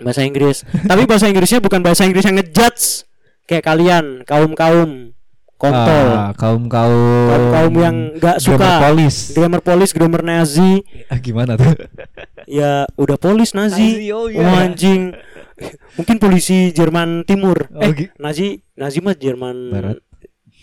Bahasa 0.00 0.20
Inggris 0.24 0.64
Tapi 0.64 1.04
bahasa 1.04 1.28
Inggrisnya 1.28 1.60
bukan 1.60 1.84
bahasa 1.84 2.08
Inggris 2.08 2.24
yang 2.24 2.40
ngejudge 2.40 3.04
Kayak 3.44 3.64
kalian 3.68 4.04
Kaum-kaum 4.24 5.15
Kontol 5.56 6.06
Ah, 6.10 6.30
kaum 6.32 6.68
kaum 6.68 7.26
Kaum-kaum 7.26 7.72
yang 7.74 7.96
gak 8.14 8.38
suka 8.38 8.56
Grammar 8.56 8.80
polis. 8.84 9.14
Grammar 9.32 9.60
polis 9.60 9.90
Grammar 9.90 10.22
Nazi 10.22 10.84
Ah, 11.06 11.16
gimana 11.16 11.54
tuh? 11.54 11.72
Ya 12.46 12.86
udah 12.94 13.16
polis 13.16 13.52
Nazi, 13.52 13.96
Nazi, 13.98 14.08
oh 14.10 14.28
iya. 14.28 14.44
Anjing 14.62 15.16
Mungkin 15.96 16.16
polisi 16.16 16.70
Jerman 16.70 17.24
Timur 17.24 17.56
Oh, 17.70 17.80
Eh 17.80 18.12
Nazi 18.16 18.60
Nazi 18.72 19.00
mah 19.00 19.12
Jerman 19.12 19.56
Barat. 19.68 19.98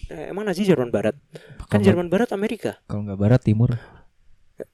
Eh, 0.07 0.29
Emang 0.29 0.45
Nazi 0.45 0.61
Jerman 0.61 0.87
Barat 0.87 1.17
Kan 1.65 1.67
Kalau- 1.73 1.83
Jerman 1.83 2.07
Barat 2.07 2.29
Amerika 2.29 2.77
Kalau 2.83 3.01
nggak 3.03 3.17
barat 3.17 3.41
timur. 3.41 3.73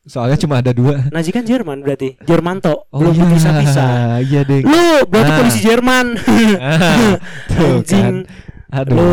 Soalnya 0.04 0.36
cuma 0.38 0.60
ada 0.60 0.70
dua. 0.70 1.08
Nazi 1.08 1.32
kan 1.32 1.42
Jerman 1.42 1.80
berarti 1.80 2.20
Jermanto 2.22 2.86
Oh 2.90 3.00
belum 3.00 3.16
iya, 3.16 3.24
dipisah-pisah 3.26 3.90
Iya 4.28 4.42
deh. 4.44 4.60
lu 4.62 4.84
berarti 5.08 5.32
Ah. 5.32 5.38
polisi 5.40 5.60
Jerman 5.62 6.06
Ah, 6.60 7.16
tuh 7.48 7.72
anjing 7.80 8.04
kan. 8.04 8.16
Aduh. 8.76 8.94
lu 8.94 9.10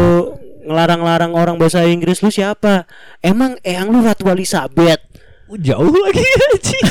ngelarang-larang 0.66 1.32
orang 1.32 1.56
bahasa 1.56 1.82
Inggris 1.82 2.20
lu 2.20 2.28
siapa 2.28 2.84
emang 3.20 3.54
eyang 3.62 3.88
lu 3.88 4.02
Ratu 4.02 4.26
Elizabeth 4.26 5.00
Oh, 5.46 5.54
jauh 5.54 5.94
lagi 5.94 6.18
anjing. 6.18 6.86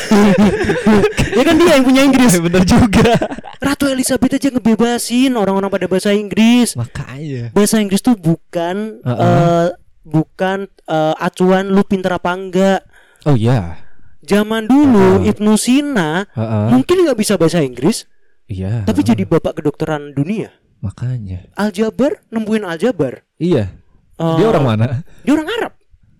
ya 1.35 1.43
kan 1.43 1.59
dia 1.59 1.75
yang 1.75 1.83
punya 1.83 2.07
Inggris 2.07 2.39
Bener 2.47 2.63
juga. 2.63 3.19
Ratu 3.59 3.83
Elizabeth 3.85 4.31
aja 4.33 4.47
ngebebasin 4.47 5.35
orang-orang 5.35 5.67
pada 5.67 5.85
bahasa 5.85 6.15
Inggris 6.15 6.71
Makanya. 6.73 7.51
bahasa 7.51 7.83
Inggris 7.83 7.99
tuh 7.99 8.15
bukan 8.15 9.03
Uh-uh. 9.03 9.19
eh, 9.19 9.67
bukan 10.03 10.71
eh, 10.87 11.15
acuan 11.19 11.67
lu 11.67 11.83
pinter 11.83 12.11
apa 12.11 12.31
enggak 12.31 12.79
Oh 13.27 13.35
iya. 13.35 13.83
zaman 14.23 14.65
dulu 14.65 15.19
Uh-uh. 15.19 15.27
Ibnu 15.27 15.59
Sina 15.59 16.23
Heeh. 16.31 16.65
mungkin 16.71 16.95
nggak 17.03 17.19
bisa 17.19 17.35
bahasa 17.35 17.59
Inggris 17.59 18.07
Iya. 18.45 18.87
tapi 18.87 19.03
jadi 19.03 19.27
bapak 19.27 19.59
kedokteran 19.59 20.15
dunia 20.15 20.55
makanya. 20.85 21.49
aljabar 21.53 22.21
nembuin 22.27 22.61
aljabar 22.61 23.25
Iya. 23.35 23.73
Eh, 24.15 24.35
Dia 24.37 24.47
orang 24.47 24.63
mana? 24.65 24.85
dia 25.19 25.33
orang 25.33 25.49
Arab 25.51 25.73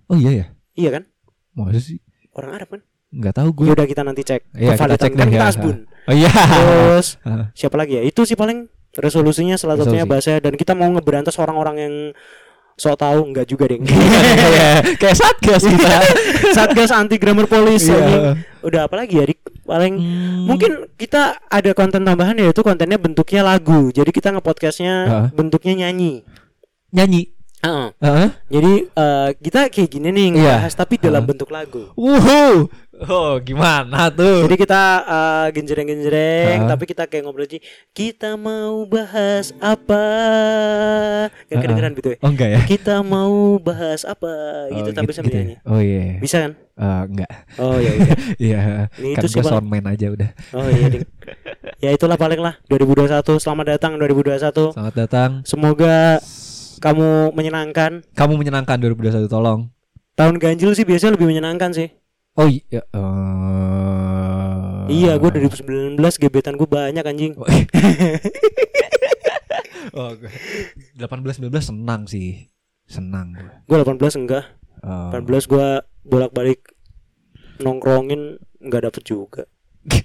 Oh 0.05 0.16
iya 0.16 0.32
ya. 0.34 0.45
iya 0.74 0.89
kan 0.91 1.03
Masa 1.53 1.80
sih? 1.80 2.01
orang 2.32 2.51
Arab 2.53 2.68
kan 2.70 2.82
Nggak 3.09 3.34
tahu 3.34 3.49
gue. 3.53 3.66
ya 3.66 3.74
udah 3.74 3.88
kita 3.88 4.01
nanti 4.01 4.22
cek 4.22 4.41
Iya, 4.51 4.76
kita 4.76 4.97
cek 4.97 5.13
deh 5.13 5.30
ya. 5.30 5.47
asbun 5.47 5.78
Oh 6.03 6.13
iya. 6.13 6.28
terus 6.28 7.16
siapa 7.59 7.76
lagi 7.76 7.95
ya 7.95 8.03
itu 8.03 8.22
sih 8.22 8.34
paling 8.34 8.68
resolusinya 8.93 9.55
salah 9.55 9.76
satunya 9.76 10.03
Resolusi. 10.03 10.32
bahasa 10.32 10.43
dan 10.43 10.53
kita 10.53 10.72
mau 10.72 10.88
ngeberantas 10.89 11.36
orang-orang 11.36 11.76
yang 11.78 11.93
sok 12.76 12.95
tahu 12.97 13.19
enggak 13.26 13.45
juga 13.45 13.65
deh 13.65 13.80
Kayak 13.80 14.80
kayak 15.01 15.15
satgas 15.15 15.63
kita. 15.63 15.95
satgas 16.55 16.91
anti 16.91 17.15
grammar 17.15 17.47
police 17.47 17.88
Iya. 17.88 17.95
anjing. 17.97 18.23
udah 18.61 18.82
apa 18.84 18.95
lagi 18.97 19.15
ya 19.15 19.26
Dik? 19.26 19.39
paling 19.63 19.93
Hmm. 19.95 20.45
mungkin 20.45 20.71
kita 20.93 21.41
ada 21.41 21.71
konten 21.71 22.01
tambahan 22.01 22.36
yaitu 22.36 22.61
kontennya 22.61 22.95
bentuknya 22.95 23.41
lagu 23.41 23.89
jadi 23.89 24.07
kita 24.07 24.30
ngepodcastnya 24.30 24.93
Heeh. 25.03 25.28
bentuknya 25.32 25.73
nyanyi 25.82 26.21
nyanyi. 26.91 27.32
Heeh. 27.57 27.88
Heeh. 27.97 28.28
jadi 28.47 28.73
eh, 28.86 29.30
kita 29.36 29.59
kayak 29.67 29.89
gini 29.89 30.07
nih 30.09 30.28
Iya. 30.28 30.34
ngebahas 30.59 30.73
tapi 30.76 30.95
dalam 30.97 31.17
Heeh. 31.17 31.30
bentuk 31.32 31.49
lagu 31.49 31.89
Wuhu. 31.95 32.69
Oh, 32.95 33.35
gimana 33.43 34.07
tuh? 34.07 34.47
Jadi 34.47 34.55
kita 34.55 34.83
uh, 35.03 35.47
genjreng-genjreng 35.51 36.63
Hah? 36.63 36.69
tapi 36.71 36.83
kita 36.87 37.03
kayak 37.03 37.27
ngobrol 37.27 37.43
aja. 37.43 37.59
Kita 37.91 38.39
mau 38.39 38.87
bahas 38.87 39.51
apa? 39.59 40.03
Gak 41.51 41.59
kedengeran 41.59 41.91
gitu 41.99 42.15
ya. 42.15 42.17
Oh 42.23 42.31
enggak 42.31 42.49
ya? 42.55 42.59
Kita 42.63 43.03
mau 43.03 43.59
bahas 43.59 44.07
apa 44.07 44.31
gitu 44.71 44.89
Oh, 44.91 44.95
tapi 44.95 45.11
sambil 45.11 45.31
ya? 45.35 45.37
nyanyi. 45.43 45.55
Oh 45.67 45.79
iya. 45.83 46.23
Bisa 46.23 46.37
kan? 46.47 46.51
Eh, 46.55 47.01
enggak. 47.11 47.31
Oh 47.59 47.75
ya 47.75 47.91
udah. 47.91 48.17
Iya. 48.47 48.59
Ini 48.95 49.09
kan 49.11 49.21
itu 49.23 49.27
sih, 49.27 49.35
gue 49.43 49.43
soundman 49.43 49.85
aja 49.85 50.07
udah. 50.15 50.29
Oh 50.55 50.67
iya 50.71 50.85
ding. 50.87 51.03
Ya 51.83 51.89
itulah 51.91 52.15
paling 52.15 52.39
lah 52.39 52.55
2021. 52.71 53.11
Selamat 53.43 53.65
datang 53.75 53.99
2021. 53.99 54.71
Selamat 54.71 54.95
datang. 54.95 55.29
Semoga 55.43 56.23
kamu 56.79 57.35
menyenangkan. 57.35 58.07
Kamu 58.15 58.39
menyenangkan 58.39 58.79
2021 58.79 59.27
tolong. 59.27 59.67
Tahun 60.15 60.35
ganjil 60.39 60.71
sih 60.71 60.87
biasanya 60.87 61.19
lebih 61.19 61.27
menyenangkan 61.27 61.75
sih. 61.75 61.91
Oh 62.36 62.47
iya. 62.51 62.83
eh. 62.83 63.15
Iya, 64.91 65.17
gue 65.17 65.29
2019 65.31 65.97
gebetan 66.19 66.59
gue 66.59 66.67
banyak 66.67 67.01
anjing. 67.01 67.33
Oh, 67.39 67.47
oh, 69.97 70.11
gue- 70.13 70.36
18 70.99 71.39
19 71.41 71.49
senang 71.63 72.03
sih. 72.05 72.51
Senang 72.86 73.33
gue. 73.33 73.49
Gue 73.65 73.77
18 73.81 74.19
enggak. 74.19 74.45
Oh. 74.86 75.09
18 75.09 75.49
gua 75.49 75.81
bolak-balik 76.05 76.61
nongkrongin 77.57 78.38
nggak 78.61 78.91
dapet 78.91 79.01
juga. 79.01 79.43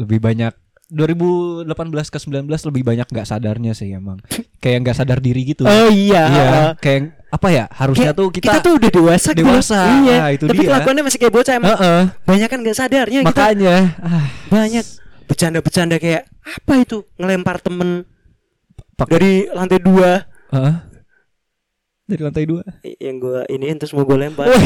lebih 0.00 0.18
banyak 0.20 0.52
2018 0.90 1.70
ke 2.04 2.18
19 2.18 2.50
lebih 2.50 2.82
banyak 2.82 3.06
nggak 3.06 3.24
sadarnya 3.24 3.72
sih 3.72 3.90
emang 3.90 4.18
kayak 4.58 4.78
nggak 4.82 4.96
sadar 4.96 5.18
diri 5.18 5.42
gitu 5.44 5.62
Oh 5.62 5.88
iya. 5.88 6.24
iya 6.26 6.48
kayak 6.76 7.14
apa 7.30 7.48
ya 7.48 7.64
harusnya 7.70 8.10
Kayak 8.10 8.18
tuh 8.18 8.28
kita, 8.28 8.44
kita, 8.44 8.58
tuh 8.58 8.72
udah 8.74 8.90
dewasa, 8.90 9.28
gua. 9.30 9.38
dewasa. 9.38 9.80
Iya. 10.02 10.16
Ah, 10.18 10.30
itu 10.30 10.44
Tapi 10.44 10.58
dia. 10.58 10.68
kelakuannya 10.68 11.02
masih 11.06 11.18
kayak 11.18 11.30
bocah 11.32 11.54
emang. 11.54 11.70
Heeh. 11.72 12.02
Banyak 12.26 12.48
kan 12.50 12.58
gak 12.60 12.74
sadarnya 12.76 13.20
kita. 13.20 13.28
makanya 13.30 13.76
ah, 14.02 14.26
Banyak 14.50 14.84
bercanda-bercanda 15.24 15.96
kayak 15.96 16.26
apa 16.42 16.72
itu 16.76 17.06
ngelempar 17.14 17.62
temen 17.62 18.02
Pak- 18.98 19.06
dari 19.08 19.46
lantai 19.48 19.78
dua 19.78 20.26
heeh. 20.50 20.74
Dari 22.10 22.22
lantai 22.26 22.44
dua. 22.44 22.66
Yang 22.82 23.16
gua 23.22 23.40
ini 23.46 23.70
terus 23.78 23.94
mau 23.94 24.02
gue 24.02 24.18
lempar. 24.18 24.50
Oh, 24.50 24.58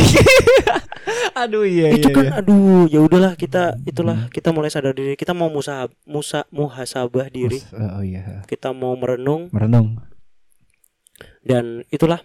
aduh 1.44 1.66
iya 1.66 1.90
itu 1.90 2.08
iya, 2.08 2.14
kan 2.14 2.24
iya. 2.24 2.32
aduh 2.38 2.86
ya 2.86 3.00
udahlah 3.02 3.34
kita 3.34 3.74
itulah 3.84 4.30
kita 4.32 4.54
mulai 4.54 4.72
sadar 4.72 4.96
diri. 4.96 5.18
Kita 5.20 5.36
mau 5.36 5.52
musa 5.52 5.92
musa 6.08 6.48
muhasabah 6.48 7.28
diri. 7.28 7.60
Mus- 7.60 7.74
oh 7.76 8.02
iya. 8.02 8.42
Kita 8.48 8.72
mau 8.72 8.96
merenung. 8.96 9.52
Merenung. 9.52 10.00
Dan 11.44 11.84
itulah 11.92 12.24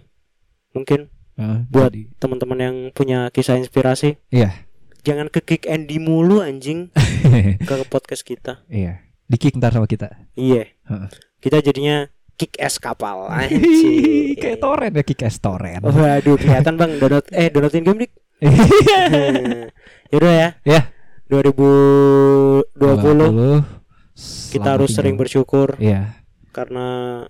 mungkin 0.72 1.11
Heeh, 1.39 1.59
buat 1.72 1.91
teman-teman 2.20 2.59
yang 2.59 2.76
punya 2.91 3.32
kisah 3.32 3.55
inspirasi 3.55 4.20
iya. 4.28 4.67
jangan 5.07 5.32
ke 5.32 5.39
kick 5.39 5.72
Andy 5.72 5.95
mulu 5.95 6.43
anjing 6.43 6.91
ke 7.67 7.76
podcast 7.88 8.28
kita. 8.28 8.63
Iya. 8.67 9.03
Di 9.30 9.38
kick 9.39 9.55
ntar 9.55 9.72
sama 9.72 9.88
kita. 9.88 10.15
Iya. 10.36 10.67
Heeh. 10.88 11.09
kita 11.39 11.63
jadinya 11.63 12.11
kick 12.39 12.55
es 12.55 12.79
kapal 12.79 13.27
anjing. 13.35 14.39
Kayak 14.39 14.63
torrent 14.63 14.93
ya 14.95 15.03
kick 15.03 15.19
ass 15.21 15.37
torrent. 15.37 15.83
Waduh 15.83 16.35
kelihatan 16.41 16.79
bang 16.79 16.91
download 16.95 17.27
eh 17.35 17.51
downloadin 17.51 17.83
game 17.83 17.99
dik? 18.07 18.11
Yaudah 20.15 20.33
ya. 20.33 20.49
Ya 20.63 20.81
2020 21.27 22.63
20 22.79 24.55
kita 24.55 24.69
harus 24.79 24.91
sering 24.95 25.15
bersyukur. 25.15 25.75
Iya. 25.77 26.17
Karena 26.49 27.21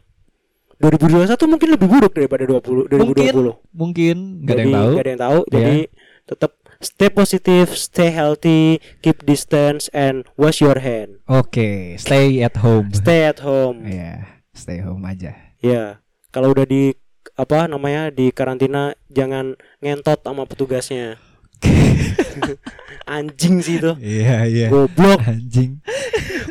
2021 0.79 1.35
mungkin 1.51 1.69
lebih 1.75 1.87
buruk 1.91 2.13
daripada 2.15 2.47
20 2.47 2.87
2020 2.87 3.75
mungkin. 3.75 4.15
nggak 4.45 4.55
ada 4.55 4.61
Jadi, 4.61 4.63
yang 4.63 4.71
tahu. 4.71 4.89
nggak 4.93 5.03
ada 5.03 5.11
yang 5.11 5.21
tahu. 5.21 5.39
Iya. 5.41 5.51
jadi 5.51 5.77
tetap 6.23 6.51
stay 6.79 7.09
positive 7.11 7.67
stay 7.75 8.07
healthy 8.07 8.79
keep 9.03 9.27
distance 9.27 9.91
and 9.91 10.23
wash 10.39 10.63
your 10.63 10.79
hand. 10.79 11.19
Oke, 11.27 11.99
stay 11.99 12.39
at 12.39 12.63
home. 12.63 12.95
stay 12.95 13.27
at 13.27 13.43
home. 13.43 13.83
Iya, 13.83 14.38
stay 14.51 14.81
home 14.81 15.03
aja. 15.03 15.35
ya 15.59 15.99
kalau 16.29 16.51
udah 16.51 16.63
di 16.63 16.93
apa 17.35 17.67
namanya 17.67 18.09
di 18.09 18.31
karantina 18.31 18.91
jangan 19.07 19.53
ngentot 19.79 20.19
sama 20.19 20.43
petugasnya 20.43 21.19
anjing 23.09 23.59
sih 23.59 23.77
itu 23.77 23.91
Iya, 23.99 24.47
iya. 24.47 24.67
goblok 24.69 25.19
Anjing. 25.23 25.79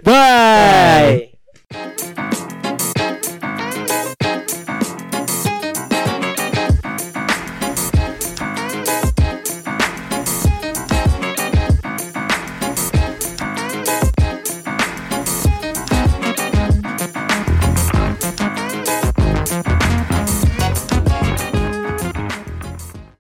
bye 0.04 1.32